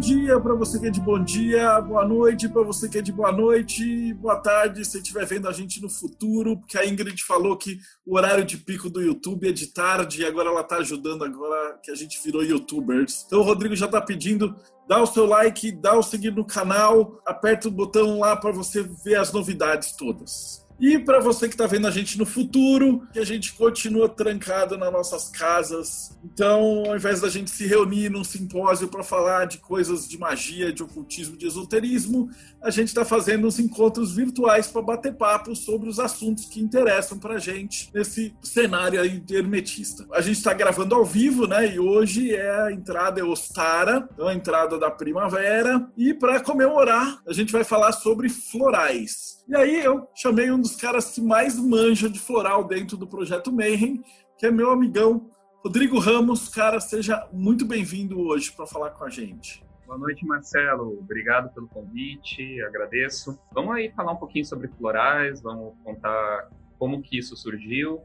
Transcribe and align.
dia 0.00 0.40
para 0.40 0.54
você 0.54 0.80
que 0.80 0.86
é 0.86 0.90
de 0.90 0.98
bom 0.98 1.22
dia, 1.22 1.78
boa 1.82 2.06
noite 2.08 2.48
para 2.48 2.62
você 2.62 2.88
que 2.88 2.96
é 2.96 3.02
de 3.02 3.12
boa 3.12 3.30
noite, 3.30 4.14
boa 4.14 4.36
tarde 4.36 4.82
se 4.82 4.96
estiver 4.96 5.26
vendo 5.26 5.46
a 5.46 5.52
gente 5.52 5.80
no 5.82 5.90
futuro, 5.90 6.56
porque 6.56 6.78
a 6.78 6.86
Ingrid 6.86 7.22
falou 7.22 7.54
que 7.54 7.78
o 8.06 8.16
horário 8.16 8.42
de 8.42 8.56
pico 8.56 8.88
do 8.88 9.02
YouTube 9.02 9.46
é 9.46 9.52
de 9.52 9.66
tarde 9.66 10.22
e 10.22 10.24
agora 10.24 10.48
ela 10.48 10.62
está 10.62 10.76
ajudando 10.76 11.22
agora 11.22 11.78
que 11.82 11.90
a 11.90 11.94
gente 11.94 12.18
virou 12.24 12.42
YouTubers. 12.42 13.24
Então 13.26 13.40
o 13.40 13.44
Rodrigo 13.44 13.76
já 13.76 13.84
está 13.84 14.00
pedindo, 14.00 14.56
dá 14.88 15.02
o 15.02 15.06
seu 15.06 15.26
like, 15.26 15.70
dá 15.70 15.94
o 15.94 16.02
seguir 16.02 16.32
no 16.32 16.46
canal, 16.46 17.20
aperta 17.26 17.68
o 17.68 17.70
botão 17.70 18.20
lá 18.20 18.34
para 18.34 18.52
você 18.52 18.82
ver 19.04 19.16
as 19.16 19.30
novidades 19.30 19.92
todas. 19.92 20.59
E 20.80 20.98
para 20.98 21.20
você 21.20 21.46
que 21.46 21.54
está 21.54 21.66
vendo 21.66 21.86
a 21.86 21.90
gente 21.90 22.16
no 22.16 22.24
futuro, 22.24 23.06
que 23.12 23.18
a 23.18 23.24
gente 23.24 23.52
continua 23.52 24.08
trancado 24.08 24.78
nas 24.78 24.90
nossas 24.90 25.28
casas. 25.28 26.18
Então, 26.24 26.84
ao 26.86 26.96
invés 26.96 27.20
da 27.20 27.28
gente 27.28 27.50
se 27.50 27.66
reunir 27.66 28.08
num 28.08 28.24
simpósio 28.24 28.88
para 28.88 29.04
falar 29.04 29.46
de 29.46 29.58
coisas 29.58 30.08
de 30.08 30.18
magia, 30.18 30.72
de 30.72 30.82
ocultismo, 30.82 31.36
de 31.36 31.46
esoterismo, 31.46 32.30
a 32.62 32.70
gente 32.70 32.88
está 32.88 33.04
fazendo 33.04 33.46
uns 33.46 33.58
encontros 33.58 34.14
virtuais 34.14 34.68
para 34.68 34.80
bater 34.80 35.14
papo 35.14 35.54
sobre 35.54 35.88
os 35.88 35.98
assuntos 35.98 36.46
que 36.46 36.60
interessam 36.60 37.18
para 37.18 37.34
a 37.34 37.38
gente 37.38 37.90
nesse 37.92 38.34
cenário 38.42 39.00
aí 39.00 39.22
hermetista. 39.30 40.06
A 40.12 40.22
gente 40.22 40.38
está 40.38 40.54
gravando 40.54 40.94
ao 40.94 41.04
vivo, 41.04 41.46
né? 41.46 41.74
E 41.74 41.78
hoje 41.78 42.34
é 42.34 42.50
a 42.62 42.72
entrada 42.72 43.20
é 43.20 43.24
Ostara, 43.24 44.08
então 44.14 44.28
a 44.28 44.34
entrada 44.34 44.78
da 44.78 44.90
primavera. 44.90 45.86
E 45.96 46.14
para 46.14 46.40
comemorar, 46.40 47.20
a 47.26 47.32
gente 47.34 47.52
vai 47.52 47.64
falar 47.64 47.92
sobre 47.92 48.30
florais. 48.30 49.39
E 49.50 49.56
aí 49.56 49.84
eu 49.84 50.08
chamei 50.14 50.48
um 50.48 50.60
dos 50.60 50.76
caras 50.76 51.10
que 51.10 51.20
mais 51.20 51.58
manja 51.58 52.08
de 52.08 52.20
floral 52.20 52.62
dentro 52.62 52.96
do 52.96 53.04
projeto 53.04 53.50
Mayhem, 53.50 54.00
que 54.38 54.46
é 54.46 54.50
meu 54.52 54.70
amigão 54.70 55.28
Rodrigo 55.64 55.98
Ramos. 55.98 56.48
Cara, 56.48 56.78
seja 56.78 57.28
muito 57.32 57.66
bem-vindo 57.66 58.20
hoje 58.20 58.52
para 58.52 58.64
falar 58.64 58.90
com 58.90 59.02
a 59.02 59.10
gente. 59.10 59.64
Boa 59.84 59.98
noite, 59.98 60.24
Marcelo. 60.24 60.96
Obrigado 61.00 61.52
pelo 61.52 61.66
convite, 61.66 62.62
agradeço. 62.62 63.36
Vamos 63.52 63.74
aí 63.74 63.90
falar 63.90 64.12
um 64.12 64.18
pouquinho 64.18 64.44
sobre 64.44 64.68
florais, 64.68 65.42
vamos 65.42 65.74
contar 65.82 66.48
como 66.78 67.02
que 67.02 67.18
isso 67.18 67.36
surgiu 67.36 68.00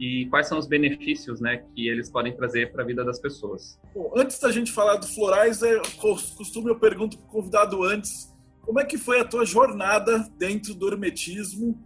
e 0.00 0.26
quais 0.30 0.48
são 0.48 0.58
os 0.58 0.66
benefícios 0.66 1.40
né, 1.40 1.58
que 1.76 1.88
eles 1.88 2.10
podem 2.10 2.34
trazer 2.34 2.72
para 2.72 2.82
a 2.82 2.86
vida 2.86 3.04
das 3.04 3.20
pessoas. 3.20 3.80
Bom, 3.94 4.12
antes 4.16 4.40
da 4.40 4.50
gente 4.50 4.72
falar 4.72 4.96
do 4.96 5.06
florais, 5.06 5.62
é 5.62 5.80
costume 6.00 6.70
eu 6.70 6.80
pergunto 6.80 7.16
para 7.18 7.28
o 7.28 7.30
convidado 7.30 7.84
antes 7.84 8.31
como 8.62 8.80
é 8.80 8.84
que 8.84 8.96
foi 8.96 9.20
a 9.20 9.24
tua 9.24 9.44
jornada 9.44 10.18
dentro 10.38 10.74
do 10.74 10.88
hermetismo? 10.88 11.78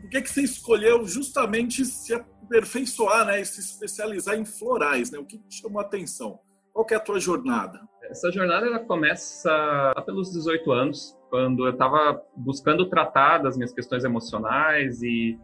Por 0.00 0.10
que, 0.10 0.22
que 0.22 0.30
você 0.30 0.42
escolheu 0.42 1.06
justamente 1.06 1.84
se 1.84 2.12
aperfeiçoar 2.14 3.26
né, 3.26 3.40
e 3.40 3.44
se 3.44 3.60
especializar 3.60 4.34
em 4.34 4.44
florais? 4.44 5.10
Né? 5.10 5.18
O 5.18 5.24
que 5.24 5.38
te 5.38 5.60
chamou 5.62 5.80
a 5.80 5.84
atenção? 5.84 6.40
Qual 6.72 6.84
que 6.84 6.94
é 6.94 6.96
a 6.96 7.00
tua 7.00 7.20
jornada? 7.20 7.80
Essa 8.04 8.30
jornada 8.30 8.66
ela 8.66 8.78
começa 8.78 9.50
lá 9.94 10.02
pelos 10.02 10.32
18 10.32 10.72
anos, 10.72 11.16
quando 11.28 11.66
eu 11.66 11.72
estava 11.72 12.22
buscando 12.36 12.88
tratar 12.88 13.38
das 13.38 13.56
minhas 13.56 13.72
questões 13.72 14.04
emocionais 14.04 15.02
e 15.02 15.38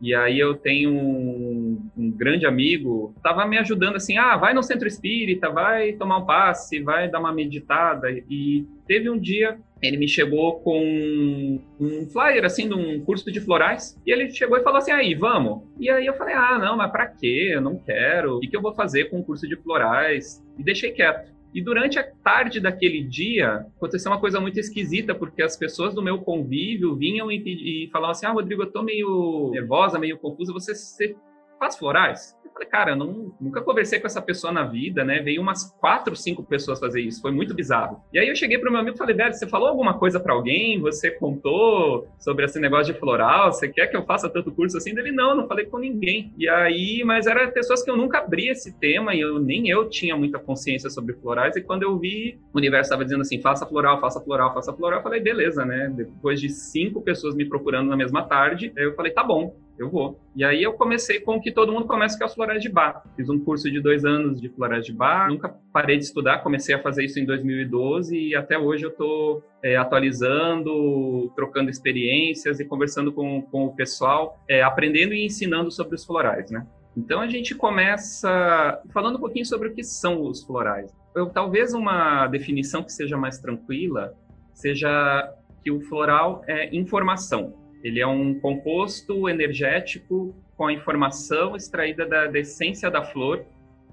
e 0.00 0.14
aí 0.14 0.38
eu 0.38 0.54
tenho 0.54 0.90
um, 0.90 1.90
um 1.96 2.10
grande 2.10 2.46
amigo, 2.46 3.14
estava 3.16 3.46
me 3.46 3.58
ajudando 3.58 3.96
assim, 3.96 4.18
ah, 4.18 4.36
vai 4.36 4.52
no 4.52 4.62
centro 4.62 4.86
espírita, 4.86 5.50
vai 5.50 5.92
tomar 5.92 6.18
um 6.18 6.26
passe, 6.26 6.80
vai 6.80 7.08
dar 7.08 7.18
uma 7.20 7.32
meditada. 7.32 8.10
E 8.28 8.66
teve 8.86 9.08
um 9.08 9.18
dia 9.18 9.58
ele 9.82 9.96
me 9.96 10.08
chegou 10.08 10.60
com 10.60 11.60
um 11.78 12.06
flyer, 12.06 12.44
assim, 12.44 12.68
de 12.68 12.74
um 12.74 13.00
curso 13.04 13.30
de 13.30 13.40
florais, 13.40 14.00
e 14.06 14.10
ele 14.10 14.30
chegou 14.30 14.56
e 14.56 14.62
falou 14.62 14.78
assim, 14.78 14.90
aí, 14.90 15.14
vamos? 15.14 15.62
E 15.78 15.90
aí 15.90 16.06
eu 16.06 16.14
falei, 16.14 16.34
ah, 16.34 16.58
não, 16.58 16.76
mas 16.76 16.90
pra 16.90 17.06
quê? 17.06 17.50
Eu 17.52 17.60
não 17.60 17.76
quero. 17.78 18.36
O 18.36 18.40
que, 18.40 18.48
que 18.48 18.56
eu 18.56 18.62
vou 18.62 18.74
fazer 18.74 19.10
com 19.10 19.18
um 19.18 19.22
curso 19.22 19.46
de 19.46 19.56
florais? 19.56 20.42
E 20.58 20.62
deixei 20.62 20.92
quieto. 20.92 21.35
E 21.56 21.62
durante 21.62 21.98
a 21.98 22.04
tarde 22.04 22.60
daquele 22.60 23.02
dia, 23.02 23.66
aconteceu 23.78 24.12
uma 24.12 24.20
coisa 24.20 24.38
muito 24.38 24.60
esquisita, 24.60 25.14
porque 25.14 25.42
as 25.42 25.56
pessoas 25.56 25.94
do 25.94 26.02
meu 26.02 26.18
convívio 26.18 26.94
vinham 26.94 27.32
e, 27.32 27.84
e 27.86 27.90
falavam 27.90 28.10
assim: 28.10 28.26
Ah, 28.26 28.32
Rodrigo, 28.32 28.62
eu 28.62 28.70
tô 28.70 28.82
meio 28.82 29.48
nervosa, 29.54 29.98
meio 29.98 30.18
confusa, 30.18 30.52
você, 30.52 30.74
você 30.74 31.16
faz 31.58 31.76
florais? 31.76 32.36
Falei, 32.56 32.68
cara, 32.70 32.90
eu 32.92 32.96
não, 32.96 33.34
nunca 33.38 33.60
conversei 33.60 34.00
com 34.00 34.06
essa 34.06 34.22
pessoa 34.22 34.50
na 34.50 34.64
vida, 34.64 35.04
né? 35.04 35.20
Veio 35.20 35.42
umas 35.42 35.70
quatro, 35.78 36.16
cinco 36.16 36.42
pessoas 36.42 36.80
fazer 36.80 37.02
isso. 37.02 37.20
Foi 37.20 37.30
muito 37.30 37.54
bizarro. 37.54 38.00
E 38.14 38.18
aí 38.18 38.28
eu 38.28 38.34
cheguei 38.34 38.56
pro 38.58 38.70
meu 38.70 38.80
amigo 38.80 38.96
e 38.96 38.98
falei, 38.98 39.14
velho, 39.14 39.34
você 39.34 39.46
falou 39.46 39.68
alguma 39.68 39.98
coisa 39.98 40.18
para 40.18 40.32
alguém? 40.32 40.80
Você 40.80 41.10
contou 41.10 42.08
sobre 42.18 42.46
esse 42.46 42.58
negócio 42.58 42.94
de 42.94 42.98
floral? 42.98 43.52
Você 43.52 43.68
quer 43.68 43.88
que 43.88 43.96
eu 43.96 44.06
faça 44.06 44.30
tanto 44.30 44.50
curso 44.50 44.78
assim? 44.78 44.98
Ele, 44.98 45.12
não, 45.12 45.36
não 45.36 45.46
falei 45.46 45.66
com 45.66 45.76
ninguém. 45.76 46.32
E 46.38 46.48
aí, 46.48 47.02
mas 47.04 47.26
eram 47.26 47.50
pessoas 47.50 47.82
que 47.82 47.90
eu 47.90 47.96
nunca 47.96 48.20
abri 48.20 48.48
esse 48.48 48.72
tema 48.78 49.14
e 49.14 49.20
eu 49.20 49.38
nem 49.38 49.68
eu 49.68 49.90
tinha 49.90 50.16
muita 50.16 50.38
consciência 50.38 50.88
sobre 50.88 51.12
florais. 51.12 51.56
E 51.56 51.60
quando 51.60 51.82
eu 51.82 51.98
vi, 51.98 52.40
o 52.54 52.56
universo 52.56 52.88
estava 52.88 53.04
dizendo 53.04 53.20
assim, 53.20 53.38
faça 53.38 53.66
floral, 53.66 54.00
faça 54.00 54.18
floral, 54.18 54.54
faça 54.54 54.72
floral, 54.72 55.00
eu 55.00 55.02
falei, 55.02 55.20
beleza, 55.20 55.62
né? 55.66 55.92
Depois 55.94 56.40
de 56.40 56.48
cinco 56.48 57.02
pessoas 57.02 57.34
me 57.34 57.44
procurando 57.44 57.90
na 57.90 57.96
mesma 57.98 58.22
tarde, 58.22 58.72
eu 58.76 58.94
falei, 58.94 59.12
tá 59.12 59.22
bom 59.22 59.54
eu 59.78 59.90
vou. 59.90 60.20
E 60.34 60.44
aí 60.44 60.62
eu 60.62 60.72
comecei 60.72 61.20
com 61.20 61.36
o 61.36 61.40
que 61.40 61.52
todo 61.52 61.72
mundo 61.72 61.86
começa, 61.86 62.16
que 62.16 62.22
é 62.22 62.26
os 62.26 62.34
florais 62.34 62.62
de 62.62 62.68
bar. 62.68 63.02
Fiz 63.14 63.28
um 63.28 63.38
curso 63.38 63.70
de 63.70 63.80
dois 63.80 64.04
anos 64.04 64.40
de 64.40 64.48
florais 64.48 64.84
de 64.84 64.92
bar, 64.92 65.28
nunca 65.28 65.54
parei 65.72 65.96
de 65.98 66.04
estudar, 66.04 66.38
comecei 66.38 66.74
a 66.74 66.82
fazer 66.82 67.04
isso 67.04 67.18
em 67.20 67.24
2012 67.24 68.16
e 68.16 68.34
até 68.34 68.58
hoje 68.58 68.84
eu 68.84 68.90
estou 68.90 69.42
é, 69.62 69.76
atualizando, 69.76 71.30
trocando 71.34 71.70
experiências 71.70 72.60
e 72.60 72.64
conversando 72.64 73.12
com, 73.12 73.42
com 73.42 73.66
o 73.66 73.74
pessoal, 73.74 74.42
é, 74.48 74.62
aprendendo 74.62 75.14
e 75.14 75.24
ensinando 75.24 75.70
sobre 75.70 75.94
os 75.94 76.04
florais, 76.04 76.50
né? 76.50 76.66
Então 76.96 77.20
a 77.20 77.28
gente 77.28 77.54
começa 77.54 78.80
falando 78.90 79.16
um 79.16 79.20
pouquinho 79.20 79.44
sobre 79.44 79.68
o 79.68 79.74
que 79.74 79.84
são 79.84 80.22
os 80.22 80.42
florais. 80.42 80.90
Eu, 81.14 81.26
talvez 81.26 81.74
uma 81.74 82.26
definição 82.26 82.82
que 82.82 82.92
seja 82.92 83.16
mais 83.16 83.38
tranquila 83.38 84.14
seja 84.54 85.34
que 85.62 85.70
o 85.70 85.80
floral 85.80 86.42
é 86.46 86.74
informação. 86.74 87.65
Ele 87.86 88.00
é 88.00 88.06
um 88.06 88.34
composto 88.40 89.28
energético 89.28 90.34
com 90.56 90.66
a 90.66 90.72
informação 90.72 91.54
extraída 91.54 92.04
da, 92.04 92.26
da 92.26 92.40
essência 92.40 92.90
da 92.90 93.04
flor, 93.04 93.46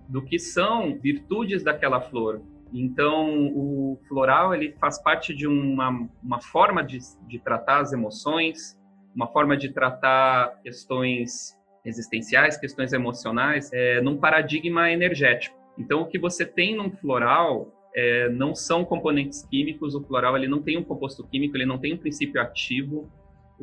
do 0.09 0.19
que 0.19 0.39
são 0.39 0.97
virtudes 0.99 1.63
daquela 1.63 2.01
flor. 2.01 2.41
Então, 2.73 3.49
o 3.55 3.99
floral 4.07 4.55
ele 4.55 4.73
faz 4.81 4.99
parte 4.99 5.31
de 5.31 5.45
uma, 5.45 6.09
uma 6.23 6.41
forma 6.41 6.83
de, 6.83 6.97
de 7.27 7.37
tratar 7.37 7.81
as 7.81 7.93
emoções, 7.93 8.75
uma 9.15 9.27
forma 9.27 9.55
de 9.55 9.71
tratar 9.71 10.59
questões 10.63 11.55
existenciais, 11.85 12.57
questões 12.57 12.93
emocionais, 12.93 13.71
é, 13.71 14.01
num 14.01 14.17
paradigma 14.17 14.91
energético. 14.91 15.55
Então, 15.77 16.01
o 16.01 16.07
que 16.07 16.17
você 16.17 16.47
tem 16.47 16.75
num 16.75 16.89
floral 16.89 17.71
é, 17.95 18.27
não 18.29 18.55
são 18.55 18.83
componentes 18.83 19.43
químicos. 19.43 19.93
O 19.93 20.01
floral 20.01 20.35
ele 20.35 20.47
não 20.47 20.63
tem 20.63 20.79
um 20.79 20.83
composto 20.83 21.23
químico, 21.27 21.55
ele 21.55 21.67
não 21.67 21.77
tem 21.77 21.93
um 21.93 21.97
princípio 21.97 22.41
ativo, 22.41 23.07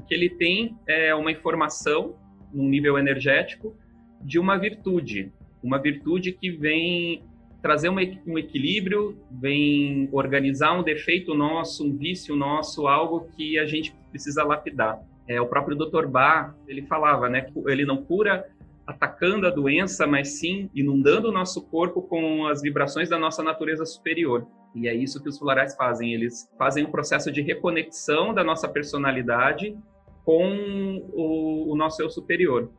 o 0.01 0.03
que 0.03 0.15
ele 0.15 0.31
tem 0.31 0.77
é 0.89 1.15
uma 1.15 1.31
informação, 1.31 2.17
num 2.53 2.69
nível 2.69 2.99
energético, 2.99 3.77
de 4.23 4.39
uma 4.39 4.57
virtude. 4.57 5.31
Uma 5.63 5.79
virtude 5.79 6.33
que 6.33 6.51
vem 6.51 7.23
trazer 7.61 7.91
um 7.91 8.01
equilíbrio, 8.39 9.19
vem 9.31 10.09
organizar 10.11 10.73
um 10.73 10.83
defeito 10.83 11.35
nosso, 11.35 11.87
um 11.87 11.95
vício 11.95 12.35
nosso, 12.35 12.87
algo 12.87 13.29
que 13.37 13.59
a 13.59 13.67
gente 13.67 13.95
precisa 14.11 14.43
lapidar. 14.43 14.99
É, 15.29 15.39
o 15.39 15.47
próprio 15.47 15.77
Dr. 15.77 16.07
Bach, 16.07 16.55
ele 16.67 16.83
falava, 16.83 17.29
né, 17.29 17.47
ele 17.67 17.85
não 17.85 18.03
cura 18.03 18.49
atacando 18.87 19.47
a 19.47 19.51
doença, 19.51 20.07
mas 20.07 20.41
sim 20.41 20.71
inundando 20.75 21.29
o 21.29 21.33
nosso 21.33 21.63
corpo 21.69 22.01
com 22.01 22.47
as 22.47 22.63
vibrações 22.63 23.11
da 23.11 23.19
nossa 23.19 23.43
natureza 23.43 23.85
superior. 23.85 24.47
E 24.75 24.89
é 24.89 24.95
isso 24.95 25.23
que 25.23 25.29
os 25.29 25.39
florais 25.39 25.77
fazem. 25.77 26.15
Eles 26.15 26.51
fazem 26.59 26.85
um 26.85 26.91
processo 26.91 27.31
de 27.31 27.43
reconexão 27.43 28.33
da 28.33 28.43
nossa 28.43 28.69
personalidade 28.69 29.77
com 30.25 31.03
o, 31.13 31.73
o 31.73 31.77
nosso 31.77 32.03
eu 32.03 32.11
superior. 32.11 32.71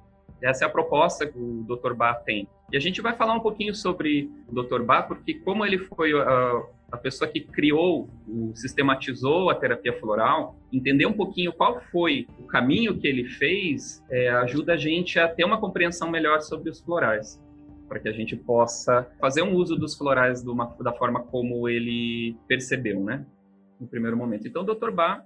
Essa 0.41 0.65
é 0.65 0.67
a 0.67 0.71
proposta 0.71 1.27
que 1.27 1.37
o 1.37 1.63
Dr. 1.67 1.93
Bach 1.93 2.23
tem. 2.23 2.47
E 2.71 2.77
a 2.77 2.79
gente 2.79 3.01
vai 3.01 3.15
falar 3.15 3.33
um 3.33 3.39
pouquinho 3.39 3.75
sobre 3.75 4.31
o 4.47 4.63
Dr. 4.63 4.81
Bach, 4.81 5.07
porque 5.07 5.35
como 5.35 5.65
ele 5.65 5.77
foi 5.77 6.13
a, 6.19 6.63
a 6.91 6.97
pessoa 6.97 7.29
que 7.29 7.41
criou, 7.41 8.09
o, 8.27 8.51
sistematizou 8.55 9.49
a 9.49 9.55
terapia 9.55 9.93
floral, 9.99 10.55
entender 10.71 11.05
um 11.05 11.13
pouquinho 11.13 11.53
qual 11.53 11.79
foi 11.91 12.27
o 12.39 12.43
caminho 12.43 12.97
que 12.97 13.07
ele 13.07 13.25
fez, 13.25 14.03
é, 14.09 14.29
ajuda 14.29 14.73
a 14.73 14.77
gente 14.77 15.19
a 15.19 15.27
ter 15.27 15.43
uma 15.43 15.59
compreensão 15.59 16.09
melhor 16.09 16.41
sobre 16.41 16.69
os 16.69 16.81
florais 16.81 17.39
para 17.91 17.99
que 17.99 18.07
a 18.07 18.13
gente 18.13 18.37
possa 18.37 19.05
fazer 19.19 19.41
um 19.41 19.53
uso 19.53 19.75
dos 19.75 19.97
florais 19.97 20.45
uma, 20.45 20.73
da 20.79 20.93
forma 20.93 21.23
como 21.23 21.67
ele 21.67 22.37
percebeu, 22.47 23.03
né? 23.03 23.25
No 23.77 23.85
primeiro 23.85 24.15
momento. 24.15 24.47
Então, 24.47 24.63
o 24.63 24.65
Dr. 24.65 24.91
Bach, 24.91 25.25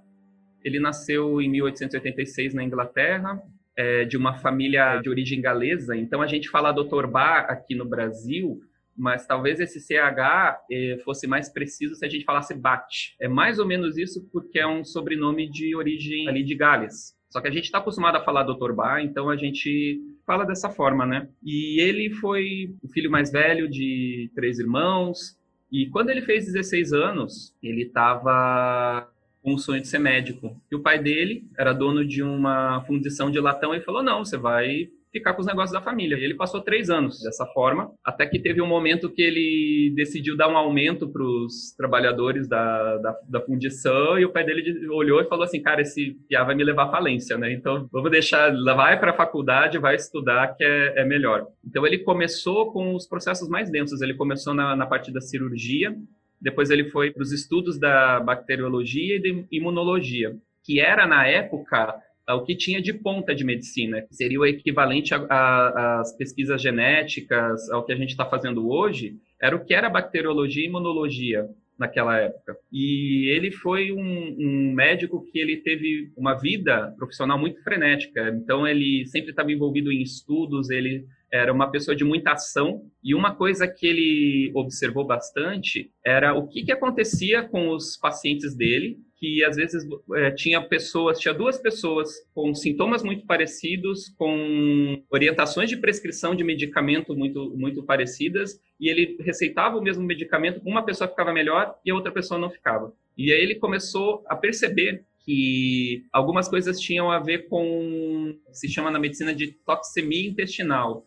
ele 0.64 0.80
nasceu 0.80 1.40
em 1.40 1.48
1886 1.48 2.54
na 2.54 2.62
Inglaterra, 2.62 3.40
é 3.76 4.04
de 4.04 4.16
uma 4.16 4.34
família 4.38 4.98
de 4.98 5.10
origem 5.10 5.40
galesa, 5.40 5.96
então 5.96 6.22
a 6.22 6.26
gente 6.26 6.48
fala 6.48 6.72
Dr. 6.72 7.06
Bar 7.06 7.46
aqui 7.48 7.74
no 7.74 7.84
Brasil, 7.84 8.60
mas 8.96 9.26
talvez 9.26 9.60
esse 9.60 9.78
CH 9.78 10.58
eh, 10.72 10.98
fosse 11.04 11.26
mais 11.26 11.50
preciso 11.50 11.94
se 11.94 12.06
a 12.06 12.08
gente 12.08 12.24
falasse 12.24 12.54
Bat. 12.54 13.14
É 13.20 13.28
mais 13.28 13.58
ou 13.58 13.66
menos 13.66 13.98
isso 13.98 14.26
porque 14.32 14.58
é 14.58 14.66
um 14.66 14.82
sobrenome 14.82 15.50
de 15.50 15.76
origem 15.76 16.26
ali 16.26 16.42
de 16.42 16.54
Gales. 16.54 17.14
Só 17.28 17.42
que 17.42 17.48
a 17.48 17.50
gente 17.50 17.64
está 17.64 17.76
acostumado 17.78 18.16
a 18.16 18.24
falar 18.24 18.44
Dr. 18.44 18.72
Bar, 18.72 19.02
então 19.02 19.28
a 19.28 19.36
gente 19.36 20.00
fala 20.24 20.44
dessa 20.44 20.70
forma, 20.70 21.04
né? 21.04 21.28
E 21.44 21.78
ele 21.78 22.10
foi 22.10 22.74
o 22.82 22.88
filho 22.88 23.10
mais 23.10 23.30
velho 23.30 23.68
de 23.68 24.30
três 24.34 24.58
irmãos, 24.58 25.36
e 25.70 25.86
quando 25.90 26.10
ele 26.10 26.22
fez 26.22 26.46
16 26.46 26.92
anos, 26.92 27.54
ele 27.62 27.82
estava 27.82 29.06
com 29.46 29.54
o 29.54 29.58
sonho 29.60 29.80
de 29.80 29.86
ser 29.86 30.00
médico. 30.00 30.60
E 30.68 30.74
o 30.74 30.82
pai 30.82 30.98
dele 30.98 31.44
era 31.56 31.72
dono 31.72 32.04
de 32.04 32.20
uma 32.20 32.82
fundição 32.84 33.30
de 33.30 33.38
latão 33.38 33.72
e 33.72 33.80
falou: 33.80 34.02
Não, 34.02 34.24
você 34.24 34.36
vai 34.36 34.88
ficar 35.12 35.34
com 35.34 35.40
os 35.40 35.46
negócios 35.46 35.70
da 35.70 35.80
família. 35.80 36.18
E 36.18 36.24
ele 36.24 36.34
passou 36.34 36.60
três 36.60 36.90
anos 36.90 37.22
dessa 37.22 37.46
forma, 37.46 37.90
até 38.04 38.26
que 38.26 38.40
teve 38.40 38.60
um 38.60 38.66
momento 38.66 39.08
que 39.08 39.22
ele 39.22 39.92
decidiu 39.94 40.36
dar 40.36 40.48
um 40.48 40.56
aumento 40.56 41.08
para 41.08 41.22
os 41.22 41.72
trabalhadores 41.76 42.48
da, 42.48 42.98
da, 42.98 43.16
da, 43.28 43.40
fundição 43.40 44.18
e 44.18 44.24
o 44.26 44.32
pai 44.32 44.44
dele 44.44 44.86
olhou 44.88 45.22
e 45.22 45.28
falou 45.28 45.44
assim, 45.44 45.62
cara, 45.62 45.80
esse 45.80 46.18
piá 46.28 46.44
vai 46.44 46.54
me 46.54 46.64
levar 46.64 46.88
à 46.88 46.90
falência, 46.90 47.38
né? 47.38 47.50
Então, 47.52 47.88
vamos 47.90 48.10
deixar, 48.10 48.52
vai 48.52 48.98
para 48.98 49.12
a 49.12 49.16
faculdade, 49.16 49.78
vai 49.78 49.94
estudar, 49.94 50.54
que 50.54 50.64
é, 50.64 51.00
é, 51.00 51.04
melhor. 51.04 51.46
Então, 51.64 51.86
ele 51.86 51.98
começou 51.98 52.72
com 52.72 52.94
os 52.94 53.06
processos 53.06 53.48
mais 53.48 53.70
densos. 53.70 54.02
Ele 54.02 54.12
começou 54.12 54.52
na, 54.52 54.76
na 54.76 54.86
parte 54.86 55.10
da 55.12 55.20
cirurgia, 55.20 55.96
depois 56.40 56.70
ele 56.70 56.90
foi 56.90 57.10
para 57.10 57.22
os 57.22 57.32
estudos 57.32 57.78
da 57.78 58.20
bacteriologia 58.20 59.16
e 59.16 59.20
de 59.20 59.44
imunologia, 59.50 60.36
que 60.64 60.80
era, 60.80 61.06
na 61.06 61.26
época, 61.26 61.94
o 62.28 62.42
que 62.42 62.56
tinha 62.56 62.82
de 62.82 62.92
ponta 62.92 63.34
de 63.34 63.44
medicina, 63.44 64.02
que 64.02 64.14
seria 64.14 64.40
o 64.40 64.46
equivalente 64.46 65.14
às 65.14 66.16
pesquisas 66.16 66.60
genéticas, 66.60 67.70
ao 67.70 67.84
que 67.84 67.92
a 67.92 67.96
gente 67.96 68.10
está 68.10 68.24
fazendo 68.24 68.68
hoje, 68.68 69.16
era 69.40 69.54
o 69.54 69.64
que 69.64 69.74
era 69.74 69.88
bacteriologia 69.88 70.64
e 70.64 70.66
imunologia 70.66 71.48
naquela 71.78 72.18
época. 72.18 72.56
E 72.72 73.30
ele 73.36 73.50
foi 73.50 73.92
um, 73.92 74.36
um, 74.38 74.72
médico 74.72 75.24
que 75.30 75.38
ele 75.38 75.58
teve 75.58 76.10
uma 76.16 76.34
vida 76.34 76.94
profissional 76.96 77.38
muito 77.38 77.62
frenética. 77.62 78.30
Então 78.30 78.66
ele 78.66 79.06
sempre 79.06 79.30
estava 79.30 79.52
envolvido 79.52 79.92
em 79.92 80.02
estudos, 80.02 80.70
ele 80.70 81.04
era 81.36 81.52
uma 81.52 81.70
pessoa 81.70 81.94
de 81.96 82.04
muita 82.04 82.32
ação 82.32 82.82
e 83.02 83.14
uma 83.14 83.34
coisa 83.34 83.68
que 83.68 83.86
ele 83.86 84.52
observou 84.54 85.06
bastante 85.06 85.90
era 86.04 86.34
o 86.34 86.46
que, 86.48 86.64
que 86.64 86.72
acontecia 86.72 87.42
com 87.42 87.70
os 87.70 87.96
pacientes 87.96 88.54
dele 88.54 88.98
que 89.16 89.42
às 89.44 89.56
vezes 89.56 89.86
é, 90.14 90.30
tinha 90.30 90.60
pessoas, 90.60 91.18
tinha 91.18 91.32
duas 91.32 91.58
pessoas 91.58 92.10
com 92.34 92.54
sintomas 92.54 93.02
muito 93.02 93.26
parecidos, 93.26 94.10
com 94.18 95.02
orientações 95.10 95.70
de 95.70 95.76
prescrição 95.76 96.34
de 96.34 96.44
medicamento 96.44 97.16
muito, 97.16 97.52
muito 97.56 97.82
parecidas, 97.82 98.60
e 98.78 98.90
ele 98.90 99.16
receitava 99.20 99.78
o 99.78 99.82
mesmo 99.82 100.04
medicamento, 100.04 100.60
uma 100.64 100.84
pessoa 100.84 101.08
ficava 101.08 101.32
melhor 101.32 101.74
e 101.84 101.90
a 101.90 101.94
outra 101.94 102.12
pessoa 102.12 102.38
não 102.38 102.50
ficava. 102.50 102.92
E 103.16 103.32
aí 103.32 103.40
ele 103.40 103.54
começou 103.54 104.22
a 104.26 104.36
perceber 104.36 105.02
que 105.24 106.04
algumas 106.12 106.46
coisas 106.46 106.78
tinham 106.78 107.10
a 107.10 107.18
ver 107.18 107.48
com, 107.48 108.38
se 108.52 108.68
chama 108.68 108.90
na 108.90 108.98
medicina 108.98 109.34
de 109.34 109.52
toxemia 109.64 110.28
intestinal, 110.28 111.06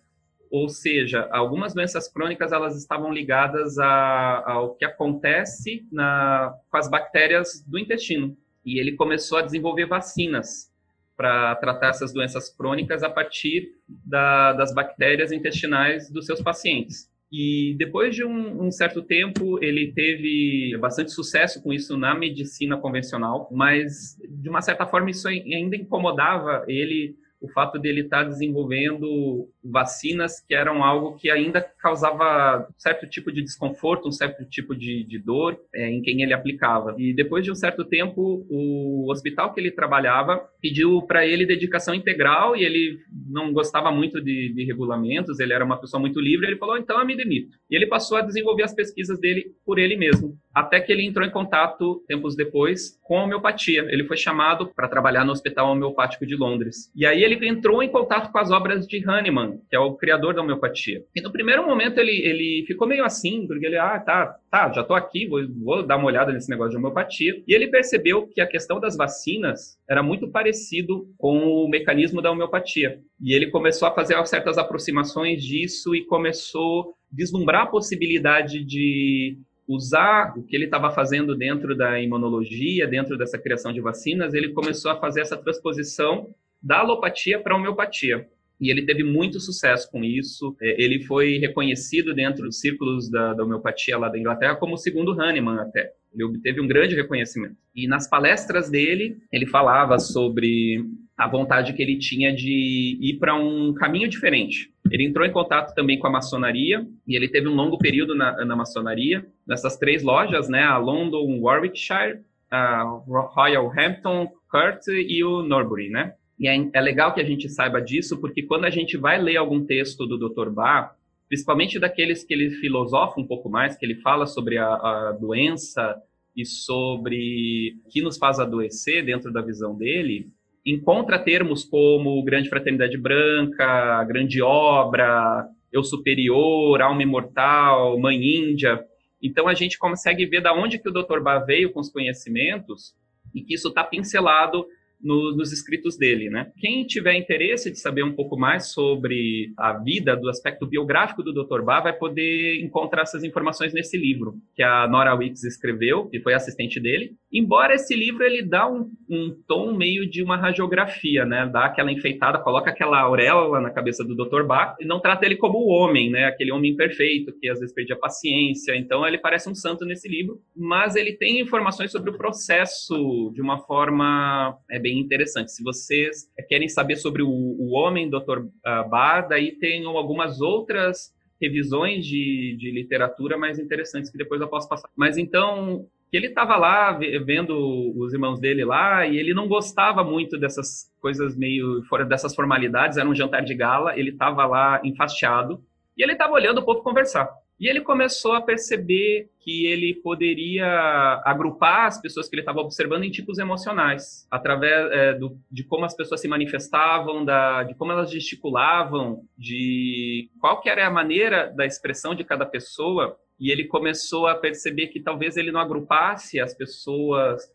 ou 0.50 0.68
seja, 0.68 1.28
algumas 1.32 1.74
doenças 1.74 2.08
crônicas 2.08 2.52
elas 2.52 2.76
estavam 2.76 3.14
ligadas 3.14 3.78
a, 3.78 4.44
ao 4.52 4.76
que 4.76 4.84
acontece 4.84 5.88
na, 5.92 6.56
com 6.70 6.78
as 6.78 6.90
bactérias 6.90 7.64
do 7.68 7.78
intestino. 7.78 8.36
E 8.66 8.80
ele 8.80 8.94
começou 8.94 9.38
a 9.38 9.42
desenvolver 9.42 9.86
vacinas 9.86 10.72
para 11.16 11.56
tratar 11.56 11.90
essas 11.90 12.14
doenças 12.14 12.50
crônicas 12.50 13.04
a 13.04 13.10
partir 13.10 13.76
da, 13.88 14.54
das 14.54 14.74
bactérias 14.74 15.32
intestinais 15.32 16.10
dos 16.10 16.26
seus 16.26 16.42
pacientes. 16.42 17.10
E 17.32 17.76
depois 17.78 18.16
de 18.16 18.24
um, 18.24 18.64
um, 18.64 18.72
certo 18.72 19.04
tempo, 19.04 19.64
ele 19.64 19.92
teve 19.92 20.76
bastante 20.80 21.12
sucesso 21.12 21.62
com 21.62 21.72
isso 21.72 21.96
na 21.96 22.16
medicina 22.16 22.76
convencional, 22.78 23.48
mas 23.52 24.18
de 24.28 24.50
uma 24.50 24.62
certa 24.62 24.88
forma 24.88 25.12
isso 25.12 25.28
ainda 25.28 25.76
incomodava 25.76 26.64
ele 26.68 27.16
o 27.42 27.48
fato 27.48 27.80
dele 27.80 28.02
estar 28.02 28.24
tá 28.24 28.30
desenvolvendo 28.30 29.48
vacinas 29.64 30.40
que 30.40 30.54
eram 30.54 30.84
algo 30.84 31.16
que 31.16 31.30
ainda 31.30 31.62
causava 31.62 32.68
certo 32.78 33.08
tipo 33.08 33.32
de 33.32 33.42
desconforto, 33.42 34.08
um 34.08 34.12
certo 34.12 34.46
tipo 34.46 34.76
de, 34.76 35.04
de 35.04 35.20
dor 35.20 35.60
é, 35.74 35.90
em 35.90 36.02
quem 36.02 36.22
ele 36.22 36.34
aplicava. 36.34 36.96
E 36.98 37.14
depois 37.14 37.44
de 37.44 37.52
um 37.52 37.56
certo 37.56 37.84
tempo, 37.84 38.46
o 38.50 39.12
hospital 39.12 39.54
que 39.54 39.60
ele 39.60 39.72
trabalhava 39.72 40.42
pediu 40.62 41.02
para 41.02 41.26
ele 41.26 41.46
dedicação 41.46 41.94
integral 41.94 42.56
e 42.56 42.64
ele 42.64 43.00
não 43.28 43.52
gostava 43.52 43.92
muito 43.92 44.22
de, 44.22 44.54
de, 44.54 44.64
regulamentos, 44.66 45.40
ele 45.40 45.54
era 45.54 45.64
uma 45.64 45.78
pessoa 45.78 46.00
muito 46.00 46.20
livre, 46.20 46.48
ele 46.48 46.58
falou, 46.58 46.78
então 46.78 47.00
eu 47.00 47.06
me 47.06 47.16
demito. 47.16 47.58
E 47.70 47.76
ele 47.76 47.88
passou 47.88 48.18
a 48.18 48.22
desenvolver 48.22 48.64
as 48.64 48.74
pesquisas 48.74 49.20
dele 49.20 49.54
por 49.66 49.80
ele 49.80 49.96
mesmo, 49.96 50.38
até 50.54 50.80
que 50.80 50.92
ele 50.92 51.06
entrou 51.06 51.26
em 51.26 51.32
contato, 51.32 52.04
tempos 52.08 52.36
depois, 52.36 53.00
com 53.04 53.20
a 53.20 53.24
homeopatia. 53.24 53.86
Ele 53.90 54.06
foi 54.06 54.18
chamado 54.18 54.68
para 54.76 54.88
trabalhar 54.88 55.26
no 55.26 55.32
Hospital 55.32 55.72
Homeopático 55.72 56.26
de 56.26 56.36
Londres. 56.36 56.92
E 56.96 57.06
aí 57.06 57.24
ele 57.24 57.48
entrou 57.48 57.82
em 57.82 57.90
contato 57.90 58.32
com 58.32 58.38
as 58.38 58.52
obras 58.52 58.88
de 58.88 59.04
Hahnemann, 59.08 59.49
que 59.70 59.76
é 59.76 59.80
o 59.80 59.96
criador 59.96 60.34
da 60.34 60.42
homeopatia. 60.42 61.04
E 61.16 61.22
no 61.22 61.32
primeiro 61.32 61.66
momento 61.66 62.00
ele, 62.00 62.12
ele 62.12 62.64
ficou 62.66 62.88
meio 62.88 63.04
assim, 63.04 63.48
porque 63.48 63.66
ele, 63.66 63.78
ah, 63.78 64.00
tá, 64.00 64.36
tá, 64.50 64.72
já 64.72 64.84
tô 64.84 64.94
aqui, 64.94 65.28
vou, 65.28 65.42
vou 65.64 65.84
dar 65.84 65.98
uma 65.98 66.08
olhada 66.08 66.32
nesse 66.32 66.50
negócio 66.50 66.72
de 66.72 66.78
homeopatia. 66.78 67.42
E 67.48 67.54
ele 67.54 67.68
percebeu 67.68 68.28
que 68.28 68.42
a 68.42 68.48
questão 68.48 68.80
das 68.80 68.96
vacinas 68.96 69.78
era 69.90 70.04
muito 70.04 70.30
parecido 70.30 71.08
com 71.18 71.38
o 71.40 71.70
mecanismo 71.70 72.22
da 72.22 72.32
homeopatia. 72.32 73.00
E 73.22 73.34
ele 73.34 73.48
começou 73.48 73.88
a 73.88 73.94
fazer 73.94 74.16
certas 74.28 74.58
aproximações 74.58 75.44
disso 75.44 75.96
e 75.96 76.06
começou 76.06 76.82
a 76.82 77.16
vislumbrar 77.16 77.64
a 77.64 77.68
possibilidade 77.68 78.64
de 78.64 79.38
usar 79.70 80.34
o 80.36 80.42
que 80.42 80.56
ele 80.56 80.66
estava 80.66 80.90
fazendo 80.90 81.36
dentro 81.36 81.78
da 81.78 82.02
imunologia, 82.02 82.88
dentro 82.88 83.16
dessa 83.16 83.38
criação 83.38 83.72
de 83.72 83.80
vacinas, 83.80 84.34
ele 84.34 84.52
começou 84.52 84.90
a 84.90 84.96
fazer 84.96 85.22
essa 85.22 85.38
transposição 85.38 86.34
da 86.62 86.80
alopatia 86.80 87.40
para 87.40 87.54
a 87.54 87.58
homeopatia. 87.58 88.28
E 88.60 88.70
ele 88.70 88.86
teve 88.86 89.04
muito 89.04 89.40
sucesso 89.40 89.90
com 89.90 90.04
isso. 90.04 90.56
É, 90.62 90.82
ele 90.84 91.02
foi 91.04 91.38
reconhecido 91.38 92.14
dentro 92.14 92.44
dos 92.44 92.60
círculos 92.60 93.10
da, 93.10 93.34
da 93.34 93.44
homeopatia 93.44 93.98
lá 93.98 94.10
da 94.10 94.20
Inglaterra 94.20 94.56
como 94.56 94.74
o 94.74 94.78
segundo 94.78 95.20
Hahnemann 95.20 95.60
até. 95.60 95.92
Ele 96.14 96.24
obteve 96.24 96.60
um 96.60 96.68
grande 96.68 96.96
reconhecimento. 96.96 97.56
E 97.76 97.88
nas 97.88 98.10
palestras 98.10 98.70
dele, 98.70 99.18
ele 99.32 99.46
falava 99.46 100.00
sobre 100.00 100.84
a 101.18 101.28
vontade 101.28 101.74
que 101.74 101.82
ele 101.82 101.98
tinha 101.98 102.34
de 102.34 102.98
ir 103.02 103.18
para 103.20 103.36
um 103.36 103.74
caminho 103.74 104.08
diferente. 104.08 104.72
Ele 104.90 105.06
entrou 105.06 105.26
em 105.26 105.32
contato 105.32 105.76
também 105.76 106.00
com 106.00 106.08
a 106.08 106.12
maçonaria 106.12 106.88
e 107.06 107.16
ele 107.16 107.28
teve 107.28 107.48
um 107.48 107.54
longo 107.54 107.78
período 107.78 108.16
na, 108.16 108.46
na 108.46 108.56
maçonaria, 108.56 109.26
nessas 109.46 109.78
três 109.78 110.02
lojas, 110.02 110.48
né, 110.50 110.64
a 110.64 110.78
London, 110.78 111.40
Warwickshire, 111.42 112.22
a 112.50 112.84
Royal 112.84 113.72
Hampton, 113.78 114.32
Court 114.50 114.82
e 114.88 115.24
o 115.24 115.44
Norbury, 115.44 115.90
né? 115.90 116.14
E 116.40 116.48
é, 116.48 116.70
é 116.74 116.82
legal 116.82 117.14
que 117.14 117.20
a 117.20 117.26
gente 117.26 117.50
saiba 117.50 117.82
disso, 117.82 118.20
porque 118.20 118.44
quando 118.44 118.66
a 118.66 118.70
gente 118.70 118.96
vai 118.96 119.22
ler 119.22 119.38
algum 119.38 119.66
texto 119.66 120.08
do 120.08 120.18
Dr. 120.18 120.50
Bach, 120.50 120.92
principalmente 121.28 121.78
daqueles 121.78 122.24
que 122.24 122.34
ele 122.34 122.52
filosofa 122.52 123.20
um 123.20 123.28
pouco 123.28 123.50
mais, 123.50 123.76
que 123.78 123.86
ele 123.86 123.96
fala 123.96 124.26
sobre 124.26 124.58
a, 124.58 124.68
a 124.68 125.12
doença 125.12 126.02
e 126.36 126.46
sobre 126.46 127.76
o 127.86 127.90
que 127.90 128.02
nos 128.02 128.18
faz 128.18 128.40
adoecer 128.40 129.04
dentro 129.04 129.32
da 129.32 129.42
visão 129.42 129.76
dele, 129.76 130.28
encontra 130.66 131.20
termos 131.20 131.64
como 131.64 132.24
grande 132.24 132.50
fraternidade 132.50 132.98
branca, 132.98 134.04
grande 134.06 134.42
obra, 134.42 135.48
eu 135.72 135.84
superior, 135.84 136.82
alma 136.82 137.04
imortal, 137.04 138.00
mãe 138.00 138.18
índia. 138.18 138.84
Então 139.22 139.48
a 139.48 139.54
gente 139.54 139.78
consegue 139.78 140.26
ver 140.26 140.42
da 140.42 140.54
onde 140.54 140.80
que 140.80 140.90
o 140.90 140.94
Dr. 140.94 141.20
Bach 141.22 141.46
veio 141.46 141.72
com 141.72 141.80
os 141.80 141.92
conhecimentos 141.92 142.96
e 143.36 143.42
que 143.42 143.54
isso 143.54 143.68
está 143.68 143.84
pincelado 143.84 144.66
no, 145.02 145.36
nos 145.36 145.52
escritos 145.52 145.98
dele, 145.98 146.30
né? 146.30 146.52
Quem 146.58 146.86
tiver 146.86 147.16
interesse 147.16 147.72
de 147.72 147.80
saber 147.80 148.04
um 148.04 148.14
pouco 148.14 148.38
mais 148.38 148.72
sobre 148.72 149.54
a 149.58 149.74
vida, 149.74 150.16
do 150.16 150.30
aspecto 150.30 150.68
biográfico 150.68 151.24
do 151.24 151.34
Dr. 151.34 151.62
Bach, 151.62 151.84
vai 151.84 151.94
poder 151.94 152.62
encontrar 152.62 153.04
essas 153.04 153.24
informações 153.24 153.74
nesse 153.74 153.98
livro 153.98 154.36
que 154.56 154.64
a 154.64 154.88
Nora 154.88 155.16
Wicks 155.16 155.44
escreveu, 155.44 156.08
que 156.08 156.20
foi 156.20 156.34
assistente 156.34 156.80
dele. 156.80 157.16
Embora 157.32 157.76
esse 157.76 157.96
livro 157.96 158.24
ele 158.24 158.42
dá 158.42 158.68
um, 158.68 158.92
um 159.08 159.36
tom 159.48 159.74
meio 159.76 160.10
de 160.10 160.24
uma 160.24 160.36
radiografia, 160.36 161.26
né? 161.26 161.48
Dá 161.52 161.66
aquela 161.66 161.92
enfeitada, 161.92 162.40
coloca 162.40 162.72
aquela 162.72 163.00
auréola 163.00 163.62
na 163.62 163.70
cabeça 163.70 164.04
do 164.04 164.16
Dr. 164.16 164.44
Bach 164.44 164.76
e 164.80 164.86
não 164.86 165.00
trata 165.00 165.26
ele 165.26 165.36
como 165.36 165.60
o 165.60 165.68
homem, 165.68 166.10
né? 166.10 166.26
Aquele 166.26 166.52
homem 166.52 166.76
perfeito 166.76 167.32
que 167.40 167.48
às 167.48 167.60
vezes 167.60 167.74
perdia 167.74 167.96
paciência. 167.96 168.76
Então 168.76 169.06
ele 169.08 169.20
parece 169.20 169.48
um 169.48 169.54
santo 169.54 169.86
nesse 169.86 170.08
livro, 170.08 170.42
mas 170.56 170.96
ele 170.96 171.14
tem 171.14 171.40
informações 171.40 171.92
sobre 171.92 172.10
o 172.10 172.18
processo 172.18 173.32
de 173.34 173.42
uma 173.42 173.60
forma 173.60 174.58
é, 174.70 174.80
bem 174.80 175.00
interessante. 175.00 175.52
Se 175.52 175.64
vocês 175.64 176.28
querem 176.48 176.68
saber 176.68 176.96
sobre 176.96 177.22
o, 177.22 177.30
o 177.30 177.76
homem 177.76 178.10
Dr. 178.10 178.48
Ah, 178.66 178.84
Bar, 178.84 179.28
daí 179.28 179.52
tem 179.52 179.86
algumas 179.86 180.42
outras 180.42 181.14
revisões 181.40 182.06
de, 182.06 182.56
de 182.60 182.72
literatura 182.72 183.38
mais 183.38 183.60
interessantes 183.60 184.12
que 184.12 184.18
depois 184.18 184.42
eu 184.42 184.48
posso 184.48 184.68
passar. 184.68 184.90
Mas 184.96 185.18
então, 185.18 185.88
que 186.10 186.18
ele 186.18 186.28
estava 186.28 186.56
lá 186.58 186.92
vendo 187.26 187.94
os 187.98 188.14
irmãos 188.14 188.40
dele 188.40 188.66
lá 188.66 189.06
e 189.06 189.18
ele 189.18 189.34
não 189.34 189.48
gostava 189.48 190.04
muito 190.04 190.38
dessas 190.38 190.92
coisas 191.00 191.38
meio 191.38 191.84
fora 191.84 192.06
dessas 192.06 192.34
formalidades, 192.34 192.98
era 192.98 193.08
um 193.08 193.16
jantar 193.16 193.44
de 193.44 193.54
gala, 193.54 193.98
ele 193.98 194.10
estava 194.10 194.46
lá 194.46 194.82
enfastiado 194.84 195.64
e 195.98 196.04
ele 196.04 196.14
estava 196.14 196.34
olhando 196.34 196.60
o 196.60 196.66
povo 196.66 196.82
conversar. 196.82 197.30
E 197.60 197.68
ele 197.68 197.82
começou 197.82 198.32
a 198.32 198.42
perceber 198.42 199.30
que 199.42 199.66
ele 199.66 199.94
poderia 199.96 201.22
agrupar 201.26 201.88
as 201.88 202.02
pessoas 202.02 202.30
que 202.30 202.36
ele 202.36 202.42
estava 202.42 202.62
observando 202.62 203.04
em 203.04 203.12
tipos 203.12 203.38
emocionais, 203.38 204.26
através 204.32 204.90
é, 204.94 205.14
do, 205.14 205.38
de 205.52 205.66
como 205.66 205.84
as 205.84 205.94
pessoas 205.94 206.22
se 206.22 206.28
manifestavam, 206.30 207.26
da, 207.26 207.64
de 207.64 207.76
como 207.76 207.92
elas 207.92 208.10
gesticulavam, 208.10 209.26
de 209.38 210.30
qual 210.40 210.62
que 210.62 210.70
era 210.70 210.88
a 210.88 210.92
maneira 210.92 211.52
da 211.54 211.66
expressão 211.66 212.16
de 212.16 212.24
cada 212.24 212.46
pessoa. 212.46 213.18
E 213.40 213.52
ele 213.52 213.66
começou 213.66 214.28
a 214.28 214.36
perceber 214.36 214.88
que 214.88 215.00
talvez 215.00 215.38
ele 215.38 215.52
não 215.52 215.60
agrupasse 215.60 216.40
as 216.40 216.54
pessoas 216.54 217.50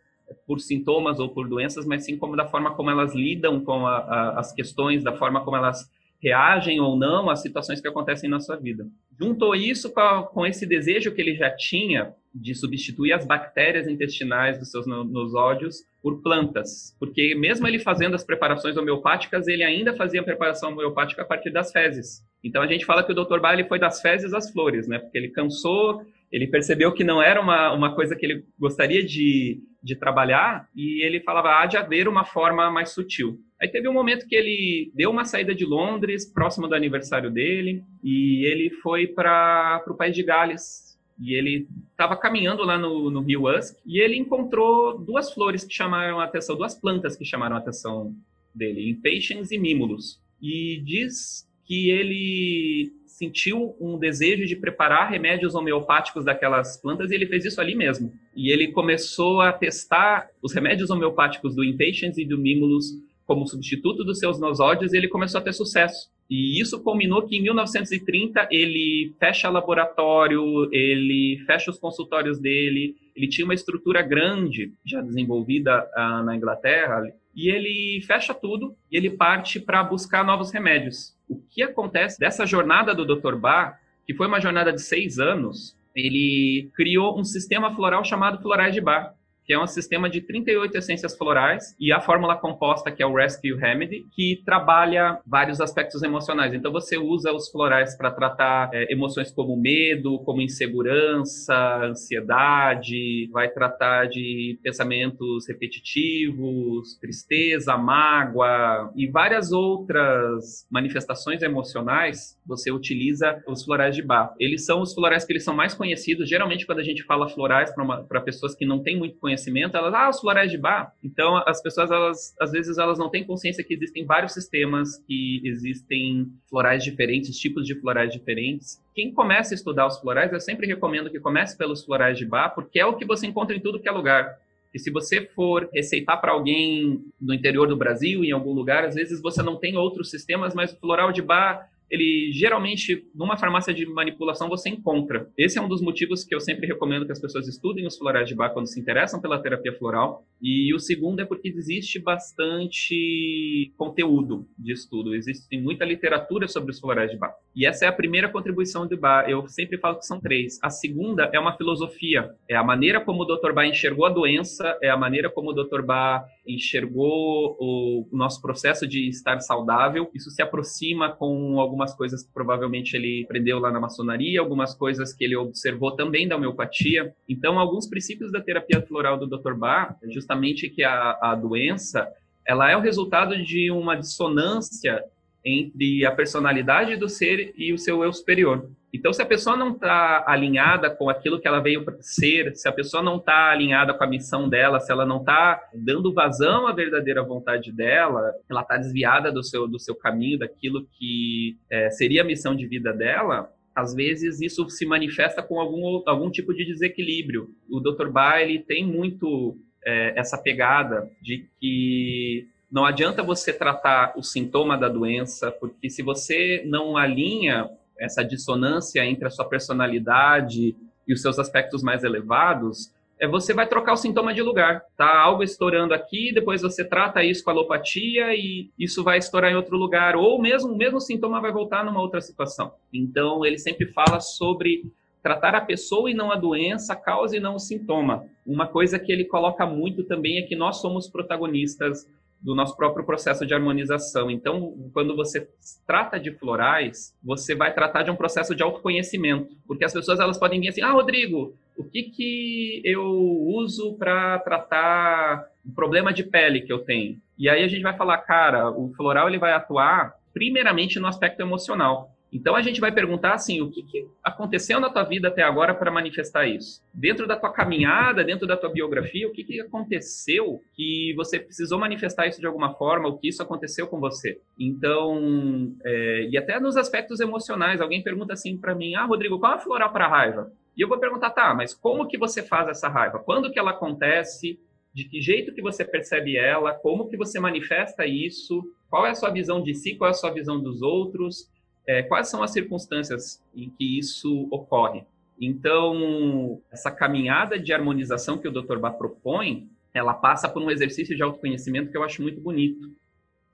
por 0.47 0.61
sintomas 0.61 1.19
ou 1.19 1.29
por 1.29 1.49
doenças, 1.49 1.85
mas 1.85 2.05
sim 2.05 2.17
como 2.17 2.37
da 2.37 2.47
forma 2.47 2.75
como 2.75 2.91
elas 2.91 3.15
lidam 3.15 3.61
com 3.61 3.87
a, 3.87 3.99
a, 3.99 4.41
as 4.41 4.53
questões, 4.53 5.05
da 5.05 5.13
forma 5.13 5.45
como 5.45 5.57
elas 5.57 5.91
reagem 6.23 6.81
ou 6.81 6.97
não 6.97 7.29
às 7.29 7.43
situações 7.43 7.81
que 7.81 7.89
acontecem 7.89 8.31
na 8.31 8.41
sua 8.41 8.57
vida. 8.57 8.87
Juntou 9.19 9.55
isso 9.55 9.93
com, 9.93 10.01
a, 10.01 10.23
com 10.23 10.47
esse 10.47 10.67
desejo 10.67 11.13
que 11.13 11.21
ele 11.21 11.37
já 11.37 11.51
tinha 11.51 12.15
de 12.35 12.55
substituir 12.55 13.13
as 13.13 13.25
bactérias 13.25 13.87
intestinais 13.87 14.59
dos 14.59 14.71
seus 14.71 14.87
nosódios 14.87 15.85
por 16.03 16.21
plantas, 16.21 16.95
porque 16.99 17.35
mesmo 17.35 17.67
ele 17.67 17.79
fazendo 17.79 18.15
as 18.15 18.25
preparações 18.25 18.77
homeopáticas, 18.77 19.47
ele 19.47 19.63
ainda 19.63 19.95
fazia 19.95 20.21
a 20.21 20.25
preparação 20.25 20.73
homeopática 20.73 21.23
a 21.23 21.25
partir 21.25 21.51
das 21.51 21.71
fezes. 21.71 22.25
Então 22.43 22.61
a 22.61 22.67
gente 22.67 22.85
fala 22.85 23.05
que 23.05 23.13
o 23.13 23.15
Dr. 23.15 23.39
Bailey 23.39 23.67
foi 23.69 23.79
das 23.79 24.01
fezes 24.01 24.35
às 24.35 24.51
flores, 24.51 24.89
né? 24.89 24.99
Porque 24.99 25.17
ele 25.17 25.29
cansou, 25.29 26.03
ele 26.35 26.49
percebeu 26.49 26.93
que 26.93 27.05
não 27.05 27.23
era 27.23 27.41
uma, 27.41 27.73
uma 27.73 27.95
coisa 27.95 28.17
que 28.17 28.27
ele 28.27 28.45
gostaria 28.59 29.05
de, 29.07 29.63
de 29.81 29.95
trabalhar 29.95 30.69
e 30.75 31.01
ele 31.07 31.21
falava, 31.21 31.61
há 31.61 31.65
de 31.65 31.77
haver 31.77 32.09
uma 32.09 32.25
forma 32.25 32.69
mais 32.73 32.91
sutil. 32.91 33.39
Aí 33.63 33.69
teve 33.69 33.89
um 33.89 33.93
momento 33.93 34.27
que 34.27 34.35
ele 34.35 34.91
deu 34.97 35.13
uma 35.13 35.25
saída 35.25 35.55
de 35.55 35.65
Londres, 35.65 36.27
próximo 36.27 36.67
do 36.67 36.75
aniversário 36.75 37.31
dele, 37.31 37.85
e 38.03 38.45
ele 38.47 38.69
foi 38.83 39.07
para 39.07 39.85
o 39.87 39.95
país 39.95 40.13
de 40.17 40.25
Gales. 40.25 40.99
E 41.21 41.39
ele 41.39 41.69
estava 41.93 42.17
caminhando 42.17 42.65
lá 42.65 42.77
no, 42.77 43.13
no 43.13 43.21
Rio 43.21 43.49
Usk 43.49 43.77
e 43.87 44.01
ele 44.01 44.17
encontrou 44.17 44.99
duas 44.99 45.33
flores 45.33 45.63
que 45.63 45.73
chamaram 45.73 46.19
a 46.19 46.25
atenção, 46.25 46.57
duas 46.57 46.75
plantas 46.75 47.15
que 47.17 47.25
chamaram 47.25 47.55
a 47.55 47.61
atenção 47.61 48.13
dele, 48.53 48.91
Impatiens 48.91 49.53
e 49.53 49.59
Mimulus. 49.59 50.21
E 50.43 50.83
diz 50.85 51.49
que 51.65 51.91
ele 51.91 52.93
sentiu 53.15 53.77
um 53.81 53.97
desejo 53.97 54.45
de 54.45 54.57
preparar 54.57 55.09
remédios 55.09 55.55
homeopáticos 55.55 56.25
daquelas 56.25 56.77
plantas 56.77 57.11
e 57.11 57.15
ele 57.15 57.27
fez 57.27 57.45
isso 57.45 57.61
ali 57.61 57.75
mesmo. 57.75 58.13
E 58.35 58.53
ele 58.53 58.73
começou 58.73 59.41
a 59.41 59.53
testar 59.53 60.29
os 60.43 60.53
remédios 60.53 60.91
homeopáticos 60.91 61.55
do 61.55 61.65
Impatiens 61.65 62.19
e 62.19 62.25
do 62.25 62.37
Mimulus 62.37 62.87
como 63.25 63.47
substituto 63.47 64.05
dos 64.05 64.19
seus 64.19 64.41
nosódios 64.41 64.93
e 64.93 64.97
ele 64.97 65.09
começou 65.09 65.41
a 65.41 65.45
ter 65.45 65.53
sucesso. 65.53 66.11
E 66.29 66.61
isso 66.61 66.83
culminou 66.83 67.23
que 67.23 67.37
em 67.37 67.43
1930 67.43 68.49
ele 68.51 69.15
fecha 69.21 69.49
laboratório, 69.49 70.69
ele 70.73 71.41
fecha 71.47 71.71
os 71.71 71.79
consultórios 71.79 72.41
dele, 72.41 72.97
ele 73.15 73.29
tinha 73.29 73.45
uma 73.45 73.55
estrutura 73.55 74.03
grande 74.03 74.73
já 74.85 75.01
desenvolvida 75.01 75.89
ah, 75.95 76.23
na 76.25 76.35
Inglaterra 76.35 77.03
e 77.35 77.51
ele 77.51 78.01
fecha 78.07 78.33
tudo 78.33 78.77
e 78.91 78.97
ele 78.97 79.11
parte 79.11 79.59
para 79.59 79.83
buscar 79.83 80.25
novos 80.25 80.53
remédios. 80.53 81.17
O 81.29 81.37
que 81.37 81.63
acontece 81.63 82.19
dessa 82.19 82.47
jornada 82.47 82.95
do 82.95 83.05
Dr. 83.05 83.37
Bach, 83.37 83.77
que 84.07 84.15
foi 84.15 84.27
uma 84.27 84.41
jornada 84.41 84.73
de 84.73 84.83
seis 84.83 85.19
anos, 85.19 85.77
ele 85.95 86.71
criou 86.75 87.19
um 87.19 87.25
sistema 87.25 87.75
floral 87.75 88.05
chamado 88.05 88.43
Florais 88.43 88.75
de 88.75 88.81
Bach 88.81 89.15
que 89.45 89.53
é 89.53 89.61
um 89.61 89.67
sistema 89.67 90.09
de 90.09 90.21
38 90.21 90.77
essências 90.77 91.17
florais, 91.17 91.75
e 91.79 91.93
a 91.93 92.01
fórmula 92.01 92.37
composta, 92.37 92.91
que 92.91 93.03
é 93.03 93.07
o 93.07 93.15
Rescue 93.15 93.55
Remedy, 93.55 94.07
que 94.13 94.43
trabalha 94.45 95.19
vários 95.27 95.61
aspectos 95.61 96.03
emocionais. 96.03 96.55
Então, 96.55 96.73
você 96.73 96.97
usa 96.97 97.33
os 97.33 97.51
florais 97.51 97.97
para 97.97 98.11
tratar 98.11 98.71
é, 98.73 98.93
emoções 98.93 99.31
como 99.31 99.57
medo, 99.57 100.19
como 100.21 100.41
insegurança, 100.41 101.55
ansiedade, 101.85 103.29
vai 103.33 103.49
tratar 103.49 104.07
de 104.07 104.59
pensamentos 104.63 105.47
repetitivos, 105.49 106.99
tristeza, 107.01 107.77
mágoa 107.77 108.91
e 108.97 109.07
várias 109.07 109.53
outras 109.53 110.67
manifestações 110.71 111.43
emocionais. 111.43 112.39
Você 112.47 112.71
utiliza 112.71 113.43
os 113.47 113.65
florais 113.65 113.95
de 113.95 114.03
Bach. 114.03 114.35
Eles 114.39 114.65
são 114.65 114.81
os 114.81 114.95
florais 114.95 115.25
que 115.25 115.33
eles 115.33 115.45
são 115.45 115.55
mais 115.55 115.75
conhecidos. 115.75 116.29
Geralmente, 116.29 116.67
quando 116.67 116.79
a 116.79 116.85
gente 116.85 117.03
fala 117.03 117.29
florais 117.29 117.73
para 118.09 118.21
pessoas 118.21 118.55
que 118.55 118.67
não 118.67 118.83
têm 118.83 118.99
muito 118.99 119.19
conhecimento, 119.19 119.34
conhecimento, 119.35 119.77
elas, 119.77 119.93
ah, 119.93 120.09
os 120.09 120.21
florais 120.21 120.51
de 120.51 120.57
bar. 120.57 120.95
Então, 121.03 121.37
as 121.47 121.61
pessoas, 121.61 121.91
elas, 121.91 122.35
às 122.41 122.53
vezes, 122.53 122.79
elas 122.79 122.99
não 122.99 123.11
têm 123.11 123.25
consciência 123.25 123.65
que 123.65 123.75
existem 123.75 124.05
vários 124.05 124.33
sistemas, 124.33 124.99
que 125.07 125.41
existem 125.45 126.33
florais 126.49 126.83
diferentes, 126.83 127.39
tipos 127.39 127.67
de 127.67 127.75
florais 127.81 128.13
diferentes. 128.13 128.81
Quem 128.95 129.13
começa 129.13 129.53
a 129.53 129.57
estudar 129.57 129.87
os 129.87 129.99
florais, 129.99 130.33
eu 130.33 130.41
sempre 130.41 130.67
recomendo 130.67 131.11
que 131.11 131.21
comece 131.21 131.59
pelos 131.59 131.85
florais 131.85 132.17
de 132.17 132.25
bar, 132.25 132.51
porque 132.55 132.79
é 132.79 132.87
o 132.87 132.97
que 132.97 133.05
você 133.05 133.27
encontra 133.27 133.55
em 133.55 133.61
tudo 133.61 133.81
que 133.81 133.89
é 133.89 133.93
lugar. 133.93 134.39
E 134.73 134.79
se 134.79 134.91
você 134.91 135.25
for 135.25 135.69
receitar 135.73 136.21
para 136.21 136.33
alguém 136.33 137.05
no 137.21 137.33
interior 137.33 137.69
do 137.69 137.77
Brasil, 137.77 138.25
em 138.25 138.33
algum 138.33 138.53
lugar, 138.53 138.85
às 138.85 138.95
vezes 138.95 139.23
você 139.23 139.41
não 139.43 139.57
tem 139.57 139.77
outros 139.77 140.11
sistemas, 140.11 140.55
mas 140.55 140.73
o 140.73 140.81
floral 140.81 141.13
de 141.13 141.23
bar 141.23 141.69
ele 141.91 142.31
geralmente, 142.33 143.07
numa 143.15 143.37
farmácia 143.37 143.73
de 143.73 143.87
manipulação, 143.87 144.49
você 144.49 144.69
encontra. 144.69 145.29
Esse 145.37 145.59
é 145.59 145.63
um 145.63 145.69
dos 145.69 145.81
motivos 145.81 146.25
que 146.25 146.35
eu 146.35 146.41
sempre 146.41 146.67
recomendo 146.67 147.07
que 147.07 147.13
as 147.13 147.21
pessoas 147.21 147.47
estudem 147.47 147.87
os 147.87 147.97
florais 147.97 148.29
de 148.29 148.35
Bach 148.35 148.53
quando 148.53 148.67
se 148.67 148.81
interessam 148.81 149.21
pela 149.21 149.41
terapia 149.41 149.73
floral. 149.73 150.25
E 150.41 150.75
o 150.75 150.79
segundo 150.79 151.21
é 151.21 151.25
porque 151.25 151.49
existe 151.49 151.99
bastante 151.99 153.73
conteúdo 153.77 154.47
de 154.59 154.73
estudo, 154.73 155.15
existe 155.15 155.57
muita 155.59 155.85
literatura 155.85 156.49
sobre 156.49 156.71
os 156.71 156.81
florais 156.81 157.11
de 157.11 157.17
Bach. 157.17 157.35
E 157.55 157.67
essa 157.67 157.85
é 157.85 157.89
a 157.89 157.93
primeira 157.93 158.29
contribuição 158.29 158.87
de 158.87 158.97
Bach. 158.97 159.29
Eu 159.29 159.47
sempre 159.49 159.79
falo 159.79 159.99
que 159.99 160.07
são 160.07 160.21
três. 160.21 160.59
A 160.63 160.71
segunda 160.71 161.31
é 161.33 161.39
uma 161.39 161.57
filosofia, 161.57 162.31
é 162.49 162.57
a 162.57 162.65
maneira 162.65 163.01
como 163.01 163.23
o 163.23 163.25
Dr. 163.25 163.53
Bach 163.53 163.69
enxergou 163.69 164.07
a 164.07 164.11
doença, 164.11 164.77
é 164.83 164.91
a 164.91 164.97
maneira 164.97 165.31
como 165.31 165.51
o 165.51 165.53
Dr. 165.53 165.83
Bach 165.83 166.25
enxergou 166.47 167.57
o 167.59 168.07
nosso 168.13 168.41
processo 168.41 168.87
de 168.87 169.09
estar 169.09 169.41
saudável. 169.41 170.11
Isso 170.15 170.31
se 170.31 170.43
aproxima 170.43 171.11
com 171.11 171.59
algumas 171.59 171.95
coisas 171.95 172.23
que 172.23 172.33
provavelmente 172.33 172.97
ele 172.97 173.25
aprendeu 173.25 173.59
lá 173.59 173.71
na 173.71 173.81
maçonaria, 173.81 174.41
algumas 174.41 174.75
coisas 174.75 175.13
que 175.13 175.25
ele 175.25 175.37
observou 175.37 175.93
também 175.93 176.29
da 176.29 176.37
homeopatia. 176.37 177.15
Então, 177.29 177.59
alguns 177.59 177.87
princípios 177.87 178.31
da 178.31 178.41
terapia 178.41 178.83
floral 178.83 179.19
do 179.19 179.27
Dr. 179.27 179.55
Bach, 179.55 179.97
justamente 180.11 180.69
que 180.69 180.83
a, 180.83 181.19
a 181.21 181.35
doença 181.35 182.09
ela 182.47 182.71
é 182.71 182.77
o 182.77 182.81
resultado 182.81 183.43
de 183.43 183.71
uma 183.71 183.97
dissonância 183.97 185.03
entre 185.45 186.05
a 186.05 186.13
personalidade 186.13 186.97
do 186.97 187.09
ser 187.09 187.55
e 187.57 187.73
o 187.73 187.79
seu 187.79 188.03
eu 188.03 188.13
superior. 188.13 188.69
Então, 188.95 189.13
se 189.13 189.21
a 189.21 189.27
pessoa 189.27 189.57
não 189.57 189.73
está 189.73 190.23
alinhada 190.25 190.89
com 190.89 191.11
aquilo 191.11 191.41
que 191.41 191.49
ela 191.49 191.59
veio 191.59 191.85
ser, 191.99 192.55
se 192.55 192.69
a 192.69 192.73
pessoa 192.73 193.03
não 193.03 193.17
está 193.17 193.51
alinhada 193.51 193.93
com 193.93 194.05
a 194.05 194.07
missão 194.07 194.49
dela, 194.49 194.79
se 194.79 194.93
ela 194.93 195.05
não 195.05 195.19
está 195.19 195.61
dando 195.75 196.15
vazão 196.15 196.69
à 196.69 196.73
verdadeira 196.73 197.21
vontade 197.21 197.73
dela, 197.73 198.33
ela 198.49 198.61
está 198.61 198.77
desviada 198.77 199.33
do 199.33 199.43
seu, 199.43 199.67
do 199.67 199.81
seu 199.81 199.97
caminho, 199.97 200.39
daquilo 200.39 200.87
que 200.93 201.59
é, 201.69 201.91
seria 201.91 202.23
a 202.23 202.25
missão 202.25 202.55
de 202.55 202.69
vida 202.69 202.93
dela, 202.93 203.53
às 203.75 203.93
vezes 203.93 204.41
isso 204.41 204.71
se 204.71 204.87
manifesta 204.87 205.43
com 205.43 205.59
algum, 205.59 206.01
algum 206.07 206.31
tipo 206.31 206.55
de 206.55 206.65
desequilíbrio. 206.65 207.51
O 207.69 207.81
Dr. 207.81 208.11
Bailey 208.11 208.61
tem 208.61 208.87
muito 208.87 209.59
é, 209.85 210.13
essa 210.17 210.39
pegada 210.39 211.11
de 211.21 211.49
que 211.61 212.47
não 212.71 212.85
adianta 212.85 213.25
você 213.25 213.53
tratar 213.53 214.15
o 214.17 214.23
sintoma 214.23 214.79
da 214.79 214.89
doença, 214.89 215.51
porque 215.51 215.91
se 215.91 216.01
você 216.01 216.63
não 216.65 216.97
alinha 216.97 217.69
essa 217.99 218.25
dissonância 218.25 219.05
entre 219.05 219.27
a 219.27 219.31
sua 219.31 219.45
personalidade 219.45 220.77
e 221.07 221.13
os 221.13 221.23
seus 221.23 221.39
aspectos 221.39 221.83
mais 221.83 222.03
elevados, 222.03 222.93
é 223.19 223.29
você 223.29 223.55
vai 223.55 223.67
trocar 223.67 223.93
o 223.93 223.97
sintoma 223.97 224.35
de 224.35 224.43
lugar. 224.43 224.85
Tá 224.97 225.21
algo 225.21 225.43
estourando 225.43 225.95
aqui, 225.95 226.33
depois 226.33 226.63
você 226.63 226.85
trata 226.85 227.23
isso 227.23 227.45
com 227.45 227.51
alopatia 227.51 228.35
e 228.35 228.71
isso 228.79 229.05
vai 229.05 229.19
estourar 229.19 229.53
em 229.53 229.57
outro 229.57 229.77
lugar, 229.77 230.17
ou 230.17 230.41
mesmo 230.41 230.73
o 230.73 230.77
mesmo 230.77 231.01
sintoma 231.01 231.41
vai 231.41 231.53
voltar 231.53 231.85
numa 231.85 232.01
outra 232.01 232.21
situação. 232.21 232.73
Então, 232.93 233.45
ele 233.45 233.59
sempre 233.59 233.87
fala 233.87 234.21
sobre 234.21 234.85
tratar 235.23 235.55
a 235.55 235.61
pessoa 235.61 236.11
e 236.11 236.15
não 236.15 236.31
a 236.31 236.37
doença, 236.37 236.93
a 236.93 236.97
causa 236.97 237.37
e 237.37 237.41
não 237.41 237.55
o 237.55 237.59
sintoma. 237.59 238.27
Uma 238.47 238.67
coisa 238.67 238.99
que 238.99 239.11
ele 239.11 239.25
coloca 239.25 239.65
muito 239.65 240.05
também 240.05 240.39
é 240.39 240.43
que 240.43 240.55
nós 240.55 240.83
somos 240.83 241.09
protagonistas 241.09 242.07
do 242.45 242.55
nosso 242.55 242.77
próprio 242.77 243.07
processo 243.07 243.47
de 243.47 243.55
harmonização. 243.55 244.31
Então, 244.31 244.75
quando 244.93 245.17
você 245.17 245.49
trata 245.87 246.21
de 246.21 246.31
florais, 246.31 247.17
você 247.23 247.55
vai 247.55 247.73
tratar 247.73 248.03
de 248.03 248.11
um 248.11 248.17
processo 248.17 248.55
de 248.55 248.63
autoconhecimento, 248.63 249.57
porque 249.67 249.85
as 249.85 249.93
pessoas 249.95 250.21
elas 250.21 250.39
podem 250.39 250.61
vir 250.61 250.69
assim: 250.69 250.83
"Ah, 250.83 250.93
Rodrigo, 250.93 251.57
o 251.75 251.83
que 251.83 252.03
que 252.03 252.83
eu 252.85 253.03
uso 253.03 253.95
para 253.95 254.39
tratar 254.41 255.47
o 255.65 255.73
problema 255.73 256.13
de 256.13 256.23
pele 256.23 256.61
que 256.61 256.73
eu 256.73 256.81
tenho?" 256.81 257.17
E 257.39 257.49
aí 257.49 257.65
a 257.65 257.69
gente 257.69 257.83
vai 257.83 257.97
falar: 257.97 258.19
"Cara, 258.19 258.71
o 258.71 258.93
floral 258.95 259.29
ele 259.29 259.39
vai 259.39 259.53
atuar 259.53 260.15
primeiramente 260.35 261.01
no 261.01 261.07
aspecto 261.07 261.41
emocional. 261.41 262.14
Então 262.35 262.57
a 262.57 262.63
gente 262.63 262.81
vai 262.81 262.91
perguntar 262.91 263.35
assim, 263.35 263.61
o 263.61 263.71
que, 263.71 263.85
que 263.85 264.09
aconteceu 264.23 264.81
na 264.81 264.91
tua 264.91 265.05
vida 265.05 265.29
até 265.29 265.43
agora 265.43 265.73
para 265.73 265.89
manifestar 265.89 266.49
isso? 266.49 266.83
Dentro 266.93 267.29
da 267.29 267.37
tua 267.37 267.53
caminhada, 267.53 268.25
dentro 268.25 268.45
da 268.45 268.57
tua 268.57 268.71
biografia, 268.71 269.29
o 269.29 269.31
que, 269.31 269.45
que 269.45 269.61
aconteceu 269.61 270.61
que 270.75 271.15
você 271.15 271.39
precisou 271.39 271.79
manifestar 271.79 272.27
isso 272.27 272.41
de 272.41 272.47
alguma 272.47 272.75
forma, 272.75 273.09
o 273.09 273.17
que 273.17 273.29
isso 273.29 273.41
aconteceu 273.41 273.87
com 273.87 274.01
você? 274.01 274.41
Então, 274.59 275.73
é, 275.85 276.29
e 276.29 276.37
até 276.37 276.59
nos 276.59 276.77
aspectos 276.77 277.21
emocionais, 277.21 277.81
alguém 277.81 278.03
pergunta 278.03 278.33
assim 278.33 278.59
para 278.59 278.75
mim, 278.75 278.97
ah, 278.97 279.05
Rodrigo, 279.05 279.39
qual 279.39 279.53
é 279.53 279.55
a 279.55 279.59
floral 279.61 279.93
para 279.93 280.09
raiva? 280.09 280.53
E 280.77 280.83
eu 280.83 280.89
vou 280.89 280.99
perguntar, 280.99 281.31
tá, 281.31 281.55
mas 281.55 281.73
como 281.73 282.09
que 282.09 282.19
você 282.19 282.43
faz 282.43 282.69
essa 282.69 282.89
raiva? 282.89 283.21
Quando 283.21 283.53
que 283.53 283.61
ela 283.61 283.71
acontece? 283.71 284.59
De 284.93 285.05
que 285.05 285.21
jeito 285.21 285.53
que 285.53 285.63
você 285.63 285.85
percebe 285.85 286.37
ela? 286.37 286.73
Como 286.73 287.09
que 287.09 287.17
você 287.17 287.39
manifesta 287.39 288.07
isso? 288.07 288.63
Qual 288.91 289.07
é 289.07 289.11
a 289.11 289.15
sua 289.15 289.31
visão 289.31 289.63
de 289.63 289.75
si? 289.75 289.97
Qual 289.97 290.09
é 290.09 290.13
a 290.13 290.15
sua 290.15 290.31
visão 290.31 290.61
dos 290.61 290.83
outros? 290.83 291.49
É, 291.87 292.03
quais 292.03 292.29
são 292.29 292.43
as 292.43 292.53
circunstâncias 292.53 293.43
em 293.55 293.71
que 293.71 293.99
isso 293.99 294.49
ocorre. 294.51 295.05
Então, 295.41 296.61
essa 296.71 296.91
caminhada 296.91 297.59
de 297.59 297.73
harmonização 297.73 298.39
que 298.39 298.49
o 298.49 298.53
Dr. 298.53 298.79
Bach 298.79 298.97
propõe, 298.97 299.69
ela 299.93 300.15
passa 300.15 300.49
por 300.49 300.63
um 300.63 300.71
exercício 300.71 301.17
de 301.17 301.23
autoconhecimento 301.23 301.91
que 301.91 301.97
eu 301.97 302.03
acho 302.03 302.23
muito 302.23 302.41
bonito, 302.41 302.91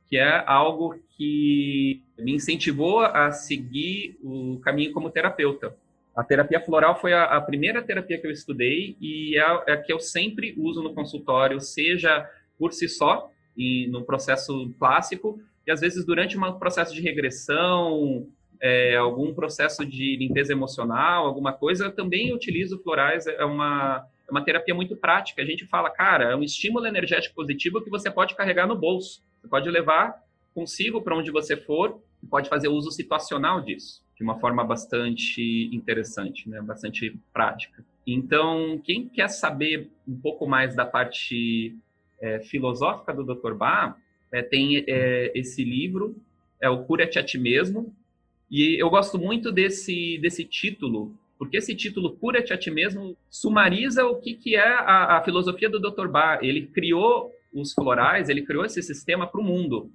que 0.06 0.16
é 0.16 0.44
algo 0.46 0.98
que 1.16 2.02
me 2.18 2.34
incentivou 2.34 3.00
a 3.00 3.30
seguir 3.32 4.18
o 4.22 4.58
caminho 4.60 4.92
como 4.92 5.10
terapeuta. 5.10 5.74
A 6.14 6.24
terapia 6.24 6.60
floral 6.60 7.00
foi 7.00 7.12
a, 7.12 7.24
a 7.24 7.40
primeira 7.40 7.82
terapia 7.82 8.18
que 8.18 8.26
eu 8.26 8.30
estudei 8.30 8.96
e 9.00 9.38
é, 9.38 9.62
é 9.68 9.72
a 9.72 9.76
que 9.76 9.92
eu 9.92 10.00
sempre 10.00 10.54
uso 10.58 10.82
no 10.82 10.92
consultório, 10.92 11.60
seja 11.60 12.28
por 12.58 12.72
si 12.72 12.88
só, 12.88 13.30
e 13.56 13.86
no 13.88 14.04
processo 14.04 14.72
clássico, 14.78 15.40
e 15.66 15.70
às 15.70 15.80
vezes 15.80 16.04
durante 16.04 16.38
um 16.38 16.52
processo 16.58 16.94
de 16.94 17.00
regressão, 17.00 18.26
é, 18.60 18.96
algum 18.96 19.32
processo 19.32 19.84
de 19.86 20.16
limpeza 20.16 20.52
emocional, 20.52 21.26
alguma 21.26 21.52
coisa, 21.52 21.86
eu 21.86 21.92
também 21.92 22.34
utilizo 22.34 22.78
florais, 22.82 23.26
é 23.26 23.44
uma, 23.44 24.06
é 24.28 24.30
uma 24.30 24.44
terapia 24.44 24.74
muito 24.74 24.96
prática. 24.96 25.40
A 25.40 25.44
gente 25.44 25.66
fala, 25.66 25.90
cara, 25.90 26.32
é 26.32 26.36
um 26.36 26.42
estímulo 26.42 26.86
energético 26.86 27.34
positivo 27.34 27.82
que 27.82 27.90
você 27.90 28.10
pode 28.10 28.34
carregar 28.34 28.66
no 28.66 28.76
bolso. 28.76 29.22
Você 29.40 29.48
pode 29.48 29.70
levar 29.70 30.22
consigo 30.54 31.00
para 31.00 31.16
onde 31.16 31.30
você 31.30 31.56
for 31.56 32.00
pode 32.28 32.48
fazer 32.48 32.68
uso 32.68 32.90
situacional 32.90 33.60
disso, 33.60 34.02
de 34.16 34.22
uma 34.22 34.38
forma 34.38 34.64
bastante 34.64 35.70
interessante, 35.72 36.48
né? 36.48 36.60
bastante 36.60 37.18
prática. 37.32 37.84
Então, 38.06 38.80
quem 38.84 39.08
quer 39.08 39.28
saber 39.28 39.90
um 40.06 40.18
pouco 40.20 40.46
mais 40.46 40.74
da 40.74 40.84
parte 40.84 41.76
é, 42.20 42.40
filosófica 42.40 43.14
do 43.14 43.24
Dr. 43.24 43.54
Bach, 43.54 43.96
é, 44.32 44.42
tem 44.42 44.84
é, 44.86 45.32
esse 45.34 45.64
livro, 45.64 46.16
é 46.60 46.68
o 46.68 46.84
Cura-te 46.84 47.18
a 47.18 47.24
ti 47.24 47.38
mesmo, 47.38 47.94
e 48.50 48.80
eu 48.80 48.90
gosto 48.90 49.18
muito 49.18 49.52
desse, 49.52 50.18
desse 50.18 50.44
título, 50.44 51.14
porque 51.38 51.56
esse 51.56 51.74
título, 51.74 52.16
Cura-te 52.16 52.52
a 52.52 52.58
ti 52.58 52.70
mesmo, 52.70 53.16
sumariza 53.30 54.04
o 54.04 54.16
que, 54.16 54.34
que 54.34 54.56
é 54.56 54.68
a, 54.68 55.16
a 55.16 55.24
filosofia 55.24 55.70
do 55.70 55.80
Dr. 55.80 56.06
Bar. 56.06 56.40
Ele 56.42 56.66
criou 56.66 57.32
os 57.52 57.72
florais, 57.72 58.28
ele 58.28 58.42
criou 58.42 58.64
esse 58.64 58.82
sistema 58.82 59.26
para 59.26 59.40
o 59.40 59.44
mundo. 59.44 59.90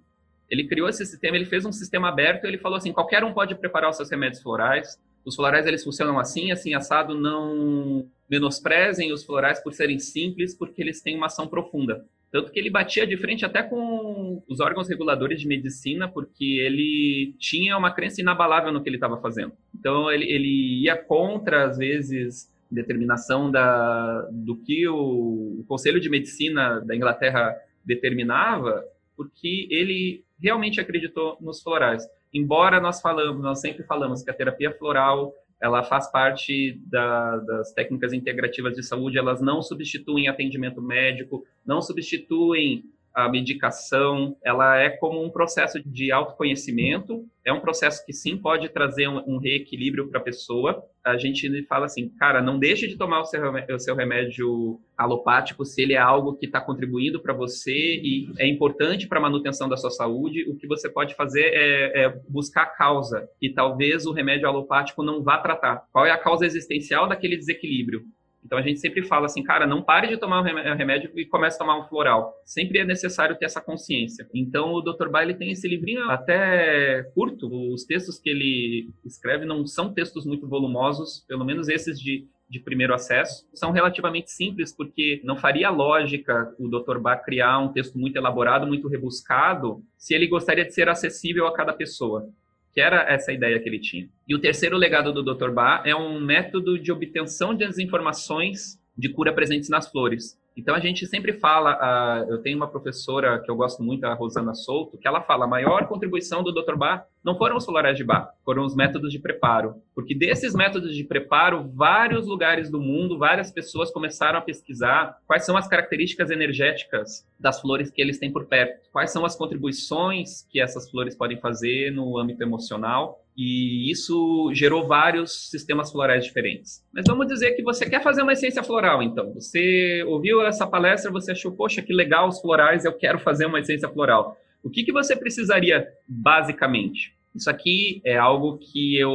Ele 0.50 0.68
criou 0.68 0.90
esse 0.90 1.06
sistema, 1.06 1.36
ele 1.36 1.46
fez 1.46 1.66
um 1.66 1.72
sistema 1.72 2.10
aberto, 2.10 2.46
ele 2.46 2.58
falou 2.58 2.78
assim, 2.78 2.92
qualquer 2.92 3.24
um 3.24 3.34
pode 3.34 3.56
preparar 3.56 3.90
os 3.90 3.96
seus 3.96 4.10
remédios 4.10 4.42
florais, 4.42 5.00
os 5.26 5.36
florais 5.36 5.66
eles 5.66 5.84
funcionam 5.84 6.20
assim, 6.20 6.52
assim, 6.52 6.74
assado, 6.76 7.14
não 7.14 8.08
menosprezem 8.30 9.12
os 9.12 9.24
florais 9.24 9.60
por 9.60 9.74
serem 9.74 10.00
simples, 10.00 10.56
porque 10.56 10.82
eles 10.82 11.02
têm 11.02 11.16
uma 11.16 11.26
ação 11.28 11.48
profunda. 11.48 12.06
Tanto 12.36 12.52
que 12.52 12.60
ele 12.60 12.70
batia 12.70 13.08
de 13.08 13.16
frente 13.16 13.46
até 13.46 13.64
com 13.64 14.44
os 14.46 14.60
órgãos 14.60 14.90
reguladores 14.90 15.40
de 15.40 15.48
medicina, 15.48 16.06
porque 16.06 16.60
ele 16.60 17.34
tinha 17.40 17.78
uma 17.78 17.92
crença 17.92 18.20
inabalável 18.20 18.74
no 18.74 18.84
que 18.84 18.90
ele 18.90 18.98
estava 18.98 19.22
fazendo. 19.22 19.54
Então, 19.74 20.12
ele, 20.12 20.26
ele 20.26 20.84
ia 20.84 20.98
contra, 20.98 21.64
às 21.64 21.78
vezes, 21.78 22.54
determinação 22.70 23.50
da, 23.50 24.28
do 24.34 24.58
que 24.58 24.86
o, 24.86 25.62
o 25.62 25.66
Conselho 25.66 25.98
de 25.98 26.10
Medicina 26.10 26.82
da 26.82 26.94
Inglaterra 26.94 27.56
determinava, 27.86 28.84
porque 29.16 29.70
ele 29.72 30.26
realmente 30.38 30.82
acreditou 30.82 31.38
nos 31.40 31.64
florais. 31.64 32.04
Embora 32.34 32.82
nós 32.82 33.00
falamos, 33.00 33.42
nós 33.42 33.62
sempre 33.62 33.86
falamos 33.86 34.24
que 34.24 34.30
a 34.30 34.34
terapia 34.34 34.74
floral 34.74 35.34
ela 35.66 35.84
faz 35.84 36.12
parte 36.12 36.80
da, 36.86 37.38
das 37.38 37.74
técnicas 37.74 38.14
integrativas 38.14 38.76
de 38.76 38.84
saúde, 38.84 39.18
elas 39.18 39.42
não 39.42 39.64
substituem 39.64 40.28
atendimento 40.28 40.80
médico, 40.80 41.44
não 41.66 41.82
substituem 41.82 42.86
a 43.16 43.30
medicação, 43.30 44.36
ela 44.44 44.78
é 44.78 44.90
como 44.90 45.24
um 45.24 45.30
processo 45.30 45.82
de 45.82 46.12
autoconhecimento, 46.12 47.26
é 47.46 47.54
um 47.54 47.62
processo 47.62 48.06
que 48.06 48.12
sim 48.12 48.38
pode 48.38 48.68
trazer 48.70 49.08
um, 49.08 49.38
reequilíbrio 49.38 50.10
para 50.10 50.20
a 50.20 50.24
pessoa. 50.24 50.84
A 51.06 51.16
gente 51.16 51.64
fala 51.68 51.86
assim, 51.86 52.10
cara, 52.10 52.42
não 52.42 52.60
deixe 52.60 52.88
de 52.88 52.98
tomar 52.98 53.22
o 53.22 53.26
seu, 53.26 53.42
o 53.74 53.80
seu 53.80 53.96
remédio 53.96 54.82
alopático 54.98 55.64
se 55.64 55.82
ele 55.82 55.94
é 55.94 55.98
algo 55.98 56.36
que 56.36 56.48
está 56.48 56.60
contribuindo 56.60 57.22
para 57.22 57.34
você 57.34 57.72
e 57.72 58.34
é 58.40 58.48
importante 58.48 59.08
para 59.08 59.20
a 59.20 59.22
manutenção 59.22 59.70
da 59.70 59.78
sua 59.78 59.92
saúde. 59.92 60.50
O 60.50 60.58
que 60.58 60.68
você 60.68 60.90
pode 60.90 61.16
fazer 61.16 61.52
é, 61.54 62.06
é 62.06 62.20
buscar 62.28 62.64
a 62.64 62.66
causa, 62.66 63.30
e 63.42 63.50
talvez 63.50 64.06
o 64.06 64.12
remédio 64.12 64.48
alopático 64.48 65.04
não 65.04 65.24
vá 65.24 65.38
tratar. 65.38 65.86
Qual 65.92 66.06
é 66.06 66.12
a 66.12 66.18
causa 66.18 66.46
existencial 66.46 67.08
daquele 67.08 67.38
desequilíbrio? 67.38 68.02
Então 68.46 68.58
a 68.58 68.62
gente 68.62 68.80
sempre 68.80 69.04
fala 69.04 69.26
assim, 69.26 69.44
cara, 69.44 69.66
não 69.66 69.82
pare 69.82 70.08
de 70.08 70.18
tomar 70.18 70.42
um 70.42 70.76
remédio 70.76 71.12
e 71.16 71.26
comece 71.26 71.56
a 71.56 71.60
tomar 71.60 71.80
um 71.80 71.88
floral. 71.88 72.34
Sempre 72.46 72.80
é 72.80 72.86
necessário 72.86 73.36
ter 73.36 73.46
essa 73.46 73.60
consciência. 73.60 74.28
Então 74.34 74.74
o 74.74 74.82
Dr. 74.82 75.10
Bailey 75.10 75.36
tem 75.36 75.52
esse 75.52 75.68
livrinho 75.68 76.10
até 76.10 77.04
curto. 77.16 77.48
Os 77.74 77.84
textos 77.84 78.20
que 78.20 78.30
ele 78.30 78.90
escreve 79.04 79.46
não 79.46 79.66
são 79.66 79.94
textos 79.94 80.26
muito 80.26 80.48
volumosos, 80.48 81.26
pelo 81.28 81.44
menos 81.44 81.68
esses 81.68 82.00
de 82.00 82.28
de 82.48 82.60
primeiro 82.60 82.94
acesso 82.94 83.48
são 83.54 83.72
relativamente 83.72 84.32
simples, 84.32 84.72
porque 84.72 85.20
não 85.24 85.36
faria 85.36 85.70
lógica 85.70 86.54
o 86.60 86.70
Dr. 86.70 87.00
Bach 87.00 87.24
criar 87.24 87.60
um 87.60 87.74
texto 87.74 87.98
muito 87.98 88.16
elaborado, 88.18 88.68
muito 88.68 88.88
rebuscado, 88.88 89.84
se 89.98 90.14
ele 90.14 90.28
gostaria 90.28 90.64
de 90.64 90.74
ser 90.74 90.88
acessível 90.88 91.48
a 91.48 91.54
cada 91.54 91.74
pessoa 91.74 92.30
que 92.76 92.82
era 92.82 93.10
essa 93.10 93.32
ideia 93.32 93.58
que 93.58 93.70
ele 93.70 93.80
tinha. 93.80 94.10
E 94.28 94.36
o 94.36 94.42
terceiro 94.42 94.76
legado 94.76 95.14
do 95.14 95.24
Dr. 95.24 95.50
Ba 95.50 95.82
é 95.86 95.96
um 95.96 96.20
método 96.20 96.78
de 96.78 96.92
obtenção 96.92 97.56
das 97.56 97.80
informações 97.80 98.78
de 98.98 99.08
cura 99.08 99.32
presentes 99.34 99.70
nas 99.70 99.90
flores. 99.90 100.38
Então 100.56 100.74
a 100.74 100.80
gente 100.80 101.06
sempre 101.06 101.34
fala, 101.34 101.76
uh, 101.76 102.32
eu 102.32 102.42
tenho 102.42 102.56
uma 102.56 102.68
professora 102.68 103.40
que 103.40 103.52
eu 103.52 103.56
gosto 103.56 103.84
muito, 103.84 104.06
a 104.06 104.14
Rosana 104.14 104.56
Souto, 104.56 104.98
que 104.98 105.08
ela 105.08 105.22
fala, 105.22 105.44
a 105.44 105.48
maior 105.48 105.86
contribuição 105.88 106.42
do 106.42 106.54
Dr. 106.54 106.76
Bar 106.76 107.06
não 107.24 107.38
foram 107.38 107.58
os 107.58 107.66
florais 107.66 107.98
de 107.98 108.04
bar, 108.04 108.32
foram 108.46 108.64
os 108.64 108.76
métodos 108.76 109.12
de 109.12 109.20
preparo. 109.20 109.76
Porque 109.94 110.16
desses 110.16 110.54
métodos 110.54 110.96
de 110.96 111.04
preparo, 111.04 111.70
vários 111.74 112.26
lugares 112.26 112.70
do 112.70 112.80
mundo, 112.80 113.18
várias 113.18 113.52
pessoas 113.52 113.92
começaram 113.92 114.40
a 114.40 114.42
pesquisar 114.42 115.18
quais 115.28 115.46
são 115.46 115.58
as 115.58 115.68
características 115.68 116.30
energéticas 116.30 117.28
das 117.38 117.60
flores 117.60 117.92
que 117.92 118.02
eles 118.02 118.18
têm 118.18 118.32
por 118.32 118.46
perto, 118.46 118.80
quais 118.92 119.12
são 119.12 119.26
as 119.26 119.36
contribuições 119.36 120.48
que 120.50 120.62
essas 120.62 120.90
flores 120.90 121.16
podem 121.16 121.38
fazer 121.40 121.92
no 121.92 122.18
âmbito 122.18 122.44
emocional 122.44 123.25
e 123.38 123.92
isso 123.92 124.50
gerou 124.54 124.88
vários 124.88 125.50
sistemas 125.50 125.92
florais 125.92 126.24
diferentes. 126.24 126.84
Mas 126.94 127.06
vamos 127.08 127.28
dizer 127.28 127.54
que 127.54 127.64
você 127.64 127.90
quer 127.90 128.02
fazer 128.02 128.22
uma 128.22 128.34
essência 128.34 128.64
floral, 128.64 129.04
então. 129.04 129.34
Você 129.34 130.04
ouviu 130.08 130.42
essa 130.42 130.66
palestra, 130.66 131.12
você 131.12 131.34
achou, 131.34 131.52
poxa, 131.52 131.82
que 131.82 131.94
legal 131.94 132.30
os 132.30 132.40
florais, 132.40 132.86
eu 132.86 132.94
quero 132.94 133.20
fazer 133.20 133.46
uma 133.46 133.60
essência 133.60 133.90
floral. 133.90 134.38
O 134.64 134.70
que, 134.70 134.84
que 134.84 134.92
você 134.92 135.16
precisaria, 135.16 135.86
basicamente? 136.08 137.14
Isso 137.36 137.50
aqui 137.50 138.02
é 138.06 138.16
algo 138.16 138.58
que 138.58 138.98
eu 138.98 139.12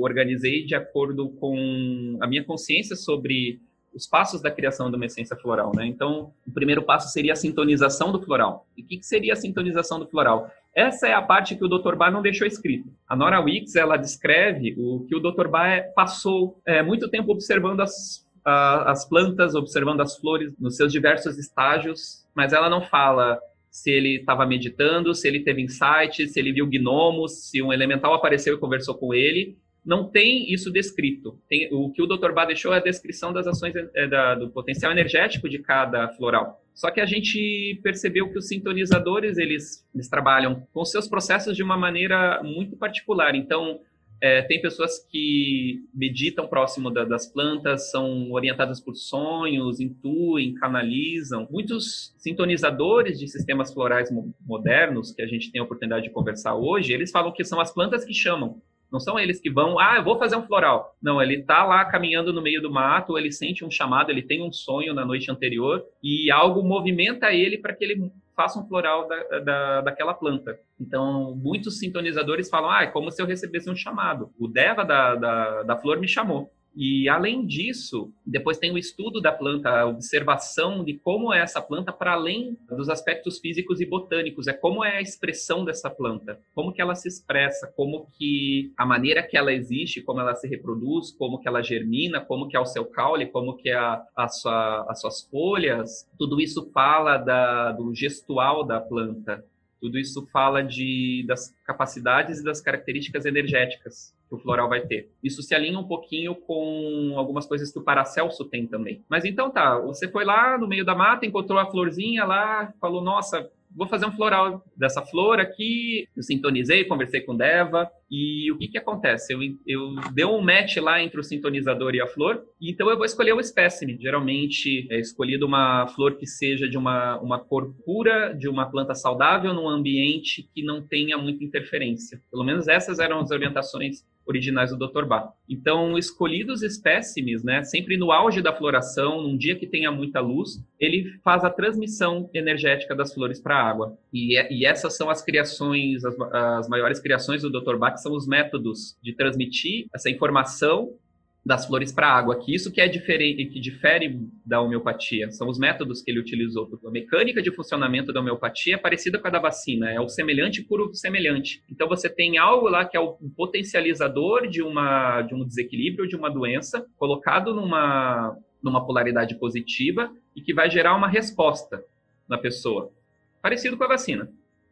organizei 0.00 0.64
de 0.64 0.74
acordo 0.74 1.28
com 1.28 2.18
a 2.20 2.26
minha 2.26 2.42
consciência 2.42 2.96
sobre 2.96 3.60
os 3.94 4.06
passos 4.06 4.40
da 4.40 4.50
criação 4.50 4.90
de 4.90 4.96
uma 4.96 5.06
essência 5.06 5.36
floral, 5.36 5.72
né? 5.74 5.86
Então, 5.86 6.32
o 6.46 6.50
primeiro 6.50 6.82
passo 6.82 7.08
seria 7.08 7.32
a 7.32 7.36
sintonização 7.36 8.12
do 8.12 8.22
floral. 8.22 8.66
E 8.76 8.82
o 8.82 8.86
que, 8.86 8.98
que 8.98 9.06
seria 9.06 9.32
a 9.32 9.36
sintonização 9.36 9.98
do 9.98 10.06
floral? 10.06 10.50
Essa 10.74 11.08
é 11.08 11.12
a 11.12 11.22
parte 11.22 11.56
que 11.56 11.64
o 11.64 11.68
Dr. 11.68 11.96
Bar 11.96 12.10
não 12.10 12.22
deixou 12.22 12.46
escrito. 12.46 12.88
A 13.08 13.16
Nora 13.16 13.40
Wicks, 13.40 13.74
ela 13.74 13.96
descreve 13.96 14.74
o 14.78 15.04
que 15.06 15.16
o 15.16 15.20
Dr. 15.20 15.48
Bar 15.48 15.92
passou 15.94 16.60
é, 16.64 16.82
muito 16.82 17.08
tempo 17.08 17.32
observando 17.32 17.80
as, 17.80 18.26
a, 18.44 18.92
as 18.92 19.08
plantas, 19.08 19.54
observando 19.54 20.00
as 20.00 20.16
flores 20.16 20.52
nos 20.58 20.76
seus 20.76 20.92
diversos 20.92 21.36
estágios, 21.38 22.24
mas 22.34 22.52
ela 22.52 22.70
não 22.70 22.82
fala 22.82 23.40
se 23.68 23.90
ele 23.90 24.16
estava 24.16 24.46
meditando, 24.46 25.14
se 25.14 25.26
ele 25.26 25.40
teve 25.40 25.62
insights, 25.62 26.32
se 26.32 26.38
ele 26.38 26.52
viu 26.52 26.66
gnomos, 26.66 27.48
se 27.50 27.62
um 27.62 27.72
elemental 27.72 28.14
apareceu 28.14 28.54
e 28.54 28.58
conversou 28.58 28.94
com 28.94 29.12
ele 29.12 29.56
não 29.84 30.08
tem 30.08 30.52
isso 30.52 30.70
descrito. 30.70 31.38
Tem, 31.48 31.68
o 31.72 31.90
que 31.90 32.02
o 32.02 32.06
Dr. 32.06 32.32
Bá 32.32 32.44
deixou 32.44 32.72
é 32.72 32.76
a 32.76 32.82
descrição 32.82 33.32
das 33.32 33.46
ações 33.46 33.74
é, 33.94 34.06
da, 34.06 34.34
do 34.34 34.50
potencial 34.50 34.92
energético 34.92 35.48
de 35.48 35.58
cada 35.58 36.08
floral. 36.10 36.62
Só 36.74 36.90
que 36.90 37.00
a 37.00 37.06
gente 37.06 37.80
percebeu 37.82 38.30
que 38.30 38.38
os 38.38 38.48
sintonizadores 38.48 39.38
eles, 39.38 39.86
eles 39.94 40.08
trabalham 40.08 40.66
com 40.72 40.84
seus 40.84 41.08
processos 41.08 41.56
de 41.56 41.62
uma 41.62 41.76
maneira 41.76 42.42
muito 42.42 42.76
particular. 42.76 43.34
Então, 43.34 43.80
é, 44.20 44.42
tem 44.42 44.60
pessoas 44.60 44.98
que 45.10 45.82
meditam 45.94 46.46
próximo 46.46 46.90
da, 46.90 47.04
das 47.04 47.26
plantas, 47.26 47.90
são 47.90 48.30
orientadas 48.30 48.78
por 48.78 48.94
sonhos, 48.94 49.80
intuem, 49.80 50.54
canalizam. 50.54 51.48
Muitos 51.50 52.14
sintonizadores 52.18 53.18
de 53.18 53.26
sistemas 53.26 53.72
florais 53.72 54.10
modernos, 54.46 55.12
que 55.12 55.22
a 55.22 55.26
gente 55.26 55.50
tem 55.50 55.60
a 55.60 55.64
oportunidade 55.64 56.04
de 56.04 56.10
conversar 56.10 56.54
hoje, 56.54 56.92
eles 56.92 57.10
falam 57.10 57.32
que 57.32 57.44
são 57.44 57.60
as 57.60 57.72
plantas 57.72 58.04
que 58.04 58.12
chamam. 58.12 58.60
Não 58.90 58.98
são 58.98 59.18
eles 59.18 59.40
que 59.40 59.50
vão, 59.50 59.78
ah, 59.78 59.96
eu 59.96 60.04
vou 60.04 60.18
fazer 60.18 60.36
um 60.36 60.46
floral. 60.46 60.96
Não, 61.00 61.22
ele 61.22 61.36
está 61.36 61.64
lá 61.64 61.84
caminhando 61.84 62.32
no 62.32 62.42
meio 62.42 62.60
do 62.60 62.70
mato, 62.70 63.16
ele 63.16 63.30
sente 63.30 63.64
um 63.64 63.70
chamado, 63.70 64.10
ele 64.10 64.22
tem 64.22 64.42
um 64.42 64.52
sonho 64.52 64.92
na 64.92 65.04
noite 65.04 65.30
anterior 65.30 65.84
e 66.02 66.30
algo 66.30 66.62
movimenta 66.62 67.32
ele 67.32 67.58
para 67.58 67.74
que 67.74 67.84
ele 67.84 68.10
faça 68.34 68.58
um 68.58 68.66
floral 68.66 69.06
da, 69.06 69.38
da, 69.40 69.80
daquela 69.82 70.14
planta. 70.14 70.58
Então, 70.80 71.34
muitos 71.36 71.78
sintonizadores 71.78 72.48
falam, 72.48 72.70
ah, 72.70 72.82
é 72.82 72.86
como 72.86 73.10
se 73.10 73.20
eu 73.20 73.26
recebesse 73.26 73.70
um 73.70 73.76
chamado. 73.76 74.30
O 74.38 74.48
Deva 74.48 74.84
da, 74.84 75.14
da, 75.14 75.62
da 75.62 75.76
flor 75.76 76.00
me 76.00 76.08
chamou. 76.08 76.50
E 76.82 77.10
além 77.10 77.44
disso, 77.44 78.10
depois 78.24 78.56
tem 78.56 78.72
o 78.72 78.78
estudo 78.78 79.20
da 79.20 79.30
planta, 79.30 79.68
a 79.68 79.86
observação 79.86 80.82
de 80.82 80.94
como 80.94 81.30
é 81.30 81.40
essa 81.40 81.60
planta 81.60 81.92
para 81.92 82.14
além 82.14 82.56
dos 82.70 82.88
aspectos 82.88 83.38
físicos 83.38 83.82
e 83.82 83.84
botânicos, 83.84 84.46
é 84.46 84.54
como 84.54 84.82
é 84.82 84.96
a 84.96 85.02
expressão 85.02 85.62
dessa 85.62 85.90
planta, 85.90 86.40
como 86.54 86.72
que 86.72 86.80
ela 86.80 86.94
se 86.94 87.06
expressa, 87.06 87.70
como 87.76 88.06
que 88.16 88.72
a 88.78 88.86
maneira 88.86 89.22
que 89.22 89.36
ela 89.36 89.52
existe, 89.52 90.00
como 90.00 90.20
ela 90.20 90.34
se 90.34 90.48
reproduz, 90.48 91.12
como 91.12 91.38
que 91.38 91.46
ela 91.46 91.62
germina, 91.62 92.18
como 92.18 92.48
que 92.48 92.56
é 92.56 92.60
o 92.60 92.64
seu 92.64 92.86
caule, 92.86 93.26
como 93.26 93.58
que 93.58 93.68
é 93.68 93.74
a, 93.74 94.02
a 94.16 94.28
sua, 94.28 94.86
as 94.88 95.02
suas 95.02 95.20
folhas, 95.20 96.08
tudo 96.18 96.40
isso 96.40 96.70
fala 96.72 97.18
da, 97.18 97.72
do 97.72 97.94
gestual 97.94 98.64
da 98.64 98.80
planta, 98.80 99.44
tudo 99.82 99.98
isso 99.98 100.26
fala 100.32 100.62
de, 100.62 101.26
das 101.28 101.54
capacidades 101.62 102.40
e 102.40 102.44
das 102.44 102.62
características 102.62 103.26
energéticas 103.26 104.18
que 104.30 104.36
o 104.36 104.38
floral 104.38 104.68
vai 104.68 104.80
ter. 104.82 105.10
Isso 105.22 105.42
se 105.42 105.54
alinha 105.54 105.78
um 105.78 105.86
pouquinho 105.86 106.36
com 106.36 107.14
algumas 107.16 107.46
coisas 107.46 107.72
que 107.72 107.78
o 107.80 107.84
Paracelso 107.84 108.44
tem 108.44 108.64
também. 108.66 109.04
Mas 109.10 109.24
então 109.24 109.50
tá, 109.50 109.76
você 109.80 110.08
foi 110.08 110.24
lá 110.24 110.56
no 110.56 110.68
meio 110.68 110.84
da 110.84 110.94
mata, 110.94 111.26
encontrou 111.26 111.58
a 111.58 111.68
florzinha 111.68 112.24
lá, 112.24 112.72
falou, 112.80 113.02
nossa, 113.02 113.50
vou 113.74 113.86
fazer 113.86 114.06
um 114.06 114.12
floral 114.12 114.64
dessa 114.76 115.02
flor 115.02 115.40
aqui. 115.40 116.06
Eu 116.16 116.22
sintonizei, 116.22 116.84
conversei 116.84 117.20
com 117.20 117.36
Deva. 117.36 117.90
E 118.10 118.50
o 118.50 118.58
que, 118.58 118.66
que 118.68 118.78
acontece? 118.78 119.32
Eu, 119.32 119.40
eu 119.66 119.94
dei 120.12 120.24
um 120.24 120.40
match 120.40 120.76
lá 120.78 121.00
entre 121.00 121.20
o 121.20 121.24
sintonizador 121.24 121.94
e 121.94 122.00
a 122.00 122.08
flor, 122.08 122.42
então 122.60 122.90
eu 122.90 122.96
vou 122.96 123.04
escolher 123.04 123.32
o 123.32 123.40
espécime. 123.40 123.96
Geralmente 124.00 124.88
é 124.90 124.98
escolhido 124.98 125.46
uma 125.46 125.86
flor 125.94 126.16
que 126.16 126.26
seja 126.26 126.68
de 126.68 126.76
uma, 126.76 127.20
uma 127.20 127.38
cor 127.38 127.72
pura, 127.84 128.34
de 128.34 128.48
uma 128.48 128.68
planta 128.68 128.96
saudável, 128.96 129.54
num 129.54 129.68
ambiente 129.68 130.48
que 130.52 130.62
não 130.62 130.82
tenha 130.82 131.16
muita 131.16 131.44
interferência. 131.44 132.20
Pelo 132.32 132.42
menos 132.42 132.66
essas 132.66 132.98
eram 132.98 133.20
as 133.20 133.30
orientações 133.30 134.04
originais 134.30 134.70
do 134.70 134.78
Dr. 134.78 135.04
Bach. 135.04 135.32
Então, 135.48 135.98
escolhidos 135.98 136.62
espécimes, 136.62 137.44
né, 137.44 137.62
sempre 137.62 137.96
no 137.96 138.10
auge 138.10 138.40
da 138.40 138.54
floração, 138.54 139.22
num 139.22 139.36
dia 139.36 139.56
que 139.56 139.66
tenha 139.66 139.90
muita 139.90 140.20
luz, 140.20 140.62
ele 140.78 141.12
faz 141.22 141.44
a 141.44 141.50
transmissão 141.50 142.30
energética 142.32 142.94
das 142.94 143.12
flores 143.12 143.40
para 143.40 143.56
a 143.56 143.68
água. 143.68 143.98
E, 144.12 144.38
é, 144.38 144.52
e, 144.52 144.64
essas 144.64 144.96
são 144.96 145.10
as 145.10 145.22
criações, 145.22 146.04
as, 146.04 146.14
as 146.32 146.68
maiores 146.68 147.00
criações 147.00 147.42
do 147.42 147.50
Dr. 147.50 147.76
Bach, 147.76 147.96
são 147.98 148.14
os 148.14 148.26
métodos 148.26 148.96
de 149.02 149.12
transmitir 149.12 149.86
essa 149.92 150.08
informação 150.08 150.94
das 151.44 151.66
flores 151.66 151.90
para 151.90 152.06
a 152.06 152.16
água, 152.16 152.38
que 152.38 152.54
isso 152.54 152.70
que 152.70 152.80
é 152.80 152.86
diferente, 152.86 153.46
que 153.46 153.58
difere 153.58 154.20
da 154.44 154.60
homeopatia, 154.60 155.30
são 155.30 155.48
os 155.48 155.58
métodos 155.58 156.02
que 156.02 156.10
ele 156.10 156.20
utilizou. 156.20 156.68
A 156.84 156.90
mecânica 156.90 157.42
de 157.42 157.50
funcionamento 157.50 158.12
da 158.12 158.20
homeopatia 158.20 158.74
é 158.74 158.78
parecida 158.78 159.18
com 159.18 159.26
a 159.26 159.30
da 159.30 159.38
vacina, 159.38 159.90
é 159.90 159.98
o 159.98 160.08
semelhante 160.08 160.62
por 160.62 160.80
o 160.80 160.94
semelhante. 160.94 161.62
Então 161.70 161.88
você 161.88 162.08
tem 162.08 162.36
algo 162.36 162.68
lá 162.68 162.84
que 162.84 162.96
é 162.96 163.00
o 163.00 163.16
potencializador 163.36 164.48
de 164.48 164.62
uma 164.62 165.22
de 165.22 165.34
um 165.34 165.44
desequilíbrio 165.44 166.06
de 166.06 166.16
uma 166.16 166.30
doença 166.30 166.86
colocado 166.96 167.54
numa 167.54 168.36
numa 168.62 168.84
polaridade 168.84 169.34
positiva 169.36 170.12
e 170.36 170.42
que 170.42 170.52
vai 170.52 170.70
gerar 170.70 170.94
uma 170.94 171.08
resposta 171.08 171.82
na 172.28 172.36
pessoa, 172.36 172.92
parecido 173.40 173.76
com 173.76 173.84
a 173.84 173.88
vacina. 173.88 174.30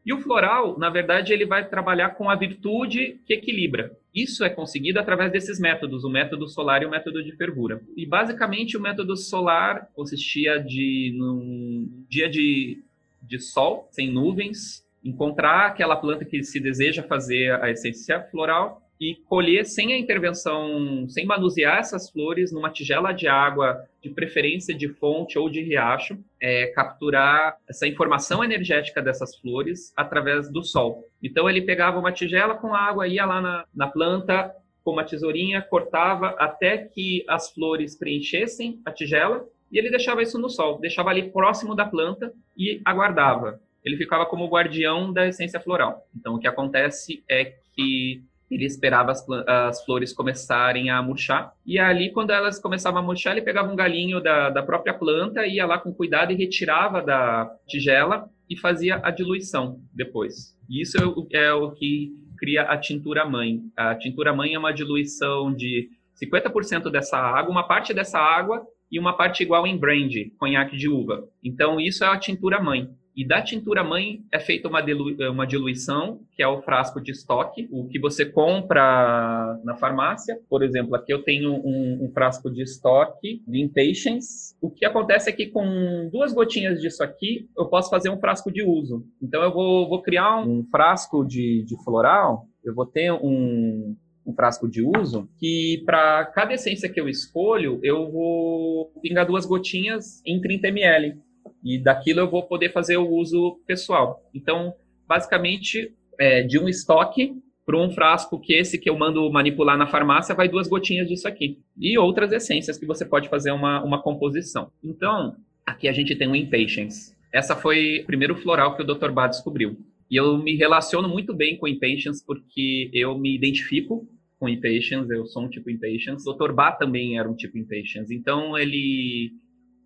E 0.09 0.13
o 0.15 0.23
floral, 0.23 0.79
na 0.79 0.89
verdade, 0.89 1.35
ele 1.35 1.45
vai 1.45 1.69
trabalhar 1.69 2.15
com 2.15 2.31
a 2.31 2.35
virtude 2.35 3.21
que 3.27 3.35
equilibra. 3.35 3.95
Isso 4.15 4.43
é 4.43 4.49
conseguido 4.49 4.99
através 4.99 5.31
desses 5.31 5.61
métodos, 5.61 6.03
o 6.03 6.09
método 6.09 6.49
solar 6.49 6.83
e 6.83 6.87
o 6.87 6.91
método 6.91 7.23
de 7.23 7.31
fervura. 7.33 7.83
E 7.95 8.07
basicamente 8.07 8.75
o 8.75 8.81
método 8.81 9.15
solar 9.19 9.87
consistia 9.95 10.59
de 10.59 11.15
num 11.15 12.07
dia 12.09 12.27
de, 12.27 12.83
de 13.23 13.39
sol, 13.39 13.87
sem 13.91 14.11
nuvens, 14.11 14.83
encontrar 15.05 15.67
aquela 15.67 15.95
planta 15.95 16.25
que 16.25 16.43
se 16.43 16.59
deseja 16.59 17.03
fazer 17.03 17.63
a 17.63 17.71
essência 17.71 18.19
floral 18.31 18.88
e 19.01 19.15
colher 19.29 19.65
sem 19.65 19.93
a 19.93 19.99
intervenção, 19.99 21.09
sem 21.09 21.25
manusear 21.25 21.79
essas 21.79 22.11
flores 22.11 22.53
numa 22.53 22.71
tigela 22.71 23.13
de 23.13 23.29
água, 23.29 23.85
de 24.03 24.11
preferência 24.11 24.75
de 24.75 24.89
fonte 24.89 25.39
ou 25.39 25.49
de 25.49 25.63
riacho, 25.63 26.19
é, 26.41 26.67
capturar 26.69 27.57
essa 27.69 27.87
informação 27.87 28.43
energética 28.43 29.01
dessas 29.01 29.37
flores 29.37 29.93
através 29.97 30.51
do 30.51 30.63
sol. 30.65 31.05
Então 31.23 31.49
ele 31.49 31.63
pegava 31.63 31.99
uma 31.99 32.13
tigela 32.13 32.55
com 32.55 32.75
água, 32.75 33.07
ia 33.07 33.25
lá 33.25 33.41
na, 33.41 33.65
na 33.75 33.87
planta 33.87 34.53
com 34.83 34.93
uma 34.93 35.05
tesourinha, 35.05 35.63
cortava 35.63 36.35
até 36.39 36.79
que 36.79 37.25
as 37.29 37.51
flores 37.53 37.97
preenchessem 37.97 38.81
a 38.85 38.91
tigela 38.91 39.47
e 39.71 39.79
ele 39.79 39.91
deixava 39.91 40.23
isso 40.23 40.39
no 40.39 40.49
sol, 40.49 40.81
deixava 40.81 41.11
ali 41.11 41.31
próximo 41.31 41.75
da 41.75 41.85
planta 41.85 42.33
e 42.57 42.81
aguardava. 42.85 43.61
Ele 43.85 43.97
ficava 43.97 44.27
como 44.27 44.49
guardião 44.49 45.13
da 45.13 45.29
essência 45.29 45.61
floral. 45.61 46.07
Então 46.17 46.35
o 46.35 46.39
que 46.39 46.49
acontece 46.49 47.23
é 47.29 47.55
que 47.75 48.23
ele 48.51 48.65
esperava 48.65 49.13
as, 49.13 49.25
as, 49.47 49.85
flores 49.85 50.13
começarem 50.13 50.91
a 50.91 51.03
murchar. 51.03 51.53
E 51.67 51.79
ali, 51.79 52.11
quando 52.13 52.31
elas 52.31 52.59
começavam 52.59 53.01
a 53.01 53.05
murchar, 53.05 53.33
ele 53.33 53.45
pegava 53.45 53.71
um 53.71 53.77
galinho 53.77 54.21
da, 54.23 54.51
da 54.51 54.63
própria 54.63 54.95
planta, 54.95 55.47
ia 55.47 55.67
lá 55.67 55.79
com 55.79 55.93
cuidado 55.93 56.33
e 56.33 56.37
retirava 56.37 57.03
da 57.03 57.51
tigela 57.67 58.29
e 58.49 58.57
fazia 58.57 59.01
a 59.03 59.11
diluição 59.11 59.81
depois. 59.95 60.57
E 60.69 60.83
isso 60.83 60.97
é 60.99 61.07
o, 61.07 61.27
é 61.33 61.53
o 61.53 61.73
que 61.73 62.13
cria 62.39 62.63
a 62.63 62.79
tintura 62.79 63.29
mãe. 63.29 63.61
A 63.77 63.95
tintura 63.95 64.33
mãe 64.33 64.55
é 64.55 64.59
uma 64.59 64.73
diluição 64.73 65.53
de 65.55 65.89
50% 66.23 66.91
dessa 66.91 67.19
água, 67.19 67.51
uma 67.51 67.67
parte 67.67 67.93
dessa 67.93 68.19
água 68.19 68.65
e 68.91 68.99
uma 68.99 69.17
parte 69.17 69.43
igual 69.43 69.67
em 69.67 69.77
brandy, 69.77 70.33
conhaque 70.39 70.77
de 70.77 70.89
uva. 70.89 71.29
Então, 71.45 71.79
isso 71.79 72.05
é 72.05 72.09
a 72.09 72.19
tintura 72.19 72.63
mãe. 72.63 72.89
E 73.19 73.27
da 73.27 73.43
tintura 73.43 73.83
mãe 73.83 74.23
é 74.31 74.39
feita 74.39 74.69
uma, 74.69 74.81
dilu 74.81 75.17
uma 75.33 75.45
diluição, 75.45 76.21
que 76.37 76.41
é 76.41 76.47
o 76.47 76.63
frasco 76.63 77.01
de 77.01 77.11
estoque, 77.11 77.69
o 77.69 77.89
que 77.89 77.99
você 77.99 78.25
compra 78.25 79.61
na 79.65 79.75
farmácia. 79.75 80.39
Por 80.49 80.63
exemplo, 80.63 80.95
aqui 80.95 81.13
eu 81.13 81.25
tenho 81.25 81.53
um, 81.53 82.05
um 82.05 82.13
frasco 82.13 82.49
de 82.49 82.63
estoque 82.63 83.43
de 83.45 83.61
Impatience. 83.61 84.55
O 84.61 84.71
que 84.71 84.85
acontece 84.85 85.29
é 85.29 85.33
que 85.33 85.49
com 85.49 86.09
duas 86.13 86.33
gotinhas 86.33 86.81
disso 86.81 87.03
aqui, 87.03 87.49
eu 87.59 87.67
posso 87.67 87.91
fazer 87.91 88.09
um 88.09 88.21
frasco 88.21 88.53
de 88.53 88.63
uso. 88.63 89.05
Então 89.21 89.43
eu 89.43 89.53
vou, 89.53 89.89
vou 89.89 90.01
criar 90.01 90.39
um 90.39 90.65
frasco 90.71 91.25
de, 91.27 91.65
de 91.65 91.77
floral, 91.83 92.47
eu 92.65 92.73
vou 92.73 92.87
ter 92.87 93.11
um, 93.11 93.97
um 94.25 94.33
frasco 94.33 94.69
de 94.69 94.81
uso, 94.81 95.29
que 95.41 95.83
para 95.85 96.25
cada 96.27 96.55
essência 96.55 96.89
que 96.89 97.01
eu 97.01 97.09
escolho, 97.09 97.81
eu 97.83 98.13
vou 98.13 98.93
pingar 99.03 99.27
duas 99.27 99.45
gotinhas 99.45 100.23
em 100.25 100.41
30 100.41 100.69
ml 100.69 101.19
e 101.63 101.79
daquilo 101.79 102.21
eu 102.21 102.31
vou 102.31 102.43
poder 102.43 102.73
fazer 102.73 102.97
o 102.97 103.09
uso 103.09 103.61
pessoal. 103.67 104.23
Então, 104.35 104.75
basicamente, 105.07 105.93
é, 106.19 106.43
de 106.43 106.59
um 106.59 106.69
estoque 106.69 107.35
para 107.65 107.79
um 107.79 107.91
frasco 107.91 108.41
que 108.41 108.55
esse 108.55 108.79
que 108.79 108.89
eu 108.89 108.99
mando 108.99 109.31
manipular 109.31 109.77
na 109.77 109.87
farmácia 109.87 110.35
vai 110.35 110.49
duas 110.49 110.67
gotinhas 110.67 111.07
disso 111.07 111.29
aqui. 111.29 111.59
E 111.79 111.99
outras 111.99 112.33
essências 112.33 112.79
que 112.79 112.87
você 112.87 113.05
pode 113.05 113.29
fazer 113.29 113.51
uma, 113.51 113.85
uma 113.85 114.03
composição. 114.03 114.73
Então, 114.83 115.37
aqui 115.67 115.87
a 115.87 115.93
gente 115.93 116.17
tem 116.17 116.27
o 116.27 116.35
Impatience. 116.35 117.15
Essa 117.33 117.55
foi 117.55 118.01
o 118.01 118.07
primeiro 118.07 118.35
floral 118.37 118.75
que 118.75 118.83
o 118.83 118.87
Dr. 118.87 119.11
Bá 119.11 119.27
descobriu. 119.27 119.77
E 120.11 120.17
eu 120.17 120.39
me 120.39 120.57
relaciono 120.57 121.09
muito 121.09 121.35
bem 121.35 121.59
com 121.59 121.69
Impatience 121.69 122.25
porque 122.25 122.91
eu 122.93 123.19
me 123.19 123.35
identifico 123.35 124.09
com 124.39 124.49
Impatience, 124.49 125.13
eu 125.13 125.27
sou 125.27 125.43
um 125.43 125.49
tipo 125.51 125.69
Impatience. 125.69 126.27
O 126.27 126.33
Dr. 126.33 126.53
Bá 126.53 126.73
também 126.73 127.19
era 127.19 127.29
um 127.29 127.35
tipo 127.35 127.59
Impatience. 127.59 128.15
Então, 128.15 128.57
ele 128.57 129.33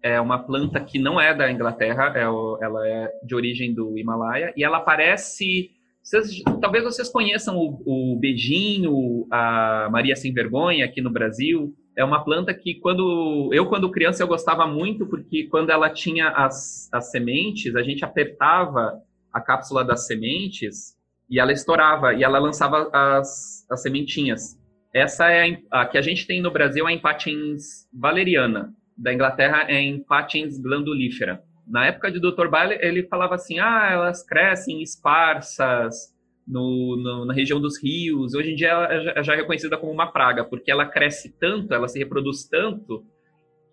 é 0.02 0.20
uma 0.20 0.38
planta 0.38 0.80
que 0.80 0.98
não 0.98 1.20
é 1.20 1.32
da 1.32 1.50
Inglaterra, 1.50 2.12
é 2.16 2.28
o, 2.28 2.58
ela 2.60 2.86
é 2.86 3.10
de 3.24 3.34
origem 3.34 3.72
do 3.72 3.96
Himalaia, 3.96 4.52
e 4.56 4.64
ela 4.64 4.80
parece. 4.80 5.70
Vocês, 6.02 6.42
talvez 6.60 6.82
vocês 6.82 7.08
conheçam 7.08 7.56
o, 7.56 7.80
o, 7.86 8.18
beijinho, 8.18 9.24
a 9.30 9.88
Maria 9.92 10.16
Sem 10.16 10.32
Vergonha 10.34 10.84
aqui 10.84 11.00
no 11.00 11.12
Brasil. 11.12 11.72
É 11.96 12.04
uma 12.04 12.24
planta 12.24 12.52
que 12.52 12.74
quando 12.74 13.50
eu 13.52 13.66
quando 13.66 13.90
criança 13.90 14.22
eu 14.22 14.26
gostava 14.26 14.66
muito 14.66 15.06
porque 15.06 15.44
quando 15.44 15.70
ela 15.70 15.88
tinha 15.90 16.30
as, 16.30 16.88
as 16.90 17.10
sementes 17.10 17.76
a 17.76 17.82
gente 17.82 18.04
apertava 18.04 18.98
a 19.32 19.40
cápsula 19.40 19.84
das 19.84 20.06
sementes 20.06 20.96
e 21.30 21.38
ela 21.38 21.52
estourava 21.52 22.14
e 22.14 22.24
ela 22.24 22.40
lançava 22.40 22.90
as, 22.92 23.64
as 23.70 23.80
sementinhas. 23.80 24.58
Essa 24.92 25.30
é 25.30 25.60
a, 25.70 25.82
a 25.82 25.86
que 25.86 25.96
a 25.96 26.02
gente 26.02 26.26
tem 26.26 26.40
no 26.42 26.50
Brasil 26.50 26.84
a 26.84 26.92
Impatiens 26.92 27.86
valeriana 27.92 28.74
da 28.96 29.12
Inglaterra 29.12 29.64
é 29.68 29.80
em 29.80 30.02
patins 30.02 30.58
glandulífera. 30.58 31.42
Na 31.66 31.86
época 31.86 32.10
de 32.10 32.20
Dr. 32.20 32.48
Bailey, 32.48 32.78
ele 32.80 33.04
falava 33.04 33.34
assim, 33.34 33.58
ah, 33.58 33.88
elas 33.90 34.24
crescem 34.24 34.82
esparsas 34.82 36.12
no, 36.46 36.96
no, 36.96 37.24
na 37.24 37.32
região 37.32 37.60
dos 37.60 37.82
rios. 37.82 38.34
Hoje 38.34 38.52
em 38.52 38.56
dia 38.56 38.68
ela 38.68 38.92
é 39.18 39.22
já 39.22 39.34
é 39.34 39.36
reconhecida 39.36 39.78
como 39.78 39.92
uma 39.92 40.10
praga, 40.10 40.44
porque 40.44 40.70
ela 40.70 40.86
cresce 40.86 41.32
tanto, 41.38 41.72
ela 41.72 41.88
se 41.88 41.98
reproduz 41.98 42.44
tanto, 42.48 43.04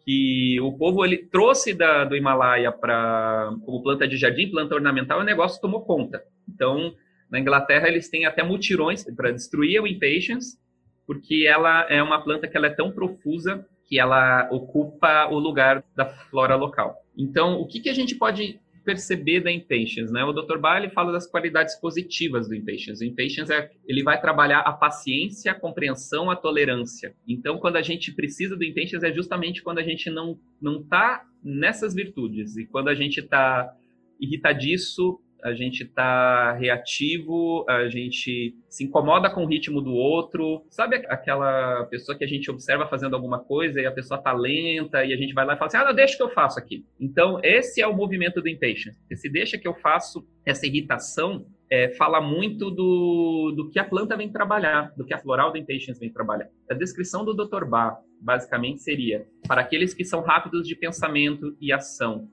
que 0.06 0.60
o 0.62 0.72
povo 0.78 1.04
ele 1.04 1.18
trouxe 1.18 1.74
da, 1.74 2.06
do 2.06 2.16
Himalaia 2.16 2.72
para 2.72 3.54
como 3.66 3.84
planta 3.84 4.08
de 4.08 4.18
jardim, 4.18 4.50
planta 4.50 4.76
ornamental, 4.76 5.20
e 5.20 5.24
o 5.24 5.26
negócio 5.26 5.62
tomou 5.62 5.84
conta. 5.84 6.24
Então, 6.48 6.94
Na 7.30 7.40
Inglaterra, 7.40 7.88
eles 7.88 8.10
têm 8.10 8.26
até 8.26 8.42
mutirões 8.42 9.04
para 9.16 9.32
destruir 9.32 9.80
o 9.82 9.88
impatience, 9.88 10.58
porque 11.06 11.46
ela 11.48 11.86
é 11.90 12.02
uma 12.02 12.22
planta 12.24 12.48
que 12.48 12.58
ela 12.58 12.68
é 12.68 12.72
tão 12.72 12.92
profusa 12.92 13.66
que 13.90 14.00
ela 14.00 14.48
ocupa 14.52 15.28
o 15.32 15.40
lugar 15.40 15.84
da 15.96 16.06
flora 16.06 16.56
local. 16.56 16.96
Então, 17.18 17.60
o 17.60 17.66
que, 17.66 17.80
que 17.80 17.90
a 17.90 17.94
gente 17.94 18.16
pode 18.16 18.60
perceber 18.86 19.42
da 19.42 19.52
impatience, 19.52 20.12
né? 20.12 20.24
O 20.24 20.32
Dr. 20.32 20.58
Bailey 20.58 20.90
fala 20.90 21.12
das 21.12 21.28
qualidades 21.28 21.76
positivas 21.76 22.48
do 22.48 22.56
impatience. 22.56 23.04
O 23.04 23.08
impatience 23.08 23.52
é, 23.52 23.70
ele 23.88 24.04
vai 24.04 24.20
trabalhar 24.20 24.60
a 24.60 24.72
paciência, 24.72 25.52
a 25.52 25.56
compreensão, 25.56 26.32
a 26.32 26.36
tolerância. 26.36 27.14
Então, 27.28 27.58
quando 27.58 27.76
a 27.76 27.82
gente 27.82 28.12
precisa 28.14 28.56
do 28.56 28.64
impatience 28.64 29.06
é 29.06 29.14
justamente 29.14 29.62
quando 29.62 29.80
a 29.80 29.84
gente 29.84 30.10
não 30.10 30.40
não 30.62 30.82
está 30.82 31.24
nessas 31.44 31.94
virtudes 31.94 32.58
e 32.58 32.66
quando 32.66 32.90
a 32.90 32.96
gente 32.96 33.20
está 33.20 33.72
irritadiço, 34.20 35.20
a 35.44 35.54
gente 35.54 35.86
tá 35.86 36.54
reativo, 36.54 37.66
a 37.68 37.88
gente 37.88 38.56
se 38.70 38.84
incomoda 38.84 39.30
com 39.30 39.44
o 39.44 39.48
ritmo 39.48 39.82
do 39.82 39.94
outro. 39.94 40.66
Sabe 40.70 40.98
aquela 41.08 41.86
pessoa 41.86 42.18
que 42.18 42.24
a 42.24 42.28
gente 42.28 42.50
observa 42.50 42.88
fazendo 42.88 43.16
alguma 43.16 43.40
coisa 43.40 43.82
e 43.82 43.86
a 43.86 43.92
pessoa 43.92 44.22
tá 44.22 44.34
lenta 44.34 45.04
e 45.06 45.14
a 45.14 45.18
gente 45.18 45.34
vai 45.34 45.46
lá 45.46 45.54
e 45.54 45.58
fala 45.58 45.68
assim: 45.68 45.78
ah, 45.78 45.86
não, 45.86 45.94
deixa 45.94 46.18
que 46.18 46.24
eu 46.24 46.30
faço 46.30 46.60
aqui. 46.60 46.86
Então, 47.00 47.40
esse 47.44 47.82
é 47.82 47.88
o 47.88 47.96
movimento 47.96 48.42
do 48.42 48.50
impatience. 48.50 48.98
Esse 49.10 49.30
deixa 49.30 49.58
que 49.58 49.68
eu 49.68 49.74
faço, 49.76 50.26
essa 50.46 50.66
irritação, 50.66 51.46
é, 51.70 51.90
fala 51.90 52.20
muito 52.20 52.72
do, 52.72 53.54
do 53.56 53.70
que 53.70 53.80
a 53.80 53.84
planta 53.84 54.18
vem 54.18 54.32
trabalhar, 54.32 54.92
do 54.98 55.06
que 55.06 55.14
a 55.14 55.20
floral 55.20 55.52
do 55.52 55.58
impatience 55.58 56.00
vem 56.00 56.12
trabalhar. 56.12 56.50
A 56.70 56.74
descrição 56.74 57.24
do 57.24 57.34
Dr. 57.34 57.66
Bach, 57.66 58.00
basicamente, 58.20 58.82
seria 58.82 59.26
para 59.48 59.62
aqueles 59.62 59.94
que 59.94 60.04
são 60.04 60.22
rápidos 60.22 60.68
de 60.68 60.76
pensamento 60.76 61.56
e 61.62 61.72
ação, 61.72 62.28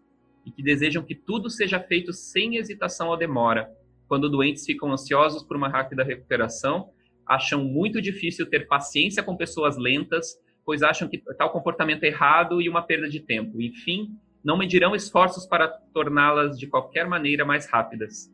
e 0.46 0.50
que 0.52 0.62
desejam 0.62 1.02
que 1.02 1.14
tudo 1.14 1.50
seja 1.50 1.80
feito 1.80 2.12
sem 2.12 2.56
hesitação 2.56 3.09
ou 3.09 3.16
demora. 3.16 3.68
Quando 4.06 4.30
doentes 4.30 4.64
ficam 4.64 4.92
ansiosos 4.92 5.42
por 5.42 5.56
uma 5.56 5.68
rápida 5.68 6.04
recuperação, 6.04 6.90
acham 7.26 7.64
muito 7.64 8.00
difícil 8.00 8.48
ter 8.48 8.68
paciência 8.68 9.24
com 9.24 9.37
pessoas 9.37 9.76
lentas, 9.76 10.38
pois 10.64 10.85
acham 10.85 11.09
que 11.09 11.20
tal 11.37 11.50
comportamento 11.50 12.04
é 12.04 12.06
errado 12.06 12.62
e 12.62 12.68
uma 12.68 12.82
perda 12.82 13.09
de 13.09 13.18
tempo. 13.18 13.61
Enfim, 13.61 14.11
não 14.44 14.56
medirão 14.56 14.94
esforços 14.94 15.44
para 15.44 15.66
torná-las 15.92 16.56
de 16.56 16.68
qualquer 16.68 17.09
maneira 17.09 17.44
mais 17.44 17.66
rápidas. 17.66 18.32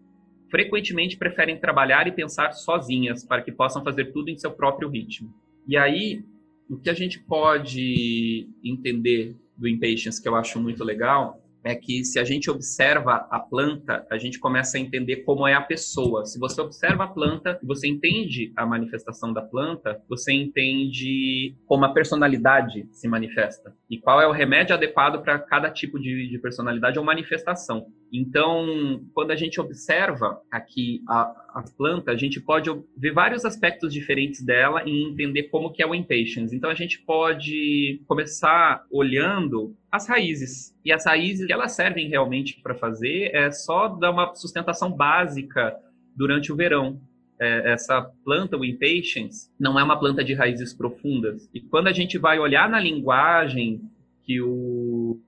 Frequentemente 0.51 1.16
preferem 1.16 1.59
trabalhar 1.59 2.07
e 2.07 2.12
pensar 2.12 2.53
sozinhas 2.53 3.25
para 3.25 3.40
que 3.40 3.51
possam 3.51 3.83
fazer 3.83 4.12
tudo 4.12 4.29
em 4.29 4.37
seu 4.37 4.51
próprio 4.51 4.90
ritmo. 4.90 5.33
E 5.66 5.79
aí, 5.79 6.22
o 6.68 6.77
que 6.77 6.90
a 6.90 6.94
gente 6.94 7.18
pode 7.18 8.46
entender 8.62 9.35
do 9.57 9.66
impatience 9.66 10.20
que 10.20 10.29
eu 10.29 10.35
acho 10.35 10.61
muito 10.61 10.85
legal 10.85 11.41
é 11.64 11.75
que 11.75 12.05
se 12.05 12.18
a 12.18 12.25
gente 12.25 12.51
observa 12.51 13.27
a 13.31 13.38
planta, 13.38 14.07
a 14.11 14.18
gente 14.18 14.38
começa 14.38 14.77
a 14.77 14.81
entender 14.81 15.18
como 15.18 15.46
é 15.46 15.55
a 15.55 15.61
pessoa. 15.61 16.25
Se 16.27 16.38
você 16.38 16.61
observa 16.61 17.05
a 17.05 17.09
planta, 17.09 17.59
você 17.62 17.87
entende 17.88 18.53
a 18.57 18.66
manifestação 18.66 19.33
da 19.33 19.42
planta, 19.42 20.03
você 20.09 20.33
entende 20.33 21.55
como 21.66 21.85
a 21.85 21.92
personalidade 21.92 22.88
se 22.90 23.09
manifesta 23.09 23.75
e 23.92 23.98
qual 23.98 24.22
é 24.22 24.26
o 24.26 24.33
remédio 24.33 24.74
adequado 24.74 25.22
para 25.22 25.38
cada 25.38 25.70
tipo 25.70 26.00
de, 26.00 26.26
de, 26.26 26.38
personalidade 26.38 26.98
ou 26.98 27.05
manifestação. 27.05 27.88
Então, 28.11 29.05
quando 29.12 29.33
a 29.33 29.37
gente 29.37 29.61
observa 29.61 30.40
aqui 30.50 31.02
a, 31.07 31.20
a 31.57 31.64
planta, 31.76 32.11
a 32.11 32.16
gente 32.16 32.40
pode 32.40 32.70
ver 32.96 33.12
vários 33.12 33.44
aspectos 33.44 33.92
diferentes 33.92 34.42
dela 34.42 34.83
e 34.87 35.11
entender 35.11 35.42
como 35.50 35.70
que 35.70 35.83
é 35.83 35.87
o 35.87 35.94
impatience. 35.94 36.57
Então, 36.57 36.70
a 36.70 36.74
gente 36.74 37.02
pode 37.05 38.00
começar 38.09 38.83
olhando 38.90 39.76
as 39.90 40.09
raízes. 40.09 40.74
E 40.83 40.90
as 40.90 41.05
raízes 41.05 41.46
que 41.46 41.52
elas 41.52 41.72
servem 41.72 42.09
realmente 42.09 42.62
para 42.62 42.74
fazer 42.74 43.31
é 43.35 43.50
só 43.50 43.88
dar 43.88 44.11
uma 44.11 44.35
sustentação 44.35 44.90
básica 44.90 45.76
durante 46.16 46.50
o 46.50 46.57
verão. 46.57 46.98
É, 47.42 47.72
essa 47.72 48.00
planta, 48.24 48.57
o 48.57 48.64
impatience, 48.64 49.50
não 49.59 49.76
é 49.78 49.83
uma 49.83 49.98
planta 49.98 50.22
de 50.22 50.33
raízes 50.33 50.72
profundas. 50.72 51.50
E 51.52 51.61
quando 51.61 51.88
a 51.88 51.92
gente 51.92 52.16
vai 52.16 52.38
olhar 52.38 52.70
na 52.70 52.78
linguagem 52.78 53.81
que 54.24 54.40
o 54.40 55.18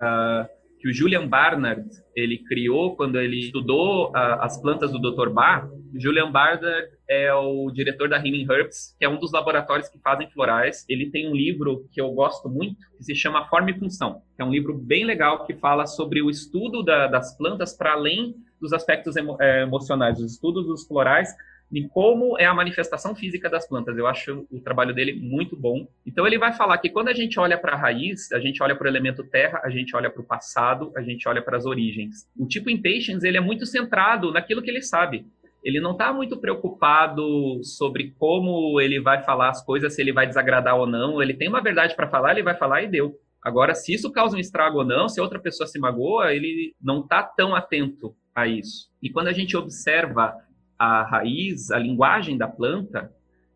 uh, 0.00 0.48
que 0.78 0.88
o 0.88 0.94
Julian 0.94 1.26
Barnard 1.26 1.88
ele 2.14 2.38
criou 2.38 2.96
quando 2.96 3.20
ele 3.20 3.38
estudou 3.38 4.10
uh, 4.10 4.40
as 4.40 4.60
plantas 4.60 4.90
do 4.92 4.98
Dr. 4.98 5.30
Bach. 5.30 5.68
Julian 5.98 6.30
Barnard 6.30 6.88
é 7.08 7.32
o 7.32 7.70
diretor 7.70 8.08
da 8.08 8.16
Healing 8.16 8.46
Herbs, 8.50 8.94
que 8.98 9.04
é 9.04 9.08
um 9.08 9.18
dos 9.18 9.32
laboratórios 9.32 9.88
que 9.88 9.98
fazem 9.98 10.28
florais. 10.30 10.84
Ele 10.88 11.10
tem 11.10 11.28
um 11.28 11.34
livro 11.34 11.86
que 11.92 12.00
eu 12.00 12.10
gosto 12.12 12.48
muito, 12.48 12.76
que 12.96 13.04
se 13.04 13.14
chama 13.14 13.46
Forma 13.48 13.70
e 13.70 13.78
Função. 13.78 14.22
É 14.38 14.44
um 14.44 14.50
livro 14.50 14.74
bem 14.74 15.04
legal 15.04 15.44
que 15.44 15.54
fala 15.54 15.86
sobre 15.86 16.22
o 16.22 16.30
estudo 16.30 16.82
da, 16.82 17.06
das 17.06 17.36
plantas 17.36 17.76
para 17.76 17.92
além 17.92 18.34
dos 18.60 18.72
aspectos 18.72 19.16
emo, 19.16 19.36
é, 19.40 19.62
emocionais, 19.62 20.18
os 20.18 20.32
estudos 20.32 20.66
dos 20.66 20.86
florais 20.86 21.28
em 21.72 21.88
como 21.88 22.38
é 22.38 22.44
a 22.44 22.54
manifestação 22.54 23.14
física 23.14 23.50
das 23.50 23.68
plantas. 23.68 23.96
Eu 23.96 24.06
acho 24.06 24.46
o 24.50 24.60
trabalho 24.60 24.94
dele 24.94 25.12
muito 25.12 25.56
bom. 25.56 25.86
Então 26.04 26.26
ele 26.26 26.38
vai 26.38 26.52
falar 26.52 26.78
que 26.78 26.90
quando 26.90 27.08
a 27.08 27.12
gente 27.12 27.38
olha 27.38 27.58
para 27.58 27.72
a 27.72 27.76
raiz, 27.76 28.30
a 28.32 28.38
gente 28.38 28.62
olha 28.62 28.76
para 28.76 28.86
o 28.86 28.88
elemento 28.88 29.24
terra, 29.24 29.60
a 29.64 29.70
gente 29.70 29.94
olha 29.96 30.10
para 30.10 30.22
o 30.22 30.24
passado, 30.24 30.92
a 30.96 31.02
gente 31.02 31.28
olha 31.28 31.42
para 31.42 31.56
as 31.56 31.66
origens. 31.66 32.28
O 32.36 32.46
tipo 32.46 32.70
Impatience, 32.70 33.26
ele 33.26 33.36
é 33.36 33.40
muito 33.40 33.66
centrado 33.66 34.32
naquilo 34.32 34.62
que 34.62 34.70
ele 34.70 34.82
sabe. 34.82 35.26
Ele 35.66 35.80
não 35.80 35.90
está 35.90 36.12
muito 36.12 36.38
preocupado 36.38 37.60
sobre 37.64 38.14
como 38.20 38.80
ele 38.80 39.00
vai 39.00 39.24
falar 39.24 39.48
as 39.48 39.64
coisas, 39.64 39.92
se 39.92 40.00
ele 40.00 40.12
vai 40.12 40.24
desagradar 40.24 40.76
ou 40.76 40.86
não. 40.86 41.20
Ele 41.20 41.34
tem 41.34 41.48
uma 41.48 41.60
verdade 41.60 41.96
para 41.96 42.08
falar, 42.08 42.30
ele 42.30 42.44
vai 42.44 42.56
falar 42.56 42.84
e 42.84 42.88
deu. 42.88 43.18
Agora, 43.42 43.74
se 43.74 43.92
isso 43.92 44.12
causa 44.12 44.36
um 44.36 44.38
estrago 44.38 44.78
ou 44.78 44.84
não, 44.84 45.08
se 45.08 45.20
outra 45.20 45.40
pessoa 45.40 45.66
se 45.66 45.76
magoa, 45.80 46.32
ele 46.32 46.72
não 46.80 47.00
está 47.00 47.20
tão 47.20 47.52
atento 47.52 48.14
a 48.32 48.46
isso. 48.46 48.88
E 49.02 49.10
quando 49.10 49.26
a 49.26 49.32
gente 49.32 49.56
observa 49.56 50.36
a 50.78 51.02
raiz, 51.02 51.72
a 51.72 51.78
linguagem 51.80 52.38
da 52.38 52.46
planta, 52.46 53.12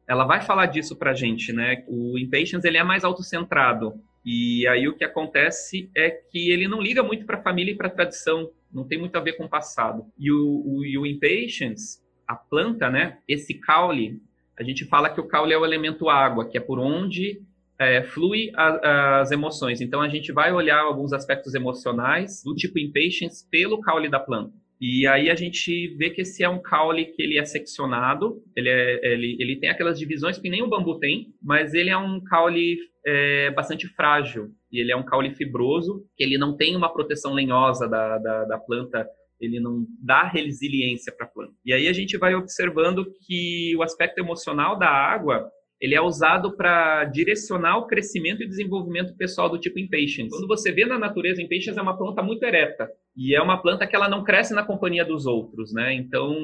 ela 0.08 0.24
vai 0.24 0.40
falar 0.40 0.66
disso 0.66 0.96
para 0.96 1.12
a 1.12 1.14
gente, 1.14 1.52
né? 1.52 1.84
O 1.86 2.18
Impatience 2.18 2.66
ele 2.66 2.76
é 2.76 2.82
mais 2.82 3.04
autocentrado 3.04 3.94
e 4.24 4.66
aí 4.66 4.88
o 4.88 4.96
que 4.96 5.04
acontece 5.04 5.88
é 5.96 6.10
que 6.10 6.50
ele 6.50 6.66
não 6.66 6.80
liga 6.80 7.04
muito 7.04 7.24
para 7.24 7.38
a 7.38 7.42
família 7.42 7.70
e 7.70 7.76
para 7.76 7.86
a 7.86 7.92
tradição, 7.92 8.50
não 8.72 8.84
tem 8.84 8.98
muito 8.98 9.16
a 9.16 9.20
ver 9.20 9.34
com 9.34 9.44
o 9.44 9.48
passado. 9.48 10.06
E 10.18 10.30
o, 10.30 10.62
o, 10.64 10.84
e 10.84 10.96
o 10.96 11.06
Impatience, 11.06 12.00
a 12.26 12.34
planta, 12.34 12.88
né? 12.88 13.18
Esse 13.26 13.54
caule, 13.54 14.20
a 14.58 14.62
gente 14.62 14.84
fala 14.84 15.10
que 15.10 15.20
o 15.20 15.26
caule 15.26 15.52
é 15.52 15.58
o 15.58 15.64
elemento 15.64 16.08
água, 16.08 16.48
que 16.48 16.56
é 16.56 16.60
por 16.60 16.78
onde 16.78 17.42
é, 17.78 18.02
flui 18.02 18.52
a, 18.54 19.20
as 19.20 19.30
emoções. 19.30 19.80
Então 19.80 20.00
a 20.02 20.08
gente 20.08 20.32
vai 20.32 20.52
olhar 20.52 20.80
alguns 20.80 21.12
aspectos 21.12 21.54
emocionais 21.54 22.42
do 22.44 22.54
tipo 22.54 22.78
Impatience 22.78 23.48
pelo 23.50 23.80
caule 23.80 24.08
da 24.08 24.20
planta. 24.20 24.52
E 24.80 25.06
aí 25.06 25.28
a 25.28 25.34
gente 25.34 25.94
vê 25.96 26.08
que 26.08 26.22
esse 26.22 26.42
é 26.42 26.48
um 26.48 26.62
caule 26.62 27.04
que 27.06 27.22
ele 27.22 27.38
é 27.38 27.44
seccionado, 27.44 28.42
ele, 28.56 28.70
é, 28.70 29.12
ele, 29.12 29.36
ele 29.38 29.60
tem 29.60 29.68
aquelas 29.68 29.98
divisões 29.98 30.38
que 30.38 30.48
nem 30.48 30.62
o 30.62 30.68
bambu 30.68 30.98
tem, 30.98 31.34
mas 31.42 31.74
ele 31.74 31.90
é 31.90 31.96
um 31.98 32.18
caule 32.24 32.78
é, 33.06 33.50
bastante 33.50 33.86
frágil, 33.88 34.48
e 34.72 34.80
ele 34.80 34.90
é 34.90 34.96
um 34.96 35.04
caule 35.04 35.34
fibroso, 35.34 36.06
que 36.16 36.24
ele 36.24 36.38
não 36.38 36.56
tem 36.56 36.74
uma 36.76 36.92
proteção 36.92 37.34
lenhosa 37.34 37.86
da, 37.86 38.16
da, 38.18 38.44
da 38.44 38.58
planta, 38.58 39.06
ele 39.38 39.60
não 39.60 39.86
dá 40.02 40.24
resiliência 40.24 41.12
para 41.14 41.26
a 41.26 41.28
planta. 41.28 41.52
E 41.64 41.72
aí 41.72 41.86
a 41.86 41.92
gente 41.92 42.16
vai 42.16 42.34
observando 42.34 43.06
que 43.26 43.74
o 43.76 43.82
aspecto 43.82 44.18
emocional 44.18 44.78
da 44.78 44.88
água 44.88 45.50
ele 45.80 45.94
é 45.94 46.00
usado 46.00 46.56
para 46.56 47.04
direcionar 47.04 47.78
o 47.78 47.86
crescimento 47.86 48.42
e 48.42 48.48
desenvolvimento 48.48 49.16
pessoal 49.16 49.48
do 49.48 49.58
tipo 49.58 49.78
impatience. 49.78 50.28
Quando 50.30 50.46
você 50.46 50.70
vê 50.70 50.84
na 50.84 50.98
natureza, 50.98 51.40
impatience 51.40 51.78
é 51.78 51.82
uma 51.82 51.96
planta 51.96 52.22
muito 52.22 52.42
ereta 52.44 52.90
e 53.16 53.34
é 53.34 53.40
uma 53.40 53.60
planta 53.60 53.86
que 53.86 53.96
ela 53.96 54.08
não 54.08 54.22
cresce 54.22 54.54
na 54.54 54.62
companhia 54.62 55.04
dos 55.04 55.24
outros, 55.24 55.72
né? 55.72 55.94
Então, 55.94 56.36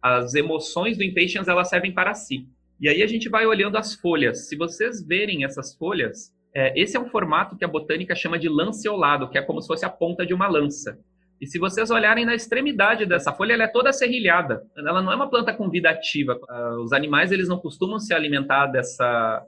as 0.00 0.34
emoções 0.34 0.96
do 0.96 1.02
impatience 1.02 1.50
elas 1.50 1.68
servem 1.68 1.92
para 1.92 2.14
si. 2.14 2.46
E 2.80 2.88
aí 2.88 3.02
a 3.02 3.06
gente 3.06 3.28
vai 3.28 3.44
olhando 3.44 3.76
as 3.76 3.94
folhas. 3.94 4.48
Se 4.48 4.56
vocês 4.56 5.04
verem 5.04 5.44
essas 5.44 5.74
folhas, 5.74 6.32
é, 6.54 6.78
esse 6.80 6.96
é 6.96 7.00
um 7.00 7.08
formato 7.08 7.56
que 7.56 7.64
a 7.64 7.68
botânica 7.68 8.14
chama 8.14 8.38
de 8.38 8.48
lanceolado, 8.48 9.28
que 9.28 9.38
é 9.38 9.42
como 9.42 9.60
se 9.60 9.66
fosse 9.66 9.84
a 9.84 9.90
ponta 9.90 10.24
de 10.24 10.32
uma 10.32 10.46
lança. 10.46 10.98
E 11.40 11.46
se 11.46 11.58
vocês 11.58 11.90
olharem 11.90 12.24
na 12.24 12.34
extremidade 12.34 13.04
dessa 13.04 13.32
folha, 13.32 13.52
ela 13.52 13.64
é 13.64 13.68
toda 13.68 13.92
serrilhada. 13.92 14.62
Ela 14.76 15.02
não 15.02 15.12
é 15.12 15.16
uma 15.16 15.28
planta 15.28 15.52
com 15.52 15.68
vida 15.68 15.90
ativa. 15.90 16.38
Ah, 16.48 16.76
os 16.80 16.92
animais 16.92 17.32
eles 17.32 17.48
não 17.48 17.58
costumam 17.58 17.98
se 17.98 18.14
alimentar 18.14 18.66
dessa, 18.66 19.44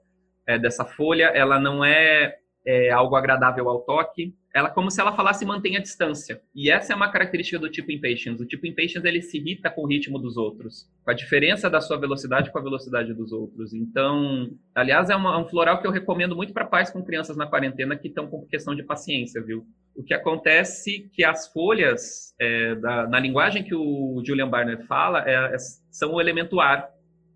é, 0.46 0.59
dessa 0.59 0.85
folha. 0.85 1.27
Ela 1.35 1.59
não 1.59 1.85
é, 1.85 2.37
é 2.66 2.90
algo 2.90 3.16
agradável 3.16 3.68
ao 3.68 3.81
toque 3.81 4.35
ela 4.59 4.70
como 4.70 4.90
se 4.90 5.01
ela 5.01 5.14
falasse 5.14 5.44
mantenha 5.44 5.79
a 5.79 5.83
distância. 5.83 6.40
E 6.55 6.70
essa 6.70 6.92
é 6.92 6.96
uma 6.96 7.11
característica 7.11 7.59
do 7.59 7.70
tipo 7.70 7.92
impatience. 7.92 8.42
O 8.42 8.46
tipo 8.46 8.66
impatience 8.66 9.07
ele 9.07 9.22
se 9.22 9.38
irrita 9.38 9.70
com 9.70 9.83
o 9.83 9.87
ritmo 9.87 10.18
dos 10.18 10.37
outros, 10.37 10.88
com 11.05 11.11
a 11.11 11.14
diferença 11.14 11.70
da 11.70 11.81
sua 11.81 11.96
velocidade 11.96 12.51
com 12.51 12.59
a 12.59 12.62
velocidade 12.62 13.14
dos 13.14 13.31
outros. 13.31 13.72
Então, 13.72 14.51
aliás, 14.74 15.11
é 15.11 15.16
uma, 15.16 15.38
um 15.38 15.46
floral 15.46 15.81
que 15.81 15.87
eu 15.87 15.90
recomendo 15.90 16.35
muito 16.35 16.53
para 16.53 16.64
pais 16.64 16.90
com 16.90 17.05
crianças 17.05 17.37
na 17.37 17.46
quarentena 17.46 17.96
que 17.96 18.09
estão 18.09 18.27
com 18.27 18.46
questão 18.46 18.74
de 18.74 18.83
paciência, 18.83 19.42
viu? 19.42 19.66
O 19.99 20.05
que 20.05 20.15
acontece 20.15 21.05
é 21.05 21.09
que 21.13 21.25
as 21.25 21.49
folhas, 21.53 22.33
é, 22.41 22.77
da, 22.77 23.09
na 23.09 23.19
linguagem 23.19 23.65
que 23.65 23.75
o 23.75 24.23
Julian 24.25 24.49
Barner 24.49 24.87
fala, 24.87 25.29
é, 25.29 25.35
é, 25.53 25.57
são 25.91 26.15
o 26.15 26.21
elemento 26.21 26.61
ar. 26.61 26.89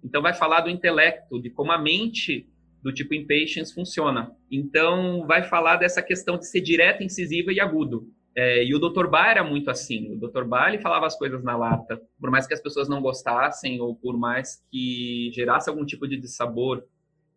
Então, 0.04 0.22
vai 0.22 0.32
falar 0.32 0.60
do 0.60 0.70
intelecto, 0.70 1.42
de 1.42 1.50
como 1.50 1.72
a 1.72 1.78
mente 1.78 2.48
do 2.80 2.92
tipo 2.92 3.14
impatience 3.14 3.74
funciona. 3.74 4.30
Então, 4.48 5.26
vai 5.26 5.42
falar 5.42 5.74
dessa 5.74 6.00
questão 6.00 6.38
de 6.38 6.46
ser 6.46 6.60
direto, 6.60 7.02
incisiva 7.02 7.52
e 7.52 7.58
agudo. 7.58 8.08
É, 8.36 8.64
e 8.64 8.72
o 8.76 8.78
Dr. 8.78 9.08
Ba 9.08 9.28
era 9.28 9.42
muito 9.42 9.68
assim. 9.68 10.12
O 10.14 10.16
Dr. 10.16 10.44
Ba 10.44 10.68
ele 10.68 10.80
falava 10.80 11.04
as 11.04 11.18
coisas 11.18 11.42
na 11.42 11.56
lata, 11.56 12.00
por 12.20 12.30
mais 12.30 12.46
que 12.46 12.54
as 12.54 12.62
pessoas 12.62 12.88
não 12.88 13.02
gostassem 13.02 13.80
ou 13.80 13.96
por 13.96 14.16
mais 14.16 14.62
que 14.70 15.32
gerasse 15.34 15.68
algum 15.68 15.84
tipo 15.84 16.06
de 16.06 16.16
dissabor. 16.16 16.84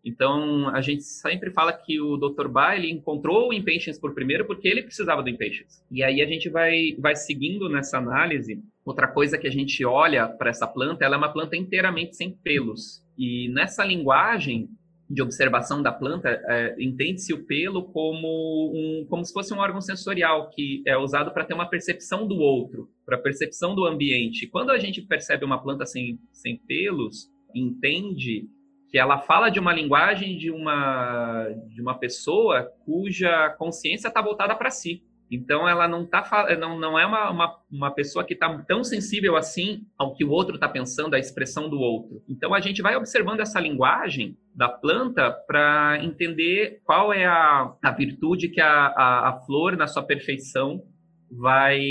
Então, 0.06 0.70
a 0.70 0.82
gente 0.82 1.02
sempre 1.04 1.50
fala 1.50 1.74
que 1.74 2.00
o 2.00 2.16
Dr. 2.16 2.48
Ba 2.48 2.76
ele 2.76 2.92
encontrou 2.92 3.50
o 3.50 3.54
Impatience 3.54 4.00
por 4.00 4.14
primeiro 4.14 4.46
porque 4.46 4.68
ele 4.68 4.84
precisava 4.84 5.24
do 5.24 5.30
Impatience. 5.30 5.82
E 5.92 6.04
aí 6.04 6.22
a 6.22 6.28
gente 6.28 6.48
vai, 6.48 6.96
vai 7.00 7.16
seguindo 7.16 7.68
nessa 7.68 7.98
análise. 7.98 8.62
Outra 8.86 9.08
coisa 9.08 9.36
que 9.36 9.48
a 9.48 9.52
gente 9.52 9.84
olha 9.84 10.28
para 10.28 10.52
essa 10.52 10.68
planta, 10.68 11.04
ela 11.04 11.16
é 11.16 11.18
uma 11.18 11.34
planta 11.34 11.58
inteiramente 11.58 12.16
sem 12.16 12.32
pelos. 12.32 13.04
E 13.18 13.50
nessa 13.50 13.84
linguagem, 13.84 14.70
de 15.10 15.22
observação 15.22 15.82
da 15.82 15.92
planta, 15.92 16.30
é, 16.30 16.76
entende-se 16.80 17.34
o 17.34 17.46
pelo 17.46 17.84
como, 17.84 18.72
um, 18.74 19.06
como 19.08 19.24
se 19.24 19.32
fosse 19.32 19.54
um 19.54 19.60
órgão 19.60 19.80
sensorial 19.80 20.50
que 20.50 20.82
é 20.86 20.98
usado 20.98 21.32
para 21.32 21.46
ter 21.46 21.54
uma 21.54 21.70
percepção 21.70 22.28
do 22.28 22.36
outro, 22.38 22.90
para 23.06 23.18
percepção 23.18 23.76
do 23.76 23.86
ambiente. 23.86 24.48
Quando 24.48 24.72
a 24.72 24.80
gente 24.80 25.02
percebe 25.02 25.46
uma 25.46 25.62
planta 25.62 25.86
sem, 25.86 26.20
sem 26.32 26.58
pelos, 26.58 27.30
entende 27.54 28.48
que 28.96 29.00
ela 29.00 29.20
fala 29.20 29.50
de 29.50 29.60
uma 29.60 29.74
linguagem 29.74 30.38
de 30.38 30.50
uma, 30.50 31.50
de 31.68 31.82
uma 31.82 32.00
pessoa 32.00 32.72
cuja 32.86 33.50
consciência 33.58 34.08
está 34.08 34.22
voltada 34.22 34.56
para 34.56 34.70
si. 34.70 35.04
Então, 35.30 35.68
ela 35.68 35.86
não, 35.86 36.06
tá, 36.06 36.56
não, 36.58 36.80
não 36.80 36.98
é 36.98 37.06
uma, 37.06 37.30
uma, 37.30 37.60
uma 37.70 37.92
pessoa 37.92 38.24
que 38.24 38.34
está 38.34 38.58
tão 38.60 38.86
sensível 38.86 39.36
assim 39.36 39.86
ao 39.98 40.16
que 40.16 40.24
o 40.24 40.30
outro 40.30 40.56
está 40.56 40.70
pensando, 40.70 41.14
à 41.14 41.20
expressão 41.20 41.68
do 41.68 41.78
outro. 41.78 42.24
Então, 42.30 42.54
a 42.54 42.62
gente 42.62 42.82
vai 42.82 42.96
observando 42.96 43.42
essa 43.42 43.60
linguagem 43.60 44.38
da 44.56 44.70
planta 44.70 45.30
para 45.30 46.00
entender 46.02 46.80
qual 46.86 47.12
é 47.12 47.26
a, 47.26 47.76
a 47.84 47.92
virtude 47.92 48.48
que 48.48 48.62
a, 48.62 48.70
a, 48.96 49.28
a 49.28 49.42
flor, 49.42 49.76
na 49.76 49.88
sua 49.88 50.04
perfeição, 50.04 50.82
vai 51.30 51.82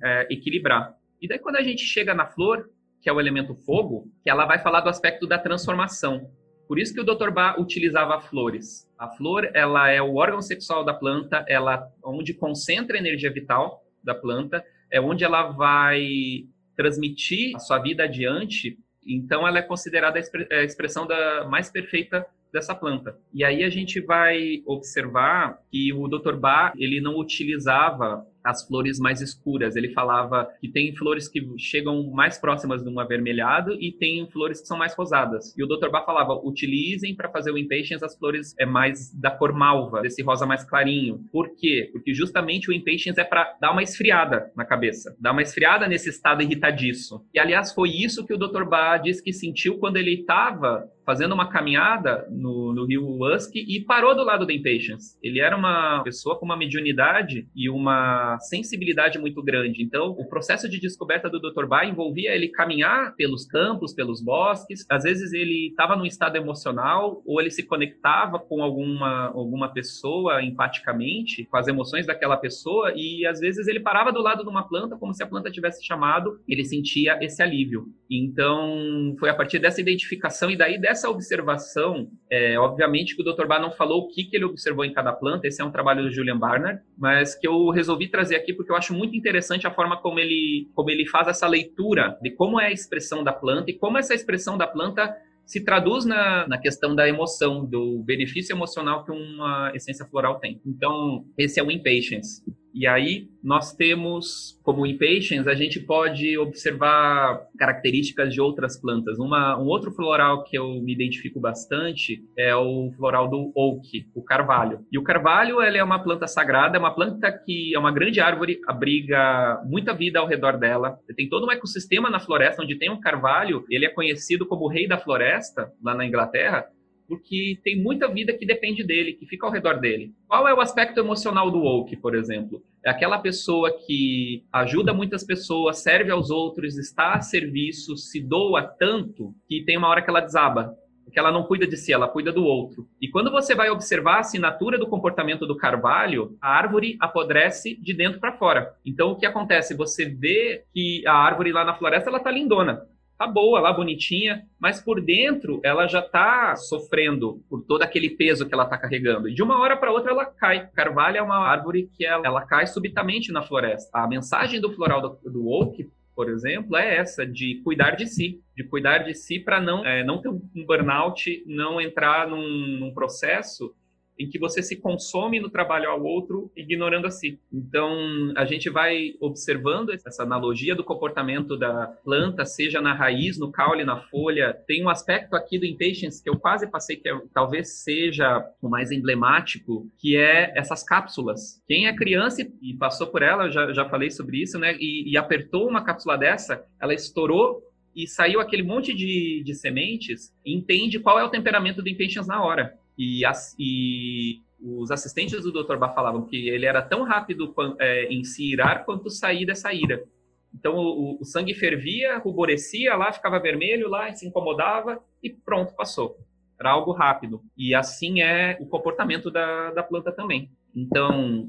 é, 0.00 0.28
equilibrar. 0.30 0.94
E 1.20 1.26
daí, 1.26 1.40
quando 1.40 1.56
a 1.56 1.64
gente 1.64 1.82
chega 1.82 2.14
na 2.14 2.28
flor, 2.28 2.70
que 3.00 3.08
é 3.08 3.12
o 3.12 3.20
elemento 3.20 3.54
fogo, 3.54 4.10
que 4.22 4.30
ela 4.30 4.46
vai 4.46 4.58
falar 4.58 4.80
do 4.80 4.88
aspecto 4.88 5.26
da 5.26 5.38
transformação. 5.38 6.30
Por 6.66 6.78
isso 6.78 6.92
que 6.92 7.00
o 7.00 7.04
Dr. 7.04 7.30
Ba 7.30 7.58
utilizava 7.58 8.20
flores. 8.20 8.86
A 8.98 9.08
flor, 9.08 9.50
ela 9.54 9.88
é 9.88 10.02
o 10.02 10.16
órgão 10.16 10.42
sexual 10.42 10.84
da 10.84 10.92
planta, 10.92 11.44
ela 11.48 11.88
onde 12.04 12.34
concentra 12.34 12.96
a 12.96 13.00
energia 13.00 13.32
vital 13.32 13.82
da 14.04 14.14
planta, 14.14 14.62
é 14.90 15.00
onde 15.00 15.24
ela 15.24 15.44
vai 15.44 16.44
transmitir 16.76 17.56
a 17.56 17.58
sua 17.58 17.78
vida 17.78 18.04
adiante. 18.04 18.78
Então, 19.06 19.48
ela 19.48 19.60
é 19.60 19.62
considerada 19.62 20.18
a 20.18 20.62
expressão 20.62 21.06
da 21.06 21.46
mais 21.48 21.70
perfeita 21.70 22.26
dessa 22.52 22.74
planta. 22.74 23.18
E 23.32 23.44
aí 23.44 23.62
a 23.62 23.70
gente 23.70 24.00
vai 24.00 24.62
observar 24.66 25.58
que 25.70 25.92
o 25.92 26.06
Dr. 26.08 26.36
Ba, 26.36 26.72
ele 26.76 27.00
não 27.00 27.18
utilizava 27.18 28.26
as 28.48 28.66
flores 28.66 28.98
mais 28.98 29.20
escuras. 29.20 29.76
Ele 29.76 29.90
falava 29.90 30.48
que 30.60 30.68
tem 30.68 30.94
flores 30.96 31.28
que 31.28 31.46
chegam 31.58 32.10
mais 32.10 32.38
próximas 32.38 32.82
de 32.82 32.88
um 32.88 32.98
avermelhado 32.98 33.74
e 33.74 33.92
tem 33.92 34.26
flores 34.30 34.60
que 34.60 34.66
são 34.66 34.78
mais 34.78 34.94
rosadas. 34.94 35.54
E 35.56 35.62
o 35.62 35.66
Dr. 35.66 35.90
Ba 35.90 36.02
falava, 36.02 36.34
utilizem 36.42 37.14
para 37.14 37.28
fazer 37.28 37.50
o 37.50 37.58
impatience 37.58 38.04
as 38.04 38.16
flores 38.16 38.54
é 38.58 38.64
mais 38.64 39.12
da 39.14 39.30
cor 39.30 39.52
malva, 39.52 40.00
desse 40.00 40.22
rosa 40.22 40.46
mais 40.46 40.64
clarinho. 40.64 41.20
Por 41.30 41.54
quê? 41.56 41.90
Porque 41.92 42.14
justamente 42.14 42.70
o 42.70 42.72
impatience 42.72 43.20
é 43.20 43.24
para 43.24 43.54
dar 43.60 43.72
uma 43.72 43.82
esfriada 43.82 44.50
na 44.56 44.64
cabeça, 44.64 45.14
dar 45.20 45.32
uma 45.32 45.42
esfriada 45.42 45.86
nesse 45.86 46.08
estado 46.08 46.42
irritadiço. 46.42 47.22
E 47.34 47.38
aliás, 47.38 47.74
foi 47.74 47.90
isso 47.90 48.24
que 48.26 48.32
o 48.32 48.38
Dr. 48.38 48.64
Ba 48.64 48.96
disse 48.96 49.22
que 49.22 49.32
sentiu 49.32 49.78
quando 49.78 49.98
ele 49.98 50.20
estava 50.20 50.88
fazendo 51.08 51.32
uma 51.32 51.48
caminhada 51.48 52.28
no, 52.30 52.74
no 52.74 52.84
rio 52.84 53.18
Husky 53.22 53.64
e 53.66 53.82
parou 53.82 54.14
do 54.14 54.22
lado 54.22 54.44
do 54.44 54.52
Impatience. 54.52 55.16
Ele 55.22 55.40
era 55.40 55.56
uma 55.56 56.02
pessoa 56.02 56.38
com 56.38 56.44
uma 56.44 56.54
mediunidade 56.54 57.48
e 57.56 57.70
uma 57.70 58.37
sensibilidade 58.38 59.18
muito 59.18 59.42
grande. 59.42 59.82
Então, 59.82 60.10
o 60.10 60.28
processo 60.28 60.68
de 60.68 60.80
descoberta 60.80 61.28
do 61.28 61.40
Dr. 61.40 61.66
Ba 61.66 61.84
envolvia 61.84 62.34
ele 62.34 62.48
caminhar 62.48 63.14
pelos 63.16 63.46
campos, 63.46 63.94
pelos 63.94 64.22
bosques. 64.22 64.84
Às 64.88 65.04
vezes 65.04 65.32
ele 65.32 65.68
estava 65.68 65.96
num 65.96 66.06
estado 66.06 66.36
emocional 66.36 67.22
ou 67.26 67.40
ele 67.40 67.50
se 67.50 67.62
conectava 67.62 68.38
com 68.38 68.62
alguma, 68.62 69.28
alguma 69.28 69.72
pessoa 69.72 70.42
empaticamente, 70.42 71.44
com 71.46 71.56
as 71.56 71.68
emoções 71.68 72.06
daquela 72.06 72.36
pessoa 72.36 72.92
e 72.94 73.26
às 73.26 73.40
vezes 73.40 73.66
ele 73.68 73.80
parava 73.80 74.12
do 74.12 74.20
lado 74.20 74.42
de 74.42 74.48
uma 74.48 74.66
planta 74.66 74.96
como 74.96 75.14
se 75.14 75.22
a 75.22 75.26
planta 75.26 75.50
tivesse 75.50 75.84
chamado, 75.84 76.40
ele 76.48 76.64
sentia 76.64 77.18
esse 77.22 77.42
alívio. 77.42 77.86
Então, 78.10 79.14
foi 79.18 79.30
a 79.30 79.34
partir 79.34 79.58
dessa 79.58 79.80
identificação 79.80 80.50
e 80.50 80.56
daí 80.56 80.78
dessa 80.78 81.08
observação, 81.08 82.08
é, 82.30 82.58
obviamente 82.58 83.14
que 83.14 83.22
o 83.22 83.24
Dr. 83.24 83.46
Ba 83.46 83.58
não 83.58 83.70
falou 83.70 84.02
o 84.02 84.08
que, 84.08 84.24
que 84.24 84.36
ele 84.36 84.44
observou 84.44 84.84
em 84.84 84.92
cada 84.92 85.12
planta, 85.12 85.46
esse 85.46 85.60
é 85.60 85.64
um 85.64 85.70
trabalho 85.70 86.02
do 86.02 86.10
Julian 86.10 86.38
Barnard, 86.38 86.80
mas 86.96 87.34
que 87.34 87.46
eu 87.46 87.70
resolvi 87.70 88.08
trazer 88.18 88.34
aqui 88.34 88.52
porque 88.52 88.72
eu 88.72 88.76
acho 88.76 88.92
muito 88.92 89.16
interessante 89.16 89.64
a 89.64 89.70
forma 89.70 89.96
como 89.96 90.18
ele, 90.18 90.68
como 90.74 90.90
ele 90.90 91.06
faz 91.06 91.28
essa 91.28 91.46
leitura 91.46 92.18
de 92.20 92.32
como 92.32 92.60
é 92.60 92.66
a 92.66 92.72
expressão 92.72 93.22
da 93.22 93.32
planta 93.32 93.70
e 93.70 93.74
como 93.74 93.96
essa 93.96 94.12
expressão 94.12 94.58
da 94.58 94.66
planta 94.66 95.16
se 95.44 95.64
traduz 95.64 96.04
na, 96.04 96.46
na 96.48 96.58
questão 96.58 96.94
da 96.96 97.08
emoção, 97.08 97.64
do 97.64 98.02
benefício 98.02 98.52
emocional 98.52 99.04
que 99.04 99.12
uma 99.12 99.70
essência 99.72 100.04
floral 100.04 100.40
tem. 100.40 100.60
Então, 100.66 101.24
esse 101.38 101.60
é 101.60 101.62
o 101.62 101.70
impatience. 101.70 102.42
E 102.78 102.86
aí 102.86 103.26
nós 103.42 103.74
temos, 103.74 104.56
como 104.62 104.86
impatiens, 104.86 105.48
a 105.48 105.54
gente 105.54 105.80
pode 105.80 106.38
observar 106.38 107.40
características 107.58 108.32
de 108.32 108.40
outras 108.40 108.80
plantas. 108.80 109.18
Uma, 109.18 109.58
um 109.58 109.66
outro 109.66 109.90
floral 109.90 110.44
que 110.44 110.56
eu 110.56 110.80
me 110.80 110.92
identifico 110.92 111.40
bastante 111.40 112.22
é 112.38 112.54
o 112.54 112.92
floral 112.96 113.28
do 113.28 113.50
oak, 113.52 114.06
o 114.14 114.22
carvalho. 114.22 114.86
E 114.92 114.98
o 114.98 115.02
carvalho 115.02 115.60
é 115.60 115.82
uma 115.82 115.98
planta 115.98 116.28
sagrada, 116.28 116.76
é 116.76 116.78
uma 116.78 116.94
planta 116.94 117.32
que 117.32 117.74
é 117.74 117.78
uma 117.80 117.90
grande 117.90 118.20
árvore, 118.20 118.60
abriga 118.64 119.60
muita 119.66 119.92
vida 119.92 120.20
ao 120.20 120.28
redor 120.28 120.56
dela. 120.56 121.00
Tem 121.16 121.28
todo 121.28 121.46
um 121.48 121.50
ecossistema 121.50 122.08
na 122.08 122.20
floresta 122.20 122.62
onde 122.62 122.78
tem 122.78 122.92
um 122.92 123.00
carvalho, 123.00 123.64
ele 123.68 123.86
é 123.86 123.90
conhecido 123.90 124.46
como 124.46 124.66
o 124.66 124.68
rei 124.68 124.86
da 124.86 124.98
floresta, 124.98 125.72
lá 125.82 125.96
na 125.96 126.06
Inglaterra, 126.06 126.64
porque 127.08 127.58
tem 127.64 127.82
muita 127.82 128.06
vida 128.06 128.34
que 128.34 128.44
depende 128.44 128.84
dele, 128.84 129.14
que 129.14 129.26
fica 129.26 129.46
ao 129.46 129.52
redor 129.52 129.80
dele. 129.80 130.12
Qual 130.28 130.46
é 130.46 130.52
o 130.52 130.60
aspecto 130.60 131.00
emocional 131.00 131.50
do 131.50 131.60
woke, 131.60 131.96
por 131.96 132.14
exemplo? 132.14 132.62
É 132.84 132.90
aquela 132.90 133.18
pessoa 133.18 133.72
que 133.86 134.44
ajuda 134.52 134.92
muitas 134.92 135.24
pessoas, 135.24 135.78
serve 135.78 136.10
aos 136.10 136.30
outros, 136.30 136.76
está 136.76 137.14
a 137.14 137.20
serviço, 137.22 137.96
se 137.96 138.20
doa 138.20 138.62
tanto 138.62 139.34
que 139.48 139.64
tem 139.64 139.78
uma 139.78 139.88
hora 139.88 140.02
que 140.02 140.10
ela 140.10 140.20
desaba. 140.20 140.76
Que 141.10 141.18
ela 141.18 141.32
não 141.32 141.44
cuida 141.44 141.66
de 141.66 141.74
si, 141.74 141.90
ela 141.90 142.06
cuida 142.06 142.30
do 142.30 142.44
outro. 142.44 142.86
E 143.00 143.08
quando 143.08 143.30
você 143.30 143.54
vai 143.54 143.70
observar 143.70 144.16
a 144.16 144.20
assinatura 144.20 144.76
do 144.76 144.86
comportamento 144.86 145.46
do 145.46 145.56
carvalho, 145.56 146.36
a 146.38 146.50
árvore 146.50 146.98
apodrece 147.00 147.74
de 147.80 147.94
dentro 147.94 148.20
para 148.20 148.36
fora. 148.36 148.74
Então, 148.84 149.12
o 149.12 149.16
que 149.16 149.24
acontece? 149.24 149.74
Você 149.74 150.04
vê 150.04 150.64
que 150.70 151.02
a 151.06 151.14
árvore 151.14 151.50
lá 151.50 151.64
na 151.64 151.74
floresta 151.74 152.10
ela 152.10 152.20
tá 152.20 152.30
lindona 152.30 152.86
tá 153.18 153.26
boa 153.26 153.58
lá, 153.58 153.72
bonitinha, 153.72 154.46
mas 154.60 154.80
por 154.80 155.00
dentro 155.00 155.60
ela 155.64 155.88
já 155.88 156.00
tá 156.00 156.54
sofrendo 156.54 157.42
por 157.50 157.62
todo 157.62 157.82
aquele 157.82 158.10
peso 158.10 158.46
que 158.46 158.54
ela 158.54 158.64
tá 158.64 158.78
carregando. 158.78 159.28
E 159.28 159.34
de 159.34 159.42
uma 159.42 159.60
hora 159.60 159.76
para 159.76 159.90
outra 159.90 160.12
ela 160.12 160.24
cai. 160.24 160.68
Carvalho 160.68 161.16
é 161.16 161.22
uma 161.22 161.38
árvore 161.38 161.90
que 161.92 162.06
ela, 162.06 162.24
ela, 162.24 162.46
cai 162.46 162.66
subitamente 162.66 163.32
na 163.32 163.42
floresta. 163.42 163.90
A 163.92 164.06
mensagem 164.06 164.60
do 164.60 164.72
floral 164.72 165.00
do, 165.02 165.30
do 165.30 165.48
oak, 165.48 165.90
por 166.14 166.30
exemplo, 166.30 166.76
é 166.76 166.96
essa 166.96 167.26
de 167.26 167.60
cuidar 167.64 167.96
de 167.96 168.06
si, 168.06 168.40
de 168.56 168.62
cuidar 168.62 168.98
de 168.98 169.14
si 169.14 169.40
para 169.40 169.60
não 169.60 169.84
é, 169.84 170.04
não 170.04 170.20
ter 170.20 170.28
um 170.28 170.40
burnout, 170.66 171.42
não 171.46 171.80
entrar 171.80 172.28
num, 172.28 172.78
num 172.78 172.94
processo 172.94 173.74
em 174.18 174.28
que 174.28 174.38
você 174.38 174.62
se 174.62 174.76
consome 174.76 175.38
no 175.40 175.48
trabalho 175.48 175.90
ao 175.90 176.02
outro, 176.02 176.50
ignorando 176.56 177.06
a 177.06 177.10
si. 177.10 177.38
Então, 177.52 178.32
a 178.36 178.44
gente 178.44 178.68
vai 178.68 179.14
observando 179.20 179.90
essa 179.90 180.22
analogia 180.22 180.74
do 180.74 180.84
comportamento 180.84 181.56
da 181.56 181.86
planta, 182.04 182.44
seja 182.44 182.80
na 182.80 182.92
raiz, 182.92 183.38
no 183.38 183.52
caule, 183.52 183.84
na 183.84 184.00
folha. 184.00 184.56
Tem 184.66 184.84
um 184.84 184.88
aspecto 184.88 185.34
aqui 185.34 185.58
do 185.58 185.66
impatience 185.66 186.22
que 186.22 186.28
eu 186.28 186.38
quase 186.38 186.66
passei, 186.66 186.96
que 186.96 187.08
é, 187.08 187.20
talvez 187.32 187.82
seja 187.82 188.44
o 188.60 188.68
mais 188.68 188.90
emblemático, 188.90 189.90
que 189.98 190.16
é 190.16 190.52
essas 190.56 190.82
cápsulas. 190.82 191.62
Quem 191.66 191.86
é 191.86 191.94
criança 191.94 192.42
e 192.62 192.74
passou 192.74 193.06
por 193.06 193.22
ela, 193.22 193.44
eu 193.44 193.52
já, 193.52 193.72
já 193.72 193.88
falei 193.88 194.10
sobre 194.10 194.42
isso, 194.42 194.58
né? 194.58 194.76
E, 194.78 195.10
e 195.10 195.16
apertou 195.16 195.68
uma 195.68 195.84
cápsula 195.84 196.16
dessa, 196.16 196.64
ela 196.80 196.94
estourou 196.94 197.62
e 197.98 198.06
saiu 198.06 198.40
aquele 198.40 198.62
monte 198.62 198.94
de, 198.94 199.42
de 199.44 199.54
sementes, 199.54 200.32
entende 200.46 201.00
qual 201.00 201.18
é 201.18 201.24
o 201.24 201.30
temperamento 201.30 201.82
do 201.82 201.88
impatience 201.88 202.28
na 202.28 202.40
hora. 202.40 202.77
E, 202.98 203.22
e 203.58 204.40
os 204.60 204.90
assistentes 204.90 205.42
do 205.42 205.52
Dr. 205.52 205.76
Bach 205.76 205.94
falavam 205.94 206.26
que 206.26 206.48
ele 206.48 206.66
era 206.66 206.82
tão 206.82 207.04
rápido 207.04 207.54
é, 207.78 208.06
em 208.06 208.24
se 208.24 208.50
irar 208.52 208.84
quanto 208.84 209.08
sair 209.08 209.46
dessa 209.46 209.72
ira. 209.72 210.04
Então 210.52 210.74
o, 210.74 211.18
o, 211.20 211.24
sangue 211.24 211.54
fervia, 211.54 212.18
ruborecia 212.18 212.96
lá, 212.96 213.12
ficava 213.12 213.38
vermelho 213.38 213.88
lá, 213.88 214.12
se 214.12 214.26
incomodava 214.26 215.00
e 215.22 215.30
pronto, 215.30 215.74
passou. 215.74 216.18
Era 216.58 216.70
algo 216.70 216.90
rápido. 216.92 217.40
E 217.56 217.74
assim 217.74 218.20
é 218.20 218.56
o 218.60 218.66
comportamento 218.66 219.30
da, 219.30 219.70
da 219.70 219.82
planta 219.82 220.10
também. 220.10 220.50
Então, 220.74 221.48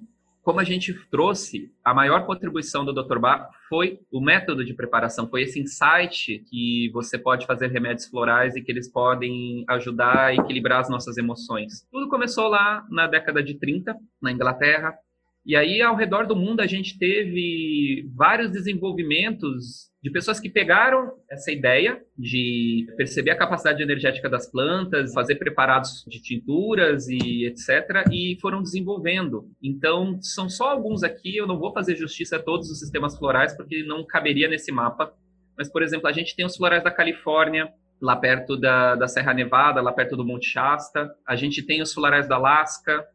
como 0.49 0.59
a 0.59 0.63
gente 0.63 0.95
trouxe, 1.11 1.71
a 1.85 1.93
maior 1.93 2.25
contribuição 2.25 2.83
do 2.83 2.91
Dr. 2.91 3.19
Bach 3.19 3.51
foi 3.69 3.99
o 4.11 4.19
método 4.19 4.65
de 4.65 4.73
preparação, 4.73 5.29
foi 5.29 5.43
esse 5.43 5.59
insight 5.59 6.39
que 6.49 6.89
você 6.91 7.19
pode 7.19 7.45
fazer 7.45 7.67
remédios 7.67 8.07
florais 8.07 8.55
e 8.55 8.61
que 8.63 8.71
eles 8.71 8.91
podem 8.91 9.63
ajudar 9.69 10.25
a 10.25 10.33
equilibrar 10.33 10.79
as 10.79 10.89
nossas 10.89 11.17
emoções. 11.19 11.87
Tudo 11.91 12.09
começou 12.09 12.47
lá 12.47 12.83
na 12.89 13.05
década 13.05 13.43
de 13.43 13.59
30, 13.59 13.95
na 14.19 14.31
Inglaterra, 14.31 14.97
E 15.45 15.55
aí, 15.55 15.83
ao 15.83 15.95
redor 15.95 16.25
do 16.25 16.35
mundo, 16.35 16.61
a 16.61 16.67
gente 16.67 16.97
teve 16.97 18.09
vários 18.15 18.49
desenvolvimentos 18.49 19.88
de 20.01 20.09
pessoas 20.09 20.39
que 20.39 20.49
pegaram 20.49 21.13
essa 21.29 21.51
ideia 21.51 22.01
de 22.17 22.87
perceber 22.95 23.31
a 23.31 23.37
capacidade 23.37 23.83
energética 23.83 24.29
das 24.29 24.49
plantas, 24.49 25.13
fazer 25.13 25.35
preparados 25.35 26.05
de 26.07 26.21
tinturas 26.21 27.07
e 27.09 27.45
etc, 27.45 28.05
e 28.11 28.37
foram 28.39 28.61
desenvolvendo. 28.61 29.51
Então, 29.61 30.17
são 30.21 30.49
só 30.49 30.69
alguns 30.69 31.03
aqui, 31.03 31.35
eu 31.35 31.45
não 31.45 31.59
vou 31.59 31.73
fazer 31.73 31.97
justiça 31.97 32.37
a 32.37 32.41
todos 32.41 32.69
os 32.69 32.79
sistemas 32.79 33.17
florais 33.17 33.55
porque 33.57 33.83
não 33.83 34.05
caberia 34.05 34.47
nesse 34.47 34.71
mapa. 34.71 35.13
Mas, 35.57 35.69
por 35.69 35.83
exemplo, 35.83 36.07
a 36.07 36.13
gente 36.13 36.33
tem 36.33 36.45
os 36.45 36.55
florais 36.55 36.83
da 36.83 36.91
Califórnia, 36.91 37.73
lá 38.01 38.15
perto 38.15 38.55
da, 38.55 38.95
da 38.95 39.07
Serra 39.07 39.33
Nevada, 39.33 39.81
lá 39.81 39.91
perto 39.91 40.15
do 40.15 40.25
Monte 40.25 40.47
Shasta. 40.47 41.13
A 41.27 41.35
gente 41.35 41.61
tem 41.61 41.81
os 41.81 41.93
florais 41.93 42.29
da 42.29 42.35
Alasca, 42.35 43.05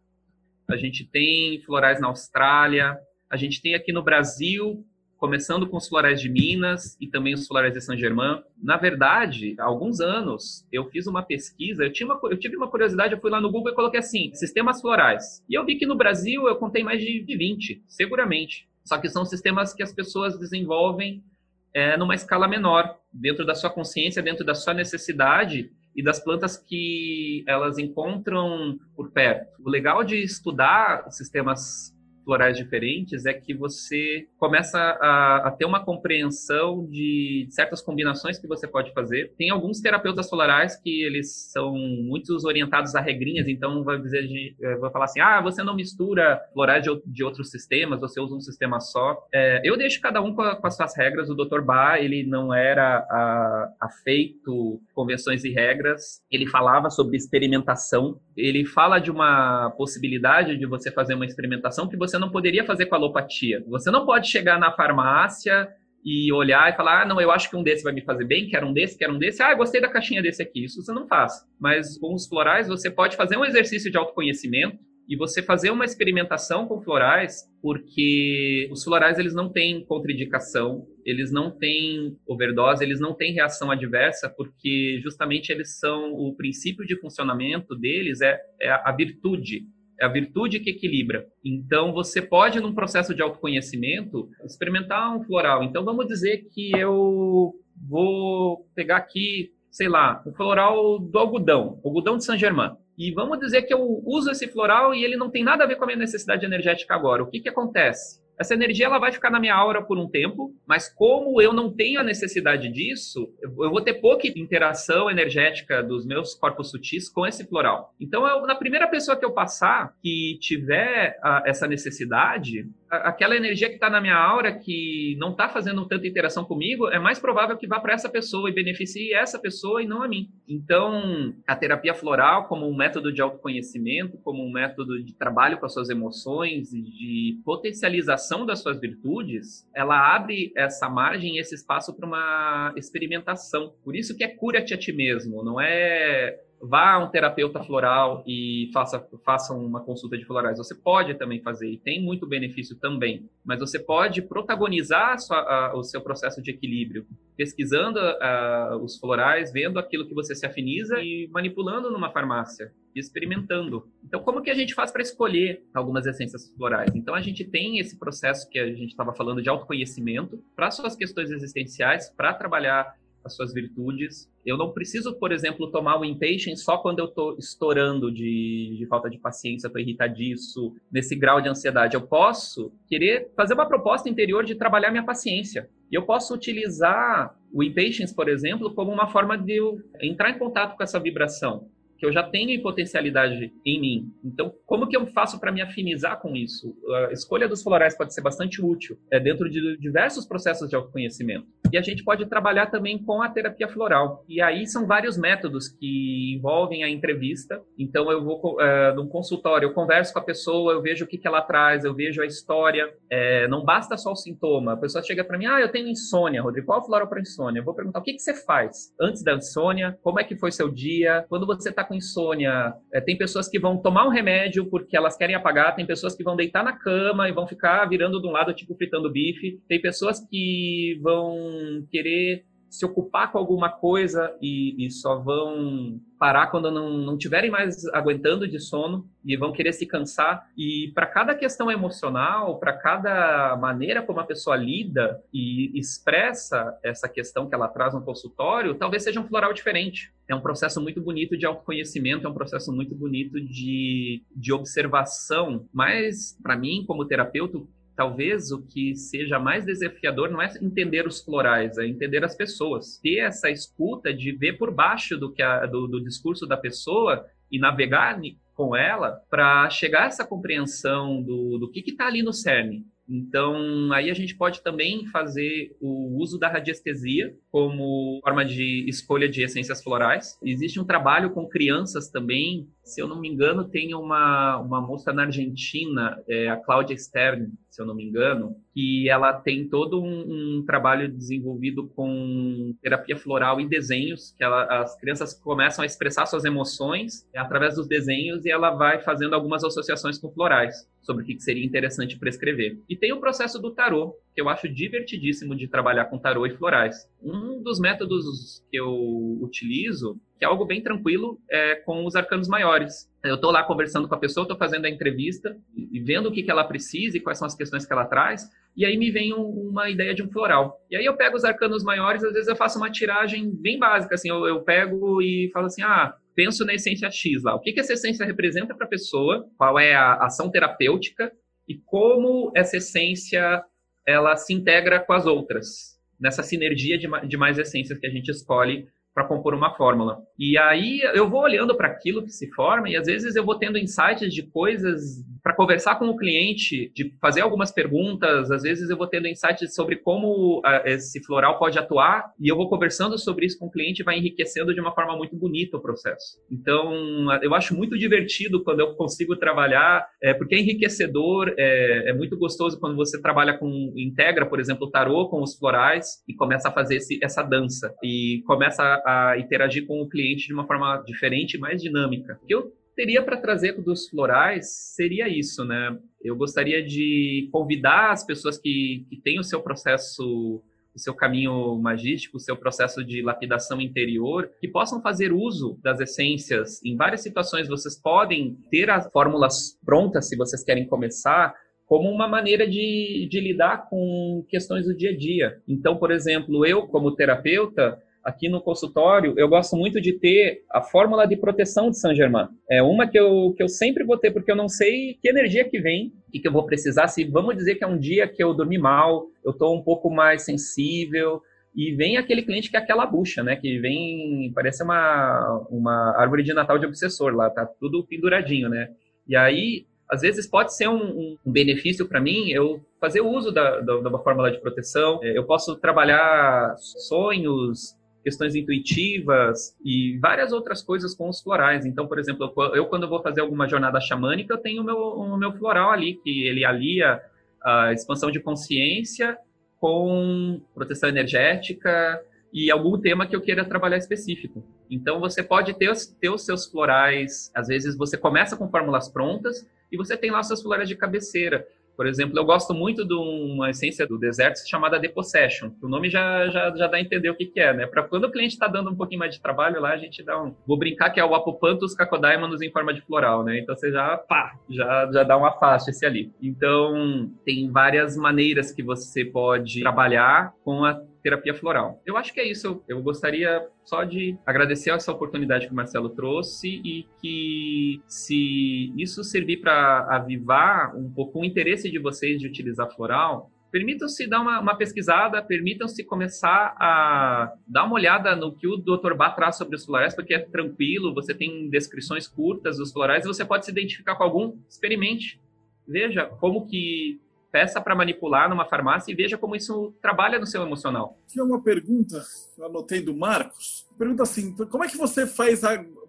a 0.68 0.76
gente 0.76 1.06
tem 1.06 1.62
florais 1.62 1.98
na 1.98 2.08
Austrália, 2.08 2.98
a 3.30 3.36
gente 3.38 3.62
tem 3.62 3.74
aqui 3.74 3.90
no 3.90 4.02
Brasil 4.02 4.84
começando 5.24 5.66
com 5.66 5.78
os 5.78 5.88
florais 5.88 6.20
de 6.20 6.28
Minas 6.28 6.98
e 7.00 7.06
também 7.06 7.32
os 7.32 7.46
florais 7.46 7.72
de 7.72 7.80
Saint-Germain. 7.80 8.42
Na 8.62 8.76
verdade, 8.76 9.56
há 9.58 9.64
alguns 9.64 9.98
anos, 9.98 10.66
eu 10.70 10.84
fiz 10.90 11.06
uma 11.06 11.22
pesquisa, 11.22 11.82
eu, 11.82 11.90
tinha 11.90 12.06
uma, 12.06 12.20
eu 12.24 12.36
tive 12.36 12.58
uma 12.58 12.68
curiosidade, 12.68 13.14
eu 13.14 13.20
fui 13.22 13.30
lá 13.30 13.40
no 13.40 13.50
Google 13.50 13.72
e 13.72 13.74
coloquei 13.74 14.00
assim, 14.00 14.30
sistemas 14.34 14.82
florais. 14.82 15.42
E 15.48 15.54
eu 15.54 15.64
vi 15.64 15.76
que 15.76 15.86
no 15.86 15.96
Brasil 15.96 16.46
eu 16.46 16.56
contei 16.56 16.84
mais 16.84 17.00
de 17.00 17.24
20, 17.24 17.82
seguramente. 17.88 18.68
Só 18.84 18.98
que 18.98 19.08
são 19.08 19.24
sistemas 19.24 19.72
que 19.72 19.82
as 19.82 19.94
pessoas 19.94 20.38
desenvolvem 20.38 21.24
é, 21.72 21.96
numa 21.96 22.14
escala 22.14 22.46
menor, 22.46 22.98
dentro 23.10 23.46
da 23.46 23.54
sua 23.54 23.70
consciência, 23.70 24.22
dentro 24.22 24.44
da 24.44 24.54
sua 24.54 24.74
necessidade 24.74 25.72
e 25.96 26.04
das 26.04 26.22
plantas 26.22 26.58
que 26.58 27.42
elas 27.48 27.78
encontram 27.78 28.78
por 28.94 29.10
perto. 29.10 29.62
O 29.64 29.70
legal 29.70 30.04
de 30.04 30.22
estudar 30.22 31.10
sistemas 31.10 31.93
florais 32.24 32.56
diferentes 32.56 33.26
é 33.26 33.34
que 33.34 33.54
você 33.54 34.26
começa 34.38 34.78
a, 34.78 35.48
a 35.48 35.50
ter 35.50 35.64
uma 35.64 35.84
compreensão 35.84 36.86
de 36.90 37.46
certas 37.50 37.80
combinações 37.80 38.38
que 38.38 38.48
você 38.48 38.66
pode 38.66 38.92
fazer. 38.92 39.32
Tem 39.36 39.50
alguns 39.50 39.80
terapeutas 39.80 40.28
florais 40.28 40.76
que 40.76 41.02
eles 41.02 41.50
são 41.52 41.72
muitos 41.74 42.44
orientados 42.44 42.94
a 42.94 43.00
regrinhas, 43.00 43.48
então 43.48 43.84
vai 43.84 44.00
dizer, 44.00 44.24
eh, 44.60 44.76
vai 44.76 44.90
falar 44.90 45.04
assim, 45.04 45.20
ah, 45.20 45.40
você 45.40 45.62
não 45.62 45.74
mistura 45.74 46.40
florais 46.52 46.82
de, 46.82 46.90
de 47.06 47.24
outros 47.24 47.50
sistemas, 47.50 48.00
você 48.00 48.20
usa 48.20 48.34
um 48.34 48.40
sistema 48.40 48.80
só. 48.80 49.26
É, 49.32 49.60
eu 49.64 49.76
deixo 49.76 50.00
cada 50.00 50.20
um 50.20 50.34
com, 50.34 50.42
a, 50.42 50.56
com, 50.56 50.66
as 50.66 50.76
suas 50.76 50.96
regras. 50.96 51.28
O 51.28 51.34
Dr. 51.34 51.60
Ba, 51.60 51.98
ele 52.00 52.24
não 52.24 52.52
era 52.54 52.98
a, 52.98 53.72
afeito 53.80 54.80
convenções 54.94 55.44
e 55.44 55.50
regras. 55.50 56.22
Ele 56.30 56.46
falava 56.46 56.90
sobre 56.90 57.16
experimentação. 57.16 58.20
Ele 58.36 58.64
fala 58.64 58.98
de 58.98 59.10
uma 59.10 59.70
possibilidade 59.76 60.56
de 60.56 60.66
você 60.66 60.90
fazer 60.90 61.14
uma 61.14 61.26
experimentação 61.26 61.88
que 61.88 61.96
você 61.96 62.13
você 62.14 62.18
não 62.18 62.30
poderia 62.30 62.64
fazer 62.64 62.86
com 62.86 62.94
alopatia. 62.94 63.64
Você 63.66 63.90
não 63.90 64.06
pode 64.06 64.28
chegar 64.28 64.58
na 64.58 64.70
farmácia 64.70 65.68
e 66.04 66.32
olhar 66.32 66.72
e 66.72 66.76
falar, 66.76 67.02
ah, 67.02 67.04
não, 67.04 67.20
eu 67.20 67.30
acho 67.30 67.50
que 67.50 67.56
um 67.56 67.62
desse 67.62 67.82
vai 67.82 67.92
me 67.92 68.04
fazer 68.04 68.24
bem, 68.24 68.48
quero 68.48 68.66
um 68.66 68.72
desse, 68.72 68.96
quero 68.96 69.14
um 69.14 69.18
desse. 69.18 69.42
Ah, 69.42 69.52
gostei 69.54 69.80
da 69.80 69.88
caixinha 69.88 70.22
desse 70.22 70.42
aqui. 70.42 70.64
Isso 70.64 70.80
você 70.80 70.92
não 70.92 71.08
faz. 71.08 71.32
Mas 71.58 71.98
com 71.98 72.14
os 72.14 72.28
florais, 72.28 72.68
você 72.68 72.90
pode 72.90 73.16
fazer 73.16 73.36
um 73.36 73.44
exercício 73.44 73.90
de 73.90 73.96
autoconhecimento 73.96 74.78
e 75.08 75.16
você 75.16 75.42
fazer 75.42 75.70
uma 75.70 75.84
experimentação 75.84 76.66
com 76.66 76.80
florais, 76.80 77.42
porque 77.60 78.68
os 78.70 78.82
florais 78.84 79.18
eles 79.18 79.34
não 79.34 79.50
têm 79.50 79.84
contraindicação, 79.84 80.86
eles 81.04 81.30
não 81.30 81.50
têm 81.50 82.16
overdose, 82.26 82.82
eles 82.82 83.00
não 83.00 83.12
têm 83.12 83.34
reação 83.34 83.70
adversa, 83.70 84.30
porque 84.30 85.00
justamente 85.02 85.50
eles 85.50 85.78
são 85.78 86.12
o 86.12 86.34
princípio 86.34 86.86
de 86.86 86.98
funcionamento 87.00 87.74
deles 87.74 88.20
é, 88.22 88.38
é 88.60 88.70
a 88.70 88.92
virtude 88.92 89.66
é 90.00 90.04
a 90.04 90.08
virtude 90.08 90.60
que 90.60 90.70
equilibra. 90.70 91.26
Então, 91.44 91.92
você 91.92 92.20
pode, 92.20 92.60
num 92.60 92.74
processo 92.74 93.14
de 93.14 93.22
autoconhecimento, 93.22 94.28
experimentar 94.44 95.16
um 95.16 95.22
floral. 95.22 95.62
Então, 95.62 95.84
vamos 95.84 96.06
dizer 96.06 96.46
que 96.52 96.72
eu 96.72 97.54
vou 97.88 98.66
pegar 98.74 98.96
aqui, 98.96 99.52
sei 99.70 99.88
lá, 99.88 100.22
o 100.26 100.32
floral 100.32 100.98
do 100.98 101.18
algodão, 101.18 101.80
algodão 101.84 102.16
de 102.16 102.24
Saint-Germain. 102.24 102.76
E 102.96 103.12
vamos 103.12 103.40
dizer 103.40 103.62
que 103.62 103.74
eu 103.74 104.00
uso 104.04 104.30
esse 104.30 104.46
floral 104.46 104.94
e 104.94 105.04
ele 105.04 105.16
não 105.16 105.30
tem 105.30 105.42
nada 105.42 105.64
a 105.64 105.66
ver 105.66 105.76
com 105.76 105.84
a 105.84 105.86
minha 105.86 105.98
necessidade 105.98 106.46
energética 106.46 106.94
agora. 106.94 107.22
O 107.22 107.26
que, 107.26 107.40
que 107.40 107.48
acontece? 107.48 108.23
Essa 108.38 108.54
energia 108.54 108.86
ela 108.86 108.98
vai 108.98 109.12
ficar 109.12 109.30
na 109.30 109.40
minha 109.40 109.54
aura 109.54 109.82
por 109.82 109.98
um 109.98 110.08
tempo, 110.08 110.54
mas 110.66 110.88
como 110.88 111.40
eu 111.40 111.52
não 111.52 111.72
tenho 111.72 112.00
a 112.00 112.02
necessidade 112.02 112.68
disso, 112.68 113.32
eu 113.40 113.70
vou 113.70 113.80
ter 113.80 113.94
pouca 113.94 114.26
interação 114.26 115.10
energética 115.10 115.82
dos 115.82 116.04
meus 116.04 116.34
corpos 116.34 116.70
sutis 116.70 117.08
com 117.08 117.26
esse 117.26 117.46
floral. 117.46 117.94
Então, 118.00 118.26
eu, 118.26 118.46
na 118.46 118.54
primeira 118.54 118.88
pessoa 118.88 119.16
que 119.16 119.24
eu 119.24 119.32
passar 119.32 119.94
que 120.02 120.38
tiver 120.40 121.18
a, 121.22 121.42
essa 121.46 121.66
necessidade, 121.66 122.68
aquela 123.02 123.36
energia 123.36 123.68
que 123.68 123.74
está 123.74 123.90
na 123.90 124.00
minha 124.00 124.16
aura, 124.16 124.52
que 124.52 125.16
não 125.18 125.30
está 125.32 125.48
fazendo 125.48 125.86
tanta 125.86 126.06
interação 126.06 126.44
comigo, 126.44 126.88
é 126.88 126.98
mais 126.98 127.18
provável 127.18 127.56
que 127.56 127.66
vá 127.66 127.80
para 127.80 127.94
essa 127.94 128.08
pessoa 128.08 128.48
e 128.48 128.54
beneficie 128.54 129.14
essa 129.14 129.38
pessoa 129.38 129.82
e 129.82 129.86
não 129.86 130.02
a 130.02 130.08
mim. 130.08 130.28
Então, 130.48 131.34
a 131.46 131.56
terapia 131.56 131.94
floral, 131.94 132.46
como 132.46 132.68
um 132.68 132.76
método 132.76 133.12
de 133.12 133.20
autoconhecimento, 133.20 134.18
como 134.18 134.44
um 134.44 134.50
método 134.50 135.02
de 135.02 135.14
trabalho 135.14 135.58
com 135.58 135.66
as 135.66 135.72
suas 135.72 135.88
emoções 135.88 136.70
de 136.70 137.40
potencialização 137.44 138.46
das 138.46 138.60
suas 138.60 138.80
virtudes, 138.80 139.68
ela 139.74 140.14
abre 140.14 140.52
essa 140.56 140.88
margem, 140.88 141.38
esse 141.38 141.54
espaço 141.54 141.94
para 141.94 142.06
uma 142.06 142.72
experimentação. 142.76 143.74
Por 143.82 143.96
isso 143.96 144.16
que 144.16 144.24
é 144.24 144.28
cura-te 144.28 144.74
a 144.74 144.78
ti 144.78 144.92
mesmo, 144.92 145.42
não 145.42 145.60
é 145.60 146.38
vá 146.66 146.94
a 146.94 146.98
um 146.98 147.10
terapeuta 147.10 147.62
floral 147.62 148.22
e 148.26 148.70
faça, 148.72 149.06
faça 149.24 149.52
uma 149.52 149.80
consulta 149.80 150.16
de 150.16 150.24
florais. 150.24 150.58
Você 150.58 150.74
pode 150.74 151.14
também 151.14 151.40
fazer 151.40 151.70
e 151.70 151.78
tem 151.78 152.02
muito 152.02 152.26
benefício 152.26 152.76
também, 152.76 153.28
mas 153.44 153.60
você 153.60 153.78
pode 153.78 154.22
protagonizar 154.22 155.18
sua, 155.18 155.38
a, 155.38 155.76
o 155.76 155.82
seu 155.82 156.00
processo 156.00 156.42
de 156.42 156.50
equilíbrio, 156.50 157.06
pesquisando 157.36 157.98
a, 157.98 158.78
os 158.82 158.98
florais, 158.98 159.52
vendo 159.52 159.78
aquilo 159.78 160.06
que 160.06 160.14
você 160.14 160.34
se 160.34 160.46
afiniza 160.46 161.00
e 161.00 161.28
manipulando 161.32 161.90
numa 161.90 162.10
farmácia 162.10 162.72
experimentando. 162.94 163.88
Então, 164.04 164.22
como 164.22 164.40
que 164.40 164.50
a 164.50 164.54
gente 164.54 164.72
faz 164.72 164.92
para 164.92 165.02
escolher 165.02 165.64
algumas 165.74 166.06
essências 166.06 166.52
florais? 166.56 166.94
Então, 166.94 167.14
a 167.14 167.20
gente 167.20 167.44
tem 167.44 167.78
esse 167.80 167.98
processo 167.98 168.48
que 168.48 168.58
a 168.58 168.66
gente 168.66 168.90
estava 168.90 169.12
falando 169.12 169.42
de 169.42 169.48
autoconhecimento 169.48 170.40
para 170.54 170.70
suas 170.70 170.94
questões 170.94 171.30
existenciais, 171.32 172.08
para 172.10 172.32
trabalhar 172.32 172.94
as 173.24 173.34
suas 173.34 173.52
virtudes. 173.52 174.30
Eu 174.44 174.56
não 174.56 174.72
preciso, 174.72 175.14
por 175.14 175.32
exemplo, 175.32 175.70
tomar 175.70 175.98
o 175.98 176.04
impatient 176.04 176.56
só 176.56 176.78
quando 176.78 176.98
eu 176.98 177.06
estou 177.06 177.36
estourando 177.38 178.12
de, 178.12 178.76
de, 178.78 178.86
falta 178.86 179.08
de 179.08 179.18
paciência, 179.18 179.66
estou 179.66 179.80
irritadiço, 179.80 180.74
nesse 180.92 181.16
grau 181.16 181.40
de 181.40 181.48
ansiedade. 181.48 181.94
Eu 181.94 182.06
posso 182.06 182.72
querer 182.86 183.30
fazer 183.36 183.54
uma 183.54 183.66
proposta 183.66 184.08
interior 184.08 184.44
de 184.44 184.54
trabalhar 184.54 184.90
minha 184.90 185.04
paciência. 185.04 185.68
E 185.90 185.94
eu 185.94 186.02
posso 186.04 186.34
utilizar 186.34 187.34
o 187.52 187.62
impatience, 187.62 188.14
por 188.14 188.28
exemplo, 188.28 188.74
como 188.74 188.92
uma 188.92 189.06
forma 189.06 189.38
de 189.38 189.56
eu 189.56 189.78
entrar 190.00 190.30
em 190.30 190.38
contato 190.38 190.76
com 190.76 190.82
essa 190.82 191.00
vibração 191.00 191.68
que 191.96 192.06
eu 192.06 192.12
já 192.12 192.22
tenho 192.22 192.60
potencialidade 192.62 193.52
em 193.64 193.80
mim. 193.80 194.12
Então, 194.24 194.52
como 194.66 194.86
que 194.86 194.96
eu 194.96 195.06
faço 195.06 195.38
para 195.38 195.52
me 195.52 195.62
afinizar 195.62 196.20
com 196.20 196.34
isso? 196.34 196.74
A 197.08 197.12
escolha 197.12 197.48
dos 197.48 197.62
florais 197.62 197.96
pode 197.96 198.14
ser 198.14 198.20
bastante 198.20 198.64
útil 198.64 198.98
é, 199.10 199.20
dentro 199.20 199.48
de 199.48 199.76
diversos 199.78 200.26
processos 200.26 200.68
de 200.68 200.76
autoconhecimento. 200.76 201.46
E 201.72 201.78
a 201.78 201.82
gente 201.82 202.04
pode 202.04 202.26
trabalhar 202.26 202.66
também 202.66 202.98
com 202.98 203.22
a 203.22 203.28
terapia 203.28 203.68
floral. 203.68 204.24
E 204.28 204.40
aí 204.40 204.66
são 204.66 204.86
vários 204.86 205.16
métodos 205.16 205.68
que 205.68 206.34
envolvem 206.36 206.84
a 206.84 206.88
entrevista. 206.88 207.60
Então, 207.78 208.10
eu 208.10 208.22
vou 208.22 208.60
é, 208.60 208.92
num 208.94 209.08
consultório, 209.08 209.66
eu 209.66 209.72
converso 209.72 210.12
com 210.12 210.18
a 210.18 210.22
pessoa, 210.22 210.72
eu 210.72 210.82
vejo 210.82 211.04
o 211.04 211.08
que, 211.08 211.18
que 211.18 211.26
ela 211.26 211.42
traz, 211.42 211.84
eu 211.84 211.94
vejo 211.94 212.22
a 212.22 212.26
história. 212.26 212.92
É, 213.10 213.48
não 213.48 213.64
basta 213.64 213.96
só 213.96 214.12
o 214.12 214.16
sintoma. 214.16 214.74
A 214.74 214.76
pessoa 214.76 215.02
chega 215.02 215.24
para 215.24 215.38
mim, 215.38 215.46
ah, 215.46 215.60
eu 215.60 215.70
tenho 215.70 215.88
insônia, 215.88 216.42
Rodrigo. 216.42 216.66
Qual 216.66 216.80
é 216.80 216.84
floral 216.84 217.08
para 217.08 217.20
insônia? 217.20 217.60
Eu 217.60 217.64
vou 217.64 217.74
perguntar 217.74 218.00
o 218.00 218.02
que, 218.02 218.12
que 218.12 218.22
você 218.22 218.34
faz 218.34 218.92
antes 219.00 219.22
da 219.22 219.34
insônia, 219.34 219.98
como 220.02 220.20
é 220.20 220.24
que 220.24 220.36
foi 220.36 220.50
seu 220.50 220.70
dia, 220.70 221.24
quando 221.28 221.46
você 221.46 221.68
está 221.68 221.83
com 221.86 221.94
com 221.94 221.98
insônia, 221.98 222.74
é, 222.92 223.00
tem 223.00 223.16
pessoas 223.16 223.48
que 223.48 223.58
vão 223.58 223.78
tomar 223.78 224.06
um 224.06 224.10
remédio 224.10 224.66
porque 224.66 224.96
elas 224.96 225.16
querem 225.16 225.34
apagar, 225.34 225.74
tem 225.74 225.86
pessoas 225.86 226.14
que 226.14 226.24
vão 226.24 226.36
deitar 226.36 226.64
na 226.64 226.72
cama 226.72 227.28
e 227.28 227.32
vão 227.32 227.46
ficar 227.46 227.86
virando 227.86 228.20
de 228.20 228.26
um 228.26 228.32
lado, 228.32 228.52
tipo 228.52 228.74
fritando 228.74 229.10
bife, 229.10 229.60
tem 229.68 229.80
pessoas 229.80 230.20
que 230.28 230.98
vão 231.02 231.86
querer 231.90 232.44
se 232.74 232.84
ocupar 232.84 233.30
com 233.30 233.38
alguma 233.38 233.70
coisa 233.70 234.36
e, 234.42 234.74
e 234.84 234.90
só 234.90 235.16
vão 235.20 236.00
parar 236.18 236.48
quando 236.48 236.70
não, 236.72 236.90
não 236.98 237.16
tiverem 237.16 237.50
mais 237.50 237.84
aguentando 237.86 238.48
de 238.48 238.58
sono 238.58 239.08
e 239.24 239.36
vão 239.36 239.52
querer 239.52 239.72
se 239.72 239.86
cansar. 239.86 240.48
E 240.58 240.90
para 240.92 241.06
cada 241.06 241.36
questão 241.36 241.70
emocional, 241.70 242.58
para 242.58 242.72
cada 242.72 243.56
maneira 243.56 244.02
como 244.02 244.18
a 244.18 244.24
pessoa 244.24 244.56
lida 244.56 245.22
e 245.32 245.78
expressa 245.78 246.76
essa 246.82 247.08
questão 247.08 247.48
que 247.48 247.54
ela 247.54 247.68
traz 247.68 247.94
no 247.94 248.02
consultório, 248.02 248.74
talvez 248.74 249.04
seja 249.04 249.20
um 249.20 249.28
floral 249.28 249.52
diferente. 249.52 250.12
É 250.28 250.34
um 250.34 250.40
processo 250.40 250.80
muito 250.80 251.00
bonito 251.00 251.36
de 251.36 251.46
autoconhecimento, 251.46 252.26
é 252.26 252.30
um 252.30 252.34
processo 252.34 252.72
muito 252.72 252.94
bonito 252.94 253.40
de, 253.40 254.20
de 254.34 254.52
observação. 254.52 255.68
Mas, 255.72 256.36
para 256.42 256.56
mim, 256.56 256.84
como 256.86 257.06
terapeuta, 257.06 257.60
talvez 257.96 258.50
o 258.50 258.62
que 258.62 258.94
seja 258.94 259.38
mais 259.38 259.64
desafiador 259.64 260.30
não 260.30 260.42
é 260.42 260.52
entender 260.60 261.06
os 261.06 261.22
florais, 261.22 261.78
é 261.78 261.86
entender 261.86 262.24
as 262.24 262.34
pessoas. 262.34 262.98
Ter 263.02 263.18
essa 263.18 263.50
escuta 263.50 264.12
de 264.12 264.32
ver 264.32 264.54
por 264.54 264.72
baixo 264.72 265.16
do, 265.16 265.32
que 265.32 265.42
a, 265.42 265.66
do, 265.66 265.86
do 265.86 266.02
discurso 266.02 266.46
da 266.46 266.56
pessoa 266.56 267.26
e 267.50 267.58
navegar 267.58 268.20
com 268.54 268.74
ela 268.74 269.20
para 269.28 269.68
chegar 269.70 270.04
a 270.04 270.06
essa 270.06 270.26
compreensão 270.26 271.22
do, 271.22 271.58
do 271.58 271.70
que 271.70 271.80
está 271.80 272.06
ali 272.06 272.22
no 272.22 272.32
cerne. 272.32 272.84
Então, 273.08 273.92
aí 273.92 274.10
a 274.10 274.14
gente 274.14 274.34
pode 274.34 274.62
também 274.62 275.06
fazer 275.06 275.76
o 275.80 276.16
uso 276.22 276.38
da 276.38 276.48
radiestesia 276.48 277.36
como 277.50 278.18
forma 278.22 278.44
de 278.44 278.86
escolha 278.88 279.28
de 279.28 279.42
essências 279.42 279.82
florais. 279.82 280.38
Existe 280.42 280.80
um 280.80 280.84
trabalho 280.84 281.30
com 281.30 281.46
crianças 281.46 282.08
também. 282.08 282.66
Se 282.82 283.00
eu 283.00 283.06
não 283.06 283.20
me 283.20 283.28
engano, 283.28 283.68
tem 283.68 283.94
uma, 283.94 284.58
uma 284.58 284.80
moça 284.80 285.12
na 285.12 285.24
Argentina, 285.24 286.16
é, 286.26 286.48
a 286.48 286.56
Cláudia 286.56 286.96
Stern, 286.96 287.52
se 287.74 287.82
eu 287.82 287.86
não 287.86 287.94
me 287.94 288.04
engano, 288.04 288.56
que 288.72 289.10
ela 289.10 289.32
tem 289.32 289.68
todo 289.68 290.00
um, 290.00 290.58
um, 290.58 290.64
trabalho 290.64 291.10
desenvolvido 291.10 291.88
com 291.88 292.72
terapia 292.80 293.16
floral 293.16 293.60
e 293.60 293.68
desenhos, 293.68 294.32
que 294.38 294.44
ela, 294.44 294.64
as 294.82 294.96
crianças 295.00 295.34
começam 295.34 295.82
a 295.82 295.86
expressar 295.86 296.24
suas 296.26 296.44
emoções 296.44 297.28
através 297.34 297.74
dos 297.74 297.88
desenhos 297.88 298.46
e 298.46 298.50
ela 298.50 298.70
vai 298.70 299.00
fazendo 299.00 299.34
algumas 299.34 299.64
associações 299.64 300.16
com 300.18 300.30
florais 300.30 300.88
sobre 301.02 301.24
o 301.24 301.26
que 301.26 301.40
seria 301.40 301.66
interessante 301.66 302.16
para 302.16 302.28
escrever. 302.28 302.78
E 302.88 302.94
tem 302.94 303.12
o 303.12 303.18
processo 303.18 303.60
do 303.60 303.72
tarô, 303.72 304.16
que 304.32 304.40
eu 304.40 304.48
acho 304.48 304.68
divertidíssimo 304.68 305.56
de 305.56 305.66
trabalhar 305.66 306.04
com 306.04 306.16
tarô 306.16 306.46
e 306.46 306.56
florais. 306.56 307.10
Um 307.20 307.60
dos 307.60 307.80
métodos 307.80 308.64
que 308.70 308.78
eu 308.78 309.38
utilizo, 309.42 310.16
que 310.38 310.44
é 310.44 310.48
algo 310.48 310.64
bem 310.64 310.80
tranquilo, 310.80 311.40
é 311.50 311.74
com 311.74 312.06
os 312.06 312.14
arcanos 312.14 312.46
maiores. 312.46 313.12
Eu 313.24 313.36
estou 313.36 313.50
lá 313.50 313.64
conversando 313.64 314.06
com 314.06 314.14
a 314.14 314.18
pessoa, 314.18 314.44
estou 314.44 314.56
fazendo 314.56 314.84
a 314.84 314.90
entrevista 314.90 315.56
e 315.74 315.98
vendo 315.98 316.28
o 316.28 316.32
que, 316.32 316.42
que 316.42 316.50
ela 316.50 316.62
precisa 316.62 317.16
e 317.16 317.20
quais 317.20 317.38
são 317.38 317.46
as 317.46 317.54
questões 317.54 317.86
que 317.86 317.92
ela 317.92 318.04
traz, 318.04 318.50
e 318.76 318.84
aí 318.84 318.98
me 318.98 319.10
vem 319.10 319.32
um, 319.32 319.46
uma 319.70 319.88
ideia 319.88 320.14
de 320.14 320.22
um 320.22 320.30
floral. 320.30 320.78
E 320.90 320.96
aí 320.96 321.04
eu 321.04 321.16
pego 321.16 321.34
os 321.34 321.44
arcanos 321.44 321.82
maiores, 321.82 322.22
às 322.22 322.34
vezes 322.34 322.48
eu 322.48 322.56
faço 322.56 322.76
uma 322.76 322.90
tiragem 322.90 323.50
bem 323.50 323.78
básica, 323.78 324.14
assim, 324.14 324.28
eu, 324.28 324.46
eu 324.46 324.60
pego 324.62 325.22
e 325.22 325.50
falo 325.54 325.66
assim, 325.66 325.82
ah, 325.82 326.14
penso 326.34 326.66
na 326.66 326.74
essência 326.74 327.10
X 327.10 327.42
lá. 327.42 327.54
O 327.54 327.60
que, 327.60 327.72
que 327.72 327.80
essa 327.80 327.94
essência 327.94 328.26
representa 328.26 328.74
para 328.74 328.86
a 328.86 328.90
pessoa? 328.90 329.48
Qual 329.56 329.78
é 329.78 329.94
a 329.94 330.16
ação 330.16 330.50
terapêutica? 330.50 331.32
E 331.66 331.76
como 331.86 332.52
essa 332.54 332.76
essência 332.76 333.64
ela 334.06 334.36
se 334.36 334.52
integra 334.52 335.00
com 335.00 335.14
as 335.14 335.24
outras? 335.24 335.94
Nessa 336.20 336.42
sinergia 336.42 336.98
de, 336.98 337.08
de 337.26 337.36
mais 337.38 337.58
essências 337.58 337.98
que 337.98 338.06
a 338.06 338.10
gente 338.10 338.30
escolhe 338.30 338.86
para 339.14 339.24
compor 339.24 339.54
uma 339.54 339.74
fórmula. 339.76 340.22
E 340.36 340.58
aí 340.58 341.00
eu 341.14 341.30
vou 341.30 341.42
olhando 341.42 341.76
para 341.76 341.86
aquilo 341.86 342.24
que 342.24 342.32
se 342.32 342.50
forma 342.50 342.88
e 342.88 342.96
às 342.96 343.06
vezes 343.06 343.36
eu 343.36 343.44
vou 343.44 343.56
tendo 343.56 343.78
insights 343.78 344.34
de 344.34 344.42
coisas 344.42 345.24
para 345.44 345.54
conversar 345.54 345.96
com 345.96 346.06
o 346.06 346.16
cliente, 346.16 346.90
de 346.94 347.14
fazer 347.20 347.42
algumas 347.42 347.70
perguntas, 347.70 348.50
às 348.50 348.62
vezes 348.62 348.88
eu 348.88 348.96
vou 348.96 349.06
tendo 349.06 349.28
insights 349.28 349.74
sobre 349.74 349.96
como 349.96 350.62
ah, 350.64 350.82
esse 350.86 351.22
floral 351.22 351.58
pode 351.58 351.78
atuar 351.78 352.32
e 352.40 352.50
eu 352.50 352.56
vou 352.56 352.66
conversando 352.66 353.18
sobre 353.18 353.44
isso 353.44 353.58
com 353.58 353.66
o 353.66 353.70
cliente 353.70 354.00
e 354.00 354.04
vai 354.04 354.16
enriquecendo 354.16 354.72
de 354.72 354.80
uma 354.80 354.94
forma 354.94 355.14
muito 355.14 355.36
bonita 355.36 355.76
o 355.76 355.82
processo. 355.82 356.40
Então, 356.50 357.30
eu 357.42 357.54
acho 357.54 357.76
muito 357.76 357.98
divertido 357.98 358.64
quando 358.64 358.80
eu 358.80 358.94
consigo 358.94 359.36
trabalhar, 359.36 360.08
é, 360.22 360.32
porque 360.32 360.54
é 360.54 360.60
enriquecedor, 360.60 361.52
é, 361.58 362.08
é 362.10 362.14
muito 362.14 362.38
gostoso 362.38 362.80
quando 362.80 362.96
você 362.96 363.20
trabalha 363.20 363.58
com, 363.58 363.92
integra, 363.94 364.46
por 364.46 364.58
exemplo, 364.58 364.86
o 364.86 364.90
tarô 364.90 365.28
com 365.28 365.42
os 365.42 365.54
florais 365.58 366.22
e 366.26 366.34
começa 366.34 366.70
a 366.70 366.72
fazer 366.72 366.96
esse, 366.96 367.22
essa 367.22 367.42
dança 367.42 367.94
e 368.02 368.42
começa 368.46 368.82
a, 368.82 369.32
a 369.32 369.38
interagir 369.38 369.86
com 369.86 370.00
o 370.00 370.08
cliente 370.08 370.46
de 370.46 370.54
uma 370.54 370.66
forma 370.66 371.04
diferente 371.06 371.58
e 371.58 371.60
mais 371.60 371.82
dinâmica. 371.82 372.40
Eu 372.48 372.72
teria 372.94 373.22
para 373.22 373.36
trazer 373.36 373.72
dos 373.80 374.08
florais 374.08 374.94
seria 374.94 375.28
isso, 375.28 375.64
né? 375.64 375.98
Eu 376.22 376.36
gostaria 376.36 376.82
de 376.82 377.48
convidar 377.52 378.12
as 378.12 378.24
pessoas 378.24 378.58
que, 378.58 379.06
que 379.08 379.16
têm 379.16 379.38
o 379.38 379.44
seu 379.44 379.60
processo, 379.60 380.62
o 380.94 380.98
seu 380.98 381.14
caminho 381.14 381.76
magístico, 381.78 382.36
o 382.36 382.40
seu 382.40 382.56
processo 382.56 383.04
de 383.04 383.22
lapidação 383.22 383.80
interior, 383.80 384.50
que 384.60 384.68
possam 384.68 385.02
fazer 385.02 385.32
uso 385.32 385.78
das 385.82 386.00
essências. 386.00 386.82
Em 386.84 386.96
várias 386.96 387.22
situações, 387.22 387.68
vocês 387.68 388.00
podem 388.00 388.56
ter 388.70 388.88
as 388.90 389.10
fórmulas 389.12 389.78
prontas, 389.84 390.28
se 390.28 390.36
vocês 390.36 390.62
querem 390.64 390.86
começar, 390.86 391.54
como 391.86 392.08
uma 392.08 392.26
maneira 392.26 392.66
de, 392.66 393.28
de 393.30 393.40
lidar 393.40 393.88
com 393.88 394.44
questões 394.48 394.86
do 394.86 394.96
dia 394.96 395.10
a 395.10 395.16
dia. 395.16 395.60
Então, 395.68 395.96
por 395.96 396.10
exemplo, 396.10 396.64
eu, 396.64 396.86
como 396.86 397.14
terapeuta, 397.14 397.98
aqui 398.24 398.48
no 398.48 398.60
consultório, 398.60 399.34
eu 399.36 399.48
gosto 399.48 399.76
muito 399.76 400.00
de 400.00 400.12
ter 400.12 400.62
a 400.70 400.80
fórmula 400.80 401.26
de 401.26 401.36
proteção 401.36 401.90
de 401.90 401.98
Saint 401.98 402.16
Germain. 402.16 402.48
É 402.70 402.82
uma 402.82 403.06
que 403.06 403.18
eu, 403.18 403.52
que 403.56 403.62
eu 403.62 403.68
sempre 403.68 404.04
vou 404.04 404.16
ter, 404.16 404.30
porque 404.30 404.50
eu 404.50 404.56
não 404.56 404.68
sei 404.68 405.18
que 405.20 405.28
energia 405.28 405.68
que 405.68 405.80
vem 405.80 406.12
e 406.32 406.40
que 406.40 406.48
eu 406.48 406.52
vou 406.52 406.64
precisar. 406.64 407.08
Se 407.08 407.24
vamos 407.24 407.54
dizer 407.56 407.74
que 407.74 407.84
é 407.84 407.86
um 407.86 407.98
dia 407.98 408.26
que 408.26 408.42
eu 408.42 408.54
dormi 408.54 408.78
mal, 408.78 409.26
eu 409.44 409.50
estou 409.50 409.76
um 409.76 409.82
pouco 409.82 410.10
mais 410.10 410.42
sensível, 410.42 411.42
e 411.74 411.92
vem 411.92 412.16
aquele 412.16 412.42
cliente 412.42 412.70
que 412.70 412.76
é 412.76 412.80
aquela 412.80 413.04
bucha, 413.04 413.42
né? 413.42 413.56
Que 413.56 413.78
vem, 413.80 414.52
parece 414.54 414.82
uma, 414.82 415.66
uma 415.68 416.14
árvore 416.16 416.44
de 416.44 416.54
Natal 416.54 416.78
de 416.78 416.86
obsessor 416.86 417.34
lá, 417.34 417.50
tá 417.50 417.66
tudo 417.66 418.06
penduradinho, 418.06 418.68
né? 418.68 418.90
E 419.26 419.34
aí, 419.34 419.84
às 420.08 420.20
vezes 420.20 420.46
pode 420.46 420.74
ser 420.76 420.88
um, 420.88 421.36
um 421.44 421.52
benefício 421.52 422.06
para 422.06 422.20
mim 422.20 422.50
eu 422.50 422.80
fazer 423.00 423.20
uso 423.20 423.50
da, 423.50 423.80
da, 423.80 424.00
da 424.00 424.18
fórmula 424.20 424.52
de 424.52 424.60
proteção. 424.60 425.18
É, 425.22 425.36
eu 425.36 425.44
posso 425.44 425.74
trabalhar 425.76 426.76
sonhos, 426.78 427.96
questões 428.24 428.56
intuitivas 428.56 429.76
e 429.84 430.18
várias 430.18 430.50
outras 430.50 430.82
coisas 430.82 431.14
com 431.14 431.28
os 431.28 431.42
florais. 431.42 431.84
Então, 431.84 432.08
por 432.08 432.18
exemplo, 432.18 432.52
eu 432.74 432.86
quando 432.86 433.06
vou 433.06 433.22
fazer 433.22 433.42
alguma 433.42 433.68
jornada 433.68 434.00
xamânica, 434.00 434.54
eu 434.54 434.58
tenho 434.58 434.82
o 434.82 434.84
meu, 434.84 434.96
o 434.96 435.36
meu 435.36 435.52
floral 435.52 435.90
ali, 435.90 436.14
que 436.14 436.46
ele 436.48 436.64
alia 436.64 437.20
a 437.62 437.92
expansão 437.92 438.30
de 438.30 438.40
consciência 438.40 439.36
com 439.78 440.60
proteção 440.74 441.10
energética 441.10 442.20
e 442.50 442.70
algum 442.70 442.98
tema 442.98 443.26
que 443.26 443.36
eu 443.36 443.42
queira 443.42 443.64
trabalhar 443.64 443.98
específico. 443.98 444.64
Então, 444.90 445.20
você 445.20 445.42
pode 445.42 445.74
ter 445.74 445.90
os, 445.90 446.06
ter 446.06 446.30
os 446.30 446.44
seus 446.46 446.66
florais, 446.66 447.52
às 447.54 447.68
vezes 447.68 447.96
você 447.96 448.16
começa 448.16 448.56
com 448.56 448.70
fórmulas 448.70 449.08
prontas 449.08 449.68
e 449.92 449.96
você 449.96 450.16
tem 450.16 450.30
lá 450.30 450.40
os 450.40 450.46
seus 450.46 450.62
florais 450.62 450.88
de 450.88 450.96
cabeceira. 450.96 451.66
Por 451.96 452.06
exemplo, 452.06 452.38
eu 452.38 452.44
gosto 452.44 452.74
muito 452.74 453.06
de 453.06 453.14
uma 453.14 453.70
essência 453.70 454.06
do 454.06 454.18
deserto 454.18 454.58
chamada 454.68 454.98
Depossession. 454.98 455.70
O 455.82 455.88
nome 455.88 456.10
já, 456.10 456.48
já, 456.48 456.74
já 456.74 456.86
dá 456.86 456.96
a 456.96 457.00
entender 457.00 457.30
o 457.30 457.36
que, 457.36 457.46
que 457.46 457.60
é, 457.60 457.72
né? 457.72 457.86
Para 457.86 458.02
quando 458.02 458.24
o 458.24 458.30
cliente 458.30 458.54
está 458.54 458.66
dando 458.66 458.90
um 458.90 458.96
pouquinho 458.96 459.20
mais 459.20 459.34
de 459.34 459.40
trabalho 459.40 459.80
lá, 459.80 459.90
a 459.90 459.96
gente 459.96 460.22
dá 460.22 460.42
um. 460.42 460.54
Vou 460.66 460.76
brincar 460.76 461.10
que 461.10 461.20
é 461.20 461.24
o 461.24 461.34
Apopanthus 461.34 461.94
cacodaimanus 461.94 462.62
em 462.62 462.70
forma 462.70 462.92
de 462.92 463.00
floral, 463.02 463.44
né? 463.44 463.58
Então 463.58 463.76
você 463.76 463.92
já, 463.92 464.16
pá, 464.16 464.54
já, 464.68 465.10
já 465.12 465.22
dá 465.22 465.36
uma 465.36 465.52
faixa 465.52 465.90
esse 465.90 466.04
ali. 466.04 466.32
Então, 466.42 467.30
tem 467.44 467.70
várias 467.70 468.16
maneiras 468.16 468.72
que 468.72 468.82
você 468.82 469.24
pode 469.24 469.80
trabalhar 469.80 470.52
com 470.64 470.84
a 470.84 471.00
terapia 471.24 471.54
floral. 471.54 472.02
Eu 472.04 472.18
acho 472.18 472.34
que 472.34 472.38
é 472.38 472.46
isso. 472.46 472.84
Eu 472.86 473.02
gostaria 473.02 473.66
só 473.82 474.04
de 474.04 474.36
agradecer 474.44 474.90
essa 474.90 475.10
oportunidade 475.10 475.66
que 475.66 475.72
o 475.72 475.76
Marcelo 475.76 476.10
trouxe 476.10 476.82
e 476.84 477.06
que 477.18 478.02
se 478.06 478.92
isso 478.98 479.24
servir 479.24 479.62
para 479.62 480.06
avivar 480.14 480.94
um 480.94 481.10
pouco 481.10 481.40
o 481.40 481.44
interesse 481.44 481.90
de 481.90 481.98
vocês 481.98 482.38
de 482.38 482.46
utilizar 482.46 482.94
floral, 482.94 483.50
permitam-se 483.72 484.26
dar 484.26 484.42
uma, 484.42 484.60
uma 484.60 484.76
pesquisada, 484.76 485.42
permitam-se 485.42 486.04
começar 486.04 486.76
a 486.78 487.54
dar 487.66 487.84
uma 487.84 487.94
olhada 487.94 488.36
no 488.36 488.54
que 488.54 488.68
o 488.68 488.76
Dr. 488.76 489.14
Bá 489.16 489.30
traz 489.30 489.56
sobre 489.56 489.76
os 489.76 489.84
florais, 489.86 490.14
porque 490.14 490.34
é 490.34 490.38
tranquilo, 490.38 491.14
você 491.14 491.34
tem 491.34 491.70
descrições 491.70 492.28
curtas 492.28 492.76
dos 492.76 492.92
florais 492.92 493.24
e 493.24 493.28
você 493.28 493.46
pode 493.46 493.64
se 493.64 493.70
identificar 493.70 494.14
com 494.14 494.24
algum, 494.24 494.58
experimente. 494.68 495.40
Veja 495.88 496.26
como 496.26 496.66
que 496.66 497.18
peça 497.54 497.80
para 497.80 497.94
manipular 497.94 498.50
numa 498.50 498.64
farmácia 498.64 499.12
e 499.12 499.14
veja 499.14 499.38
como 499.38 499.54
isso 499.54 499.94
trabalha 500.02 500.40
no 500.40 500.46
seu 500.46 500.62
emocional. 500.62 501.20
Tinha 501.28 501.44
uma 501.44 501.62
pergunta, 501.62 502.20
anotei 502.60 503.00
do 503.00 503.16
Marcos. 503.16 503.86
Pergunta 503.96 504.24
assim: 504.24 504.52
como 504.56 504.82
é 504.82 504.88
que 504.88 504.96
você 504.96 505.24
faz 505.24 505.60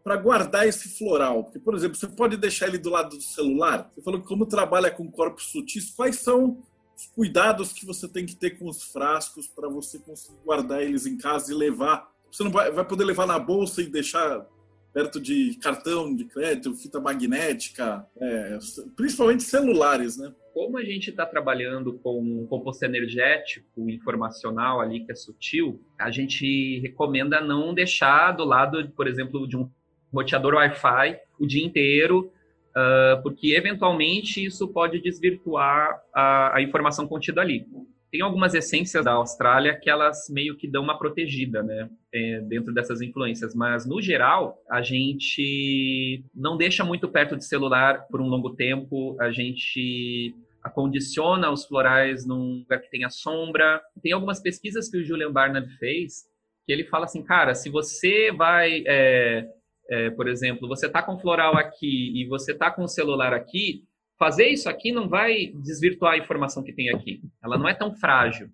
para 0.03 0.15
guardar 0.15 0.67
esse 0.67 0.97
floral? 0.97 1.43
Porque, 1.43 1.59
por 1.59 1.75
exemplo, 1.75 1.95
você 1.95 2.07
pode 2.07 2.35
deixar 2.35 2.67
ele 2.67 2.79
do 2.79 2.89
lado 2.89 3.15
do 3.15 3.21
celular? 3.21 3.91
Você 3.93 4.01
falou 4.01 4.19
que 4.19 4.27
como 4.27 4.47
trabalha 4.47 4.89
com 4.89 5.11
corpos 5.11 5.51
sutis, 5.51 5.91
quais 5.91 6.15
são 6.15 6.63
os 6.97 7.05
cuidados 7.13 7.71
que 7.71 7.85
você 7.85 8.07
tem 8.07 8.25
que 8.25 8.35
ter 8.35 8.57
com 8.57 8.67
os 8.67 8.81
frascos 8.81 9.47
para 9.47 9.69
você 9.69 9.99
conseguir 9.99 10.39
guardar 10.43 10.81
eles 10.81 11.05
em 11.05 11.15
casa 11.15 11.51
e 11.51 11.55
levar? 11.55 12.09
Você 12.31 12.43
não 12.43 12.49
vai, 12.49 12.71
vai 12.71 12.85
poder 12.85 13.03
levar 13.03 13.27
na 13.27 13.37
bolsa 13.37 13.83
e 13.83 13.85
deixar 13.85 14.47
perto 14.91 15.21
de 15.21 15.59
cartão 15.61 16.15
de 16.15 16.25
crédito, 16.25 16.73
fita 16.73 16.99
magnética, 16.99 18.03
é, 18.17 18.57
principalmente 18.95 19.43
celulares, 19.43 20.17
né? 20.17 20.33
Como 20.55 20.77
a 20.77 20.85
gente 20.85 21.09
está 21.09 21.25
trabalhando 21.25 21.99
com 22.01 22.17
um 22.17 22.47
composto 22.47 22.85
energético 22.85 23.89
informacional 23.89 24.79
ali 24.79 25.01
que 25.01 25.11
é 25.11 25.15
sutil, 25.15 25.81
a 25.99 26.09
gente 26.09 26.79
recomenda 26.79 27.41
não 27.41 27.73
deixar 27.73 28.31
do 28.31 28.45
lado, 28.45 28.89
por 28.95 29.05
exemplo, 29.05 29.45
de 29.45 29.57
um 29.57 29.69
roteador 30.13 30.53
Wi-Fi 30.53 31.19
o 31.37 31.45
dia 31.45 31.61
inteiro, 31.61 32.31
uh, 32.69 33.21
porque 33.21 33.53
eventualmente 33.53 34.45
isso 34.45 34.65
pode 34.69 35.01
desvirtuar 35.01 36.01
a, 36.13 36.55
a 36.55 36.61
informação 36.61 37.05
contida 37.05 37.41
ali. 37.41 37.67
Tem 38.09 38.21
algumas 38.21 38.53
essências 38.53 39.03
da 39.03 39.11
Austrália 39.11 39.77
que 39.77 39.89
elas 39.89 40.29
meio 40.29 40.55
que 40.55 40.69
dão 40.69 40.83
uma 40.83 40.97
protegida, 40.97 41.61
né, 41.61 41.89
é, 42.13 42.39
dentro 42.39 42.73
dessas 42.73 43.01
influências, 43.01 43.53
mas 43.53 43.85
no 43.85 44.01
geral 44.01 44.57
a 44.69 44.81
gente 44.81 46.23
não 46.33 46.55
deixa 46.55 46.81
muito 46.81 47.09
perto 47.09 47.35
de 47.35 47.43
celular 47.43 48.07
por 48.09 48.21
um 48.21 48.27
longo 48.27 48.55
tempo, 48.55 49.17
a 49.19 49.31
gente 49.31 50.33
acondiciona 50.65 51.51
os 51.51 51.65
florais 51.65 52.25
num 52.25 52.59
lugar 52.59 52.81
que 52.81 52.89
tenha 52.89 53.09
sombra. 53.09 53.81
Tem 54.01 54.11
algumas 54.11 54.41
pesquisas 54.41 54.89
que 54.89 54.97
o 54.97 55.05
Julian 55.05 55.31
Barnard 55.31 55.69
fez 55.77 56.25
que 56.65 56.73
ele 56.73 56.83
fala 56.85 57.05
assim, 57.05 57.23
cara, 57.23 57.53
se 57.53 57.69
você 57.69 58.31
vai 58.31 58.83
é, 58.87 59.47
É, 59.87 60.09
por 60.09 60.27
exemplo, 60.27 60.67
você 60.67 60.87
está 60.87 61.03
com 61.03 61.19
floral 61.19 61.55
aqui 61.55 62.11
e 62.19 62.25
você 62.27 62.53
está 62.53 62.71
com 62.71 62.83
o 62.83 62.87
celular 62.87 63.33
aqui, 63.33 63.83
fazer 64.17 64.47
isso 64.47 64.67
aqui 64.67 64.91
não 64.91 65.07
vai 65.07 65.53
desvirtuar 65.63 66.13
a 66.13 66.17
informação 66.17 66.63
que 66.63 66.73
tem 66.73 66.89
aqui. 66.89 67.21
Ela 67.43 67.57
não 67.57 67.69
é 67.69 67.73
tão 67.75 67.93
frágil. 67.93 68.49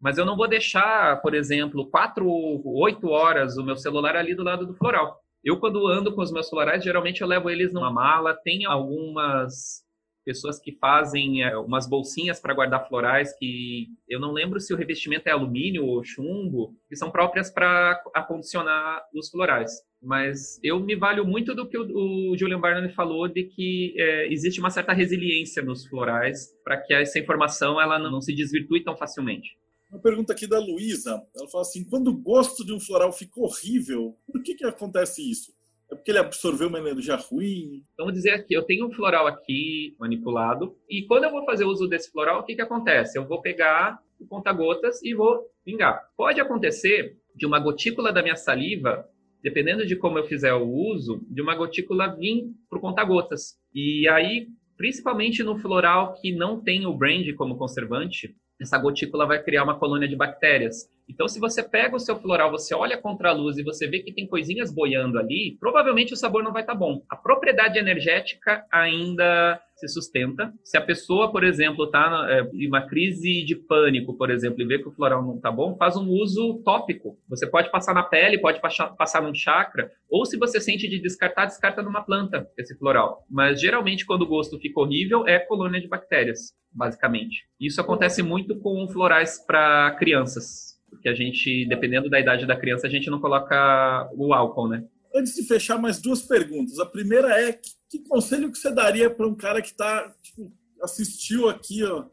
Mas 0.00 0.18
eu 0.18 0.24
não 0.24 0.36
vou 0.36 0.48
deixar, 0.48 1.22
por 1.22 1.34
exemplo, 1.34 1.88
quatro, 1.88 2.26
oito 2.64 3.06
horas 3.08 3.56
o 3.56 3.62
meu 3.62 3.76
celular 3.76 4.16
ali 4.16 4.34
do 4.34 4.42
lado 4.42 4.66
do 4.66 4.74
floral. 4.74 5.20
Eu, 5.44 5.60
quando 5.60 5.86
ando 5.86 6.12
com 6.12 6.20
os 6.20 6.32
meus 6.32 6.48
florais, 6.48 6.82
geralmente 6.82 7.20
eu 7.20 7.28
levo 7.28 7.48
eles 7.48 7.72
numa 7.72 7.92
mala. 7.92 8.34
Tem 8.34 8.64
algumas 8.64 9.84
pessoas 10.24 10.58
que 10.58 10.72
fazem 10.72 11.42
é, 11.42 11.56
umas 11.56 11.88
bolsinhas 11.88 12.40
para 12.40 12.54
guardar 12.54 12.86
florais 12.88 13.36
que 13.38 13.88
eu 14.08 14.20
não 14.20 14.32
lembro 14.32 14.60
se 14.60 14.72
o 14.72 14.76
revestimento 14.76 15.28
é 15.28 15.32
alumínio 15.32 15.84
ou 15.84 16.04
chumbo, 16.04 16.74
que 16.88 16.96
são 16.96 17.10
próprias 17.10 17.50
para 17.50 18.02
acondicionar 18.14 19.02
os 19.14 19.30
florais. 19.30 19.70
Mas 20.00 20.58
eu 20.62 20.80
me 20.80 20.96
valho 20.96 21.24
muito 21.24 21.54
do 21.54 21.68
que 21.68 21.78
o, 21.78 22.32
o 22.32 22.36
Julian 22.36 22.60
Barnard 22.60 22.92
falou 22.94 23.28
de 23.28 23.44
que 23.44 23.94
é, 23.96 24.32
existe 24.32 24.58
uma 24.58 24.70
certa 24.70 24.92
resiliência 24.92 25.62
nos 25.62 25.86
florais 25.86 26.52
para 26.64 26.76
que 26.76 26.92
essa 26.92 27.18
informação 27.18 27.80
ela 27.80 27.98
não, 27.98 28.10
não 28.10 28.20
se 28.20 28.34
desvirtue 28.34 28.82
tão 28.82 28.96
facilmente. 28.96 29.56
Uma 29.92 30.00
pergunta 30.00 30.32
aqui 30.32 30.46
da 30.46 30.58
Luísa. 30.58 31.22
Ela 31.36 31.48
fala 31.48 31.62
assim: 31.62 31.84
quando 31.84 32.08
o 32.08 32.16
gosto 32.16 32.64
de 32.64 32.72
um 32.72 32.80
floral 32.80 33.12
fica 33.12 33.38
horrível, 33.38 34.16
por 34.26 34.42
que, 34.42 34.54
que 34.54 34.64
acontece 34.64 35.30
isso? 35.30 35.52
É 35.92 35.94
porque 35.94 36.10
ele 36.10 36.18
absorveu 36.18 36.68
uma 36.68 36.78
energia 36.78 37.16
ruim? 37.16 37.84
Vamos 37.98 38.14
dizer 38.14 38.30
aqui, 38.30 38.54
eu 38.54 38.62
tenho 38.62 38.86
um 38.86 38.90
floral 38.90 39.26
aqui 39.26 39.94
manipulado, 40.00 40.74
e 40.88 41.02
quando 41.02 41.24
eu 41.24 41.30
vou 41.30 41.44
fazer 41.44 41.66
uso 41.66 41.86
desse 41.86 42.10
floral, 42.10 42.40
o 42.40 42.44
que, 42.44 42.54
que 42.54 42.62
acontece? 42.62 43.18
Eu 43.18 43.28
vou 43.28 43.42
pegar 43.42 43.98
o 44.18 44.26
conta-gotas 44.26 45.02
e 45.02 45.14
vou 45.14 45.46
pingar. 45.62 46.08
Pode 46.16 46.40
acontecer 46.40 47.18
de 47.36 47.44
uma 47.44 47.58
gotícula 47.58 48.10
da 48.10 48.22
minha 48.22 48.36
saliva, 48.36 49.06
dependendo 49.42 49.84
de 49.84 49.94
como 49.94 50.18
eu 50.18 50.24
fizer 50.24 50.54
o 50.54 50.66
uso, 50.66 51.20
de 51.28 51.42
uma 51.42 51.54
gotícula 51.54 52.16
vir 52.16 52.50
para 52.70 52.78
o 52.78 52.80
conta-gotas. 52.80 53.58
E 53.74 54.08
aí, 54.08 54.48
principalmente 54.78 55.42
no 55.42 55.58
floral 55.58 56.14
que 56.14 56.34
não 56.34 56.58
tem 56.58 56.86
o 56.86 56.94
brand 56.94 57.26
como 57.36 57.58
conservante, 57.58 58.34
essa 58.58 58.78
gotícula 58.78 59.26
vai 59.26 59.42
criar 59.42 59.64
uma 59.64 59.78
colônia 59.78 60.08
de 60.08 60.16
bactérias. 60.16 60.88
Então, 61.08 61.28
se 61.28 61.40
você 61.40 61.62
pega 61.62 61.96
o 61.96 62.00
seu 62.00 62.16
floral, 62.16 62.50
você 62.50 62.74
olha 62.74 62.96
contra 62.96 63.30
a 63.30 63.32
luz 63.32 63.58
e 63.58 63.62
você 63.62 63.86
vê 63.86 64.00
que 64.00 64.12
tem 64.12 64.26
coisinhas 64.26 64.72
boiando 64.72 65.18
ali, 65.18 65.56
provavelmente 65.60 66.12
o 66.12 66.16
sabor 66.16 66.42
não 66.42 66.52
vai 66.52 66.62
estar 66.62 66.72
tá 66.72 66.78
bom. 66.78 67.02
A 67.08 67.16
propriedade 67.16 67.78
energética 67.78 68.64
ainda 68.70 69.60
se 69.76 69.88
sustenta. 69.88 70.52
Se 70.62 70.76
a 70.76 70.80
pessoa, 70.80 71.32
por 71.32 71.42
exemplo, 71.42 71.86
está 71.86 72.26
é, 72.30 72.48
em 72.54 72.68
uma 72.68 72.86
crise 72.86 73.44
de 73.44 73.56
pânico, 73.56 74.16
por 74.16 74.30
exemplo, 74.30 74.62
e 74.62 74.64
vê 74.64 74.78
que 74.78 74.88
o 74.88 74.92
floral 74.92 75.22
não 75.22 75.36
está 75.36 75.50
bom, 75.50 75.76
faz 75.76 75.96
um 75.96 76.08
uso 76.08 76.62
tópico. 76.64 77.18
Você 77.28 77.46
pode 77.46 77.70
passar 77.70 77.92
na 77.92 78.02
pele, 78.02 78.38
pode 78.38 78.60
passar 78.60 79.22
num 79.22 79.34
chakra, 79.34 79.90
ou 80.08 80.24
se 80.24 80.38
você 80.38 80.60
sente 80.60 80.88
de 80.88 81.00
descartar, 81.00 81.46
descarta 81.46 81.82
numa 81.82 82.02
planta 82.02 82.48
esse 82.56 82.76
floral. 82.78 83.24
Mas 83.28 83.60
geralmente, 83.60 84.06
quando 84.06 84.22
o 84.22 84.28
gosto 84.28 84.58
fica 84.58 84.80
horrível, 84.80 85.26
é 85.26 85.38
colônia 85.38 85.80
de 85.80 85.88
bactérias, 85.88 86.54
basicamente. 86.70 87.44
Isso 87.60 87.80
acontece 87.80 88.22
muito 88.22 88.58
com 88.60 88.86
florais 88.88 89.44
para 89.44 89.96
crianças 89.98 90.71
porque 90.92 91.08
a 91.08 91.14
gente, 91.14 91.66
dependendo 91.66 92.10
da 92.10 92.20
idade 92.20 92.46
da 92.46 92.54
criança, 92.54 92.86
a 92.86 92.90
gente 92.90 93.08
não 93.08 93.18
coloca 93.18 94.10
o 94.14 94.34
álcool, 94.34 94.68
né? 94.68 94.84
Antes 95.14 95.34
de 95.34 95.42
fechar, 95.44 95.78
mais 95.78 96.00
duas 96.00 96.22
perguntas. 96.22 96.78
A 96.78 96.84
primeira 96.84 97.28
é 97.40 97.54
que, 97.54 97.70
que 97.90 97.98
conselho 98.06 98.52
que 98.52 98.58
você 98.58 98.70
daria 98.70 99.08
para 99.08 99.26
um 99.26 99.34
cara 99.34 99.62
que 99.62 99.68
está 99.68 100.14
tipo, 100.22 100.52
assistiu 100.82 101.48
aqui 101.48 101.82
ó, 101.82 102.04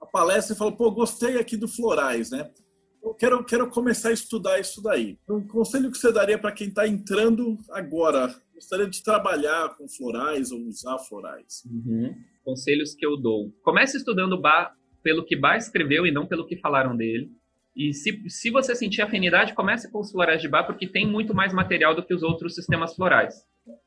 a 0.00 0.06
palestra 0.06 0.54
e 0.54 0.58
falou, 0.58 0.76
pô, 0.76 0.90
gostei 0.90 1.38
aqui 1.38 1.56
do 1.56 1.66
Florais, 1.66 2.30
né? 2.30 2.50
Eu 3.02 3.14
quero, 3.14 3.42
quero 3.44 3.70
começar 3.70 4.10
a 4.10 4.12
estudar 4.12 4.60
isso 4.60 4.82
daí. 4.82 5.18
Um 5.30 5.46
conselho 5.46 5.90
que 5.90 5.96
você 5.96 6.12
daria 6.12 6.38
para 6.38 6.52
quem 6.52 6.68
está 6.68 6.86
entrando 6.86 7.56
agora, 7.70 8.34
gostaria 8.54 8.86
de 8.86 9.02
trabalhar 9.02 9.76
com 9.76 9.88
florais 9.88 10.50
ou 10.50 10.60
usar 10.60 10.98
florais? 10.98 11.62
Uhum. 11.64 12.14
Conselhos 12.44 12.94
que 12.94 13.06
eu 13.06 13.16
dou. 13.16 13.52
Comece 13.62 13.96
estudando 13.96 14.40
Bach 14.40 14.72
pelo 15.04 15.24
que 15.24 15.36
Bach 15.36 15.56
escreveu 15.56 16.04
e 16.04 16.10
não 16.10 16.26
pelo 16.26 16.46
que 16.46 16.56
falaram 16.56 16.96
dele. 16.96 17.30
E 17.76 17.92
se, 17.92 18.22
se 18.28 18.50
você 18.50 18.74
sentir 18.74 19.02
afinidade, 19.02 19.54
comece 19.54 19.90
com 19.90 20.00
os 20.00 20.10
florais 20.10 20.40
de 20.40 20.48
bar, 20.48 20.64
porque 20.64 20.86
tem 20.86 21.06
muito 21.06 21.34
mais 21.34 21.52
material 21.52 21.94
do 21.94 22.02
que 22.02 22.14
os 22.14 22.22
outros 22.22 22.54
sistemas 22.54 22.94
florais. 22.94 23.34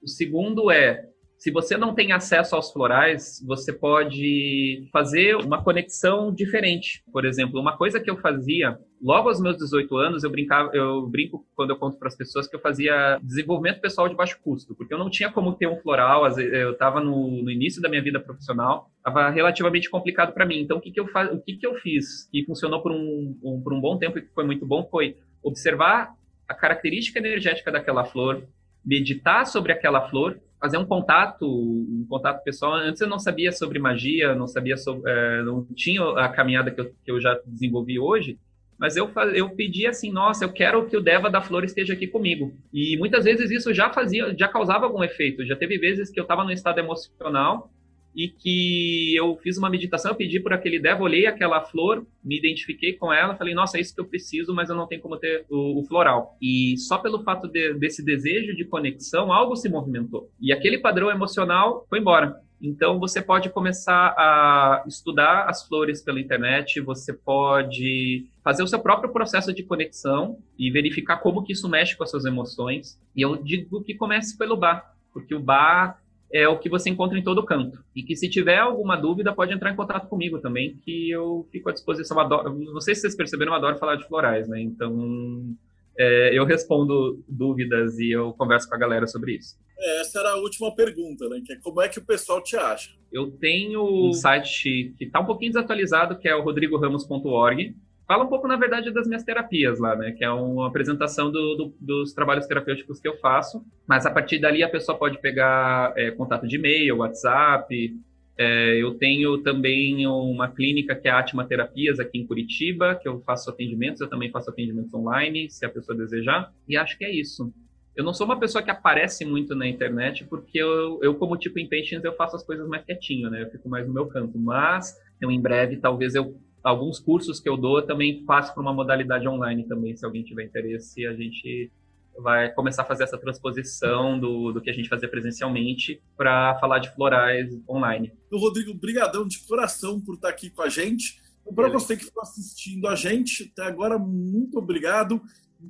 O 0.01 0.07
segundo 0.07 0.69
é 0.69 1.09
se 1.39 1.51
você 1.51 1.77
não 1.77 1.95
tem 1.95 2.11
acesso 2.11 2.53
aos 2.53 2.69
florais, 2.69 3.41
você 3.47 3.71
pode 3.71 4.89
fazer 4.91 5.37
uma 5.37 5.63
conexão 5.63 6.33
diferente. 6.33 7.01
Por 7.13 7.25
exemplo, 7.25 7.61
uma 7.61 7.77
coisa 7.77 7.97
que 7.97 8.09
eu 8.09 8.17
fazia 8.17 8.77
logo 9.01 9.29
aos 9.29 9.39
meus 9.39 9.57
18 9.57 9.95
anos, 9.95 10.23
eu 10.25 10.29
brincava, 10.29 10.69
eu 10.73 11.07
brinco 11.07 11.47
quando 11.55 11.69
eu 11.69 11.77
conto 11.77 11.97
para 11.97 12.09
as 12.09 12.17
pessoas 12.17 12.45
que 12.45 12.57
eu 12.57 12.59
fazia 12.59 13.17
desenvolvimento 13.23 13.79
pessoal 13.79 14.09
de 14.09 14.15
baixo 14.15 14.37
custo, 14.43 14.75
porque 14.75 14.93
eu 14.93 14.97
não 14.97 15.09
tinha 15.09 15.31
como 15.31 15.53
ter 15.53 15.67
um 15.67 15.77
floral, 15.77 16.27
eu 16.37 16.73
estava 16.73 16.99
no, 16.99 17.41
no, 17.41 17.49
início 17.49 17.81
da 17.81 17.87
minha 17.87 18.03
vida 18.03 18.19
profissional, 18.19 18.91
estava 18.97 19.29
relativamente 19.29 19.89
complicado 19.89 20.33
para 20.33 20.45
mim. 20.45 20.59
Então, 20.59 20.75
o 20.77 20.81
que 20.81 20.91
que 20.91 20.99
eu 20.99 21.07
faz, 21.07 21.31
o 21.31 21.39
que 21.39 21.55
que 21.55 21.65
eu 21.65 21.75
fiz 21.75 22.29
que 22.29 22.43
funcionou 22.43 22.81
por 22.81 22.91
um, 22.91 23.39
um 23.41 23.61
por 23.63 23.71
um 23.71 23.79
bom 23.79 23.97
tempo 23.97 24.19
e 24.19 24.23
que 24.23 24.33
foi 24.33 24.43
muito 24.43 24.65
bom 24.65 24.85
foi 24.91 25.15
observar 25.41 26.13
a 26.49 26.53
característica 26.53 27.17
energética 27.17 27.71
daquela 27.71 28.03
flor, 28.03 28.43
meditar 28.83 29.45
sobre 29.47 29.71
aquela 29.71 30.09
flor 30.09 30.37
fazer 30.60 30.78
um 30.78 30.86
contato, 30.86 31.47
um 31.47 32.05
contato 32.10 32.43
pessoal. 32.43 32.74
Antes 32.74 33.01
eu 33.01 33.07
não 33.07 33.20
sabia 33.20 33.51
sobre 33.51 33.80
magia, 33.80 34.36
não 34.36 34.47
sabia 34.47 34.78
sobre, 34.78 35.10
é, 35.10 35.41
não 35.43 35.66
tinha 35.76 36.01
a 36.18 36.30
caminhada 36.30 36.72
que 36.72 36.82
eu, 36.82 36.91
que 37.03 37.12
eu 37.12 37.22
já 37.22 37.39
desenvolvi 37.45 37.99
hoje, 37.99 38.38
mas 38.78 38.95
eu, 38.95 39.12
eu 39.34 39.49
pedi 39.49 39.86
assim, 39.86 40.12
nossa, 40.12 40.45
eu 40.45 40.53
quero 40.53 40.86
que 40.86 40.95
o 40.95 41.01
Deva 41.01 41.30
da 41.30 41.41
Flor 41.41 41.66
esteja 41.66 41.93
aqui 41.93 42.07
comigo. 42.07 42.53
E 42.74 42.97
muitas 42.97 43.26
vezes 43.26 43.51
isso 43.51 43.74
já 43.74 43.89
fazia, 43.91 44.34
já 44.38 44.47
causava 44.47 44.86
algum 44.86 45.03
efeito. 45.03 45.45
Já 45.45 45.55
teve 45.55 45.78
vezes 45.78 46.10
que 46.10 46.20
eu 46.20 46.24
estava 46.24 46.45
no 46.45 46.51
estado 46.51 46.80
emocional 46.80 47.70
e 48.16 48.28
que 48.28 49.16
eu 49.16 49.38
fiz 49.38 49.57
uma 49.57 49.70
meditação, 49.70 50.12
eu 50.12 50.18
pedi 50.18 50.39
por 50.39 50.53
aquele 50.53 50.80
Deva, 50.80 51.03
olhei 51.03 51.26
aquela 51.26 51.62
flor, 51.62 52.05
me 52.24 52.38
identifiquei 52.38 52.93
com 52.93 53.14
ela, 53.14 53.36
falei, 53.36 53.53
nossa, 53.53 53.78
é 53.78 53.82
isso 53.82 53.93
que 53.93 54.01
eu 54.01 54.07
preciso, 54.07 54.53
mas 54.53 54.70
eu 54.70 54.76
não 54.76 54.88
tenho 54.88 55.01
como 55.01 55.18
ter 55.18 55.45
o, 55.49 55.80
o 55.80 55.86
floral. 55.86 56.36
E 56.41 56.76
só 56.78 56.97
pelo 56.97 57.24
fato 57.24 57.47
de, 57.47 57.74
desse 57.76 58.03
desejo 58.03 58.55
de 58.55 58.66
conexão, 58.66 59.32
algo 59.32 59.55
se 59.55 59.70
movimentou. 59.70 60.30
E 60.39 60.51
aquele 60.51 60.78
padrão 60.78 61.10
emocional 61.10 61.86
foi 61.89 61.99
embora. 61.99 62.41
Então, 62.62 62.99
você 62.99 63.22
pode 63.22 63.49
começar 63.49 64.14
a 64.18 64.84
estudar 64.86 65.45
as 65.47 65.66
flores 65.66 66.01
pela 66.01 66.20
internet, 66.20 66.82
você 66.82 67.14
pode 67.14 68.28
fazer 68.43 68.64
o 68.64 68.68
seu 68.68 68.80
próprio 68.80 69.14
processo 69.14 69.53
de 69.53 69.64
conexão 69.64 70.38
e 70.57 70.70
verificar 70.70 71.18
como 71.18 71.43
que 71.43 71.53
isso 71.53 71.70
mexe 71.70 71.95
com 71.95 72.03
as 72.03 72.12
suas 72.12 72.26
emoções. 72.26 72.99
E 73.16 73.22
eu 73.22 73.38
digo 73.38 73.82
que 73.82 73.93
comece 73.95 74.38
pelo 74.38 74.57
bar, 74.57 74.93
porque 75.14 75.34
o 75.34 75.39
bar 75.39 76.01
é 76.32 76.47
o 76.47 76.57
que 76.57 76.69
você 76.69 76.89
encontra 76.89 77.17
em 77.17 77.23
todo 77.23 77.45
canto. 77.45 77.84
E 77.95 78.03
que 78.03 78.15
se 78.15 78.30
tiver 78.30 78.57
alguma 78.57 78.95
dúvida, 78.95 79.34
pode 79.34 79.53
entrar 79.53 79.71
em 79.71 79.75
contato 79.75 80.07
comigo 80.07 80.39
também, 80.39 80.77
que 80.84 81.09
eu 81.09 81.47
fico 81.51 81.69
à 81.69 81.73
disposição. 81.73 82.19
Adoro, 82.19 82.53
não 82.53 82.82
sei 82.82 82.95
se 82.95 83.01
vocês 83.01 83.15
perceberam, 83.15 83.53
eu 83.53 83.57
adoro 83.57 83.77
falar 83.77 83.95
de 83.95 84.07
florais, 84.07 84.47
né? 84.47 84.61
Então, 84.61 85.55
é, 85.97 86.38
eu 86.38 86.45
respondo 86.45 87.23
dúvidas 87.27 87.99
e 87.99 88.11
eu 88.11 88.34
converso 88.34 88.69
com 88.69 88.75
a 88.75 88.80
galera 88.80 89.07
sobre 89.07 89.38
isso. 89.38 89.57
É, 89.77 90.01
essa 90.01 90.19
era 90.19 90.32
a 90.32 90.38
última 90.38 90.73
pergunta, 90.75 91.27
né? 91.27 91.41
Que 91.45 91.53
é 91.53 91.55
como 91.57 91.82
é 91.82 91.89
que 91.89 91.99
o 91.99 92.05
pessoal 92.05 92.43
te 92.43 92.55
acha? 92.55 92.91
Eu 93.11 93.32
tenho 93.32 94.09
um 94.09 94.13
site 94.13 94.93
que 94.97 95.05
está 95.05 95.19
um 95.19 95.25
pouquinho 95.25 95.51
desatualizado, 95.51 96.17
que 96.17 96.27
é 96.27 96.36
o 96.36 96.43
rodrigoramos.org 96.43 97.75
fala 98.10 98.24
um 98.24 98.28
pouco, 98.28 98.47
na 98.47 98.55
verdade, 98.55 98.89
das 98.91 99.07
minhas 99.07 99.24
terapias 99.24 99.78
lá, 99.80 99.95
né? 99.95 100.12
Que 100.12 100.26
é 100.26 100.32
uma 100.32 100.68
apresentação 100.68 101.32
do, 101.32 101.55
do, 101.55 101.76
dos 101.80 102.12
trabalhos 102.12 102.47
terapêuticos 102.47 102.99
que 102.99 103.07
eu 103.07 103.16
faço. 103.20 103.64
Mas 103.88 104.03
a 104.03 104.10
partir 104.10 104.39
dali 104.39 104.64
a 104.64 104.68
pessoa 104.68 104.97
pode 104.97 105.22
pegar 105.22 105.93
é, 105.95 106.10
contato 106.10 106.47
de 106.47 106.55
e-mail, 106.55 106.97
WhatsApp. 106.97 107.95
É, 108.36 108.82
eu 108.82 108.95
tenho 108.95 109.38
também 109.43 110.07
uma 110.07 110.49
clínica 110.49 110.95
que 110.95 111.07
é 111.07 111.12
a 111.12 111.20
Atma 111.20 111.45
Terapias 111.45 111.99
aqui 111.99 112.18
em 112.18 112.26
Curitiba, 112.26 112.95
que 112.95 113.07
eu 113.07 113.22
faço 113.22 113.47
atendimentos. 113.47 114.01
Eu 114.01 114.10
também 114.10 114.32
faço 114.32 114.49
atendimentos 114.49 114.91
online, 114.91 115.47
se 115.51 115.64
a 115.64 115.70
pessoa 115.70 115.95
desejar. 115.95 116.51
E 116.68 116.76
acho 116.76 116.97
que 116.97 117.05
é 117.05 117.14
isso. 117.14 117.53
Eu 117.95 118.03
não 118.03 118.14
sou 118.14 118.26
uma 118.26 118.39
pessoa 118.39 118.64
que 118.64 118.72
aparece 118.72 119.24
muito 119.24 119.53
na 119.53 119.68
internet, 119.68 120.26
porque 120.26 120.57
eu, 120.57 120.99
eu 121.03 121.14
como 121.14 121.38
tipo 121.38 121.60
em 121.60 121.70
Patients, 121.70 122.03
eu 122.03 122.16
faço 122.16 122.36
as 122.36 122.43
coisas 122.43 122.68
mais 122.68 122.84
quietinho, 122.84 123.30
né? 123.30 123.43
Eu 123.43 123.51
fico 123.51 123.70
mais 123.70 123.86
no 123.86 123.93
meu 123.93 124.07
canto. 124.07 124.39
Mas, 124.39 124.95
eu, 125.22 125.30
em 125.30 125.39
breve, 125.39 125.78
talvez 125.78 126.16
eu 126.16 126.36
alguns 126.64 126.99
cursos 126.99 127.39
que 127.39 127.49
eu 127.49 127.57
dou 127.57 127.82
também 127.82 128.24
passo 128.26 128.53
para 128.53 128.62
uma 128.62 128.74
modalidade 128.74 129.28
online 129.28 129.68
também, 129.68 129.95
se 129.95 130.05
alguém 130.05 130.24
tiver 130.24 130.43
interesse, 130.43 131.05
a 131.05 131.14
gente 131.14 131.72
vai 132.18 132.51
começar 132.51 132.82
a 132.82 132.86
fazer 132.86 133.03
essa 133.03 133.18
transposição 133.18 134.20
do, 134.20 134.51
do 134.51 134.62
que 134.62 134.70
a 134.70 134.74
gente 134.74 134.89
fazia 134.89 135.07
presencialmente 135.07 136.01
para 136.18 136.57
falar 136.60 136.80
de 136.80 136.93
florais 136.93 137.49
online. 137.68 138.12
Rodrigo, 138.32 138.74
brigadão 138.74 139.28
de 139.28 139.39
coração 139.47 140.01
por 140.01 140.16
estar 140.16 140.30
aqui 140.30 140.49
com 140.49 140.62
a 140.62 140.70
gente. 140.70 141.22
Para 141.55 141.70
você 141.70 141.97
que 141.97 142.03
está 142.03 142.22
assistindo 142.22 142.88
a 142.88 142.95
gente 142.95 143.51
até 143.51 143.68
agora, 143.68 143.97
muito 143.97 144.60
obrigado. 144.60 145.22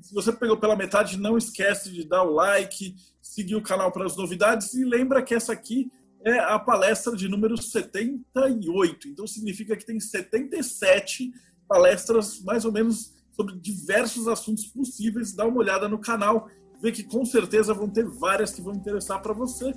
Se 0.02 0.14
você 0.14 0.32
pegou 0.32 0.58
pela 0.58 0.76
metade, 0.76 1.18
não 1.18 1.38
esquece 1.38 1.92
de 1.92 2.06
dar 2.06 2.24
o 2.24 2.34
like, 2.34 2.96
seguir 3.22 3.56
o 3.56 3.62
canal 3.62 3.92
para 3.92 4.06
as 4.06 4.18
novidades 4.18 4.74
e 4.74 4.84
lembra 4.84 5.24
que 5.24 5.34
essa 5.34 5.54
aqui 5.54 5.90
é 6.24 6.40
a 6.40 6.60
palestra 6.60 7.16
de 7.16 7.28
número 7.28 7.62
78. 7.62 9.08
Então 9.08 9.26
significa 9.26 9.76
que 9.76 9.86
tem 9.86 10.00
77 10.00 11.32
palestras, 11.68 12.42
mais 12.42 12.66
ou 12.66 12.72
menos, 12.72 13.14
sobre 13.32 13.56
diversos 13.56 14.28
assuntos 14.28 14.66
possíveis. 14.66 15.34
Dá 15.34 15.46
uma 15.46 15.60
olhada 15.60 15.88
no 15.88 16.00
canal. 16.00 16.50
ver 16.82 16.92
que 16.94 17.04
com 17.04 17.26
certeza 17.26 17.74
vão 17.74 17.90
ter 17.90 18.06
várias 18.06 18.52
que 18.52 18.62
vão 18.62 18.74
interessar 18.74 19.22
para 19.22 19.34
você. 19.34 19.74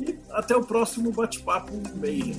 E 0.00 0.18
até 0.30 0.56
o 0.56 0.64
próximo 0.64 1.12
bate-papo 1.12 1.72
Mayhem. 1.96 2.34